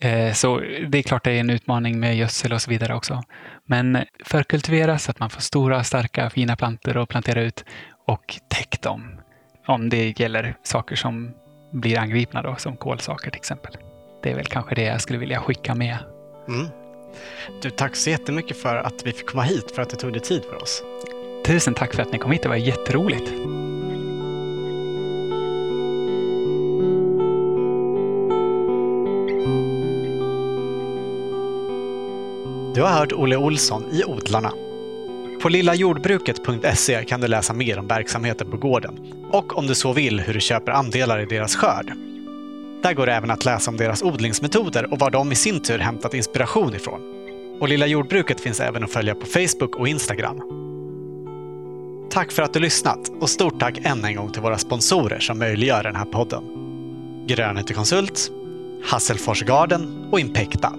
Eh, 0.00 0.32
så 0.32 0.58
det 0.88 0.98
är 0.98 1.02
klart 1.02 1.24
det 1.24 1.32
är 1.32 1.40
en 1.40 1.50
utmaning 1.50 2.00
med 2.00 2.16
gödsel 2.16 2.52
och 2.52 2.62
så 2.62 2.70
vidare 2.70 2.94
också. 2.94 3.22
Men 3.66 4.04
förkultivera 4.24 4.98
så 4.98 5.10
att 5.10 5.20
man 5.20 5.30
får 5.30 5.40
stora, 5.40 5.84
starka, 5.84 6.30
fina 6.30 6.56
plantor 6.56 6.96
att 6.96 7.08
plantera 7.08 7.42
ut 7.42 7.64
och 8.06 8.40
täck 8.48 8.82
dem. 8.82 9.20
Om 9.66 9.88
det 9.88 10.20
gäller 10.20 10.56
saker 10.62 10.96
som 10.96 11.34
blir 11.72 11.98
angripna 11.98 12.42
då, 12.42 12.56
som 12.58 12.76
kolsaker 12.76 13.30
till 13.30 13.38
exempel. 13.38 13.76
Det 14.22 14.30
är 14.30 14.34
väl 14.34 14.46
kanske 14.46 14.74
det 14.74 14.82
jag 14.82 15.00
skulle 15.00 15.18
vilja 15.18 15.40
skicka 15.40 15.74
med. 15.74 15.98
Mm. 16.48 16.66
Du, 17.62 17.70
tack 17.70 17.96
så 17.96 18.10
jättemycket 18.10 18.56
för 18.56 18.76
att 18.76 19.06
vi 19.06 19.12
fick 19.12 19.26
komma 19.26 19.42
hit, 19.42 19.70
för 19.74 19.82
att 19.82 19.90
du 19.90 19.96
tog 19.96 20.12
dig 20.12 20.22
tid 20.22 20.42
för 20.44 20.62
oss. 20.62 20.82
Tusen 21.44 21.74
tack 21.74 21.94
för 21.94 22.02
att 22.02 22.12
ni 22.12 22.18
kom 22.18 22.30
hit, 22.30 22.42
det 22.42 22.48
var 22.48 22.56
jätteroligt. 22.56 23.32
Du 32.74 32.82
har 32.82 32.88
hört 32.88 33.12
Olle 33.12 33.36
Olsson 33.36 33.84
i 33.92 34.04
Odlarna. 34.04 34.52
På 35.42 35.48
lillajordbruket.se 35.48 37.04
kan 37.04 37.20
du 37.20 37.28
läsa 37.28 37.52
mer 37.52 37.78
om 37.78 37.86
verksamheten 37.86 38.50
på 38.50 38.56
gården 38.56 38.98
och 39.30 39.58
om 39.58 39.66
du 39.66 39.74
så 39.74 39.92
vill 39.92 40.20
hur 40.20 40.34
du 40.34 40.40
köper 40.40 40.72
andelar 40.72 41.20
i 41.20 41.24
deras 41.24 41.56
skörd. 41.56 41.92
Där 42.82 42.94
går 42.94 43.06
det 43.06 43.12
även 43.12 43.30
att 43.30 43.44
läsa 43.44 43.70
om 43.70 43.76
deras 43.76 44.02
odlingsmetoder 44.02 44.92
och 44.92 44.98
var 44.98 45.10
de 45.10 45.32
i 45.32 45.34
sin 45.34 45.60
tur 45.60 45.78
hämtat 45.78 46.14
inspiration 46.14 46.74
ifrån. 46.74 47.00
Och 47.60 47.68
Lilla 47.68 47.86
Jordbruket 47.86 48.40
finns 48.40 48.60
även 48.60 48.84
att 48.84 48.92
följa 48.92 49.14
på 49.14 49.26
Facebook 49.26 49.76
och 49.76 49.88
Instagram. 49.88 50.40
Tack 52.10 52.32
för 52.32 52.42
att 52.42 52.52
du 52.52 52.60
lyssnat 52.60 53.10
och 53.20 53.30
stort 53.30 53.60
tack 53.60 53.78
än 53.82 54.04
en 54.04 54.16
gång 54.16 54.32
till 54.32 54.42
våra 54.42 54.58
sponsorer 54.58 55.18
som 55.18 55.38
möjliggör 55.38 55.82
den 55.82 55.96
här 55.96 56.04
podden. 56.04 56.42
Grönhete 57.26 57.74
Konsult, 57.74 58.30
Hasselfors 58.84 59.42
Garden 59.42 60.08
och 60.12 60.20
Impekta. 60.20 60.72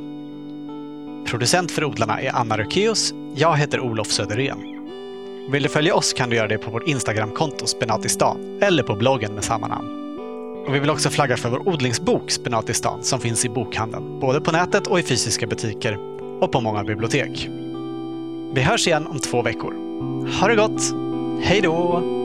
Producent 1.28 1.72
för 1.72 1.84
odlarna 1.84 2.22
är 2.22 2.36
Anna 2.36 2.58
Rökeus. 2.58 3.14
Jag 3.36 3.58
heter 3.58 3.80
Olof 3.80 4.08
Söderén. 4.08 4.58
Vill 5.52 5.64
du 5.64 5.70
följa 5.70 5.96
oss 5.96 6.14
kan 6.14 6.30
du 6.30 6.36
göra 6.36 6.48
det 6.48 6.58
på 6.58 6.72
vårt 6.72 6.88
Instagramkonto 6.88 7.68
Spenatistan 7.68 8.60
eller 8.62 8.84
på 8.84 8.96
bloggen 8.96 9.34
med 9.34 9.44
samma 9.44 9.68
namn. 9.68 9.88
Och 10.68 10.76
vi 10.76 10.80
vill 10.80 10.90
också 10.90 11.10
flagga 11.10 11.38
för 11.38 11.50
vår 11.50 11.70
odlingsbok 11.70 12.32
Spenatistan 12.32 13.04
som 13.04 13.20
finns 13.20 13.46
i 13.46 13.50
bokhandeln, 13.50 14.20
både 14.20 14.42
på 14.42 14.52
nätet 14.52 14.88
och 14.88 15.00
i 15.00 15.04
fysiska 15.04 15.48
butiker 15.48 15.98
och 16.42 16.52
på 16.52 16.62
många 16.62 16.84
bibliotek. 16.84 17.50
Vi 18.54 18.62
hörs 18.62 18.88
igen 18.88 19.08
om 19.08 19.20
två 19.20 19.42
veckor. 19.42 19.74
Ha 20.40 20.48
det 20.48 20.56
gott! 20.56 20.82
Hej 21.44 21.62
då! 21.62 22.23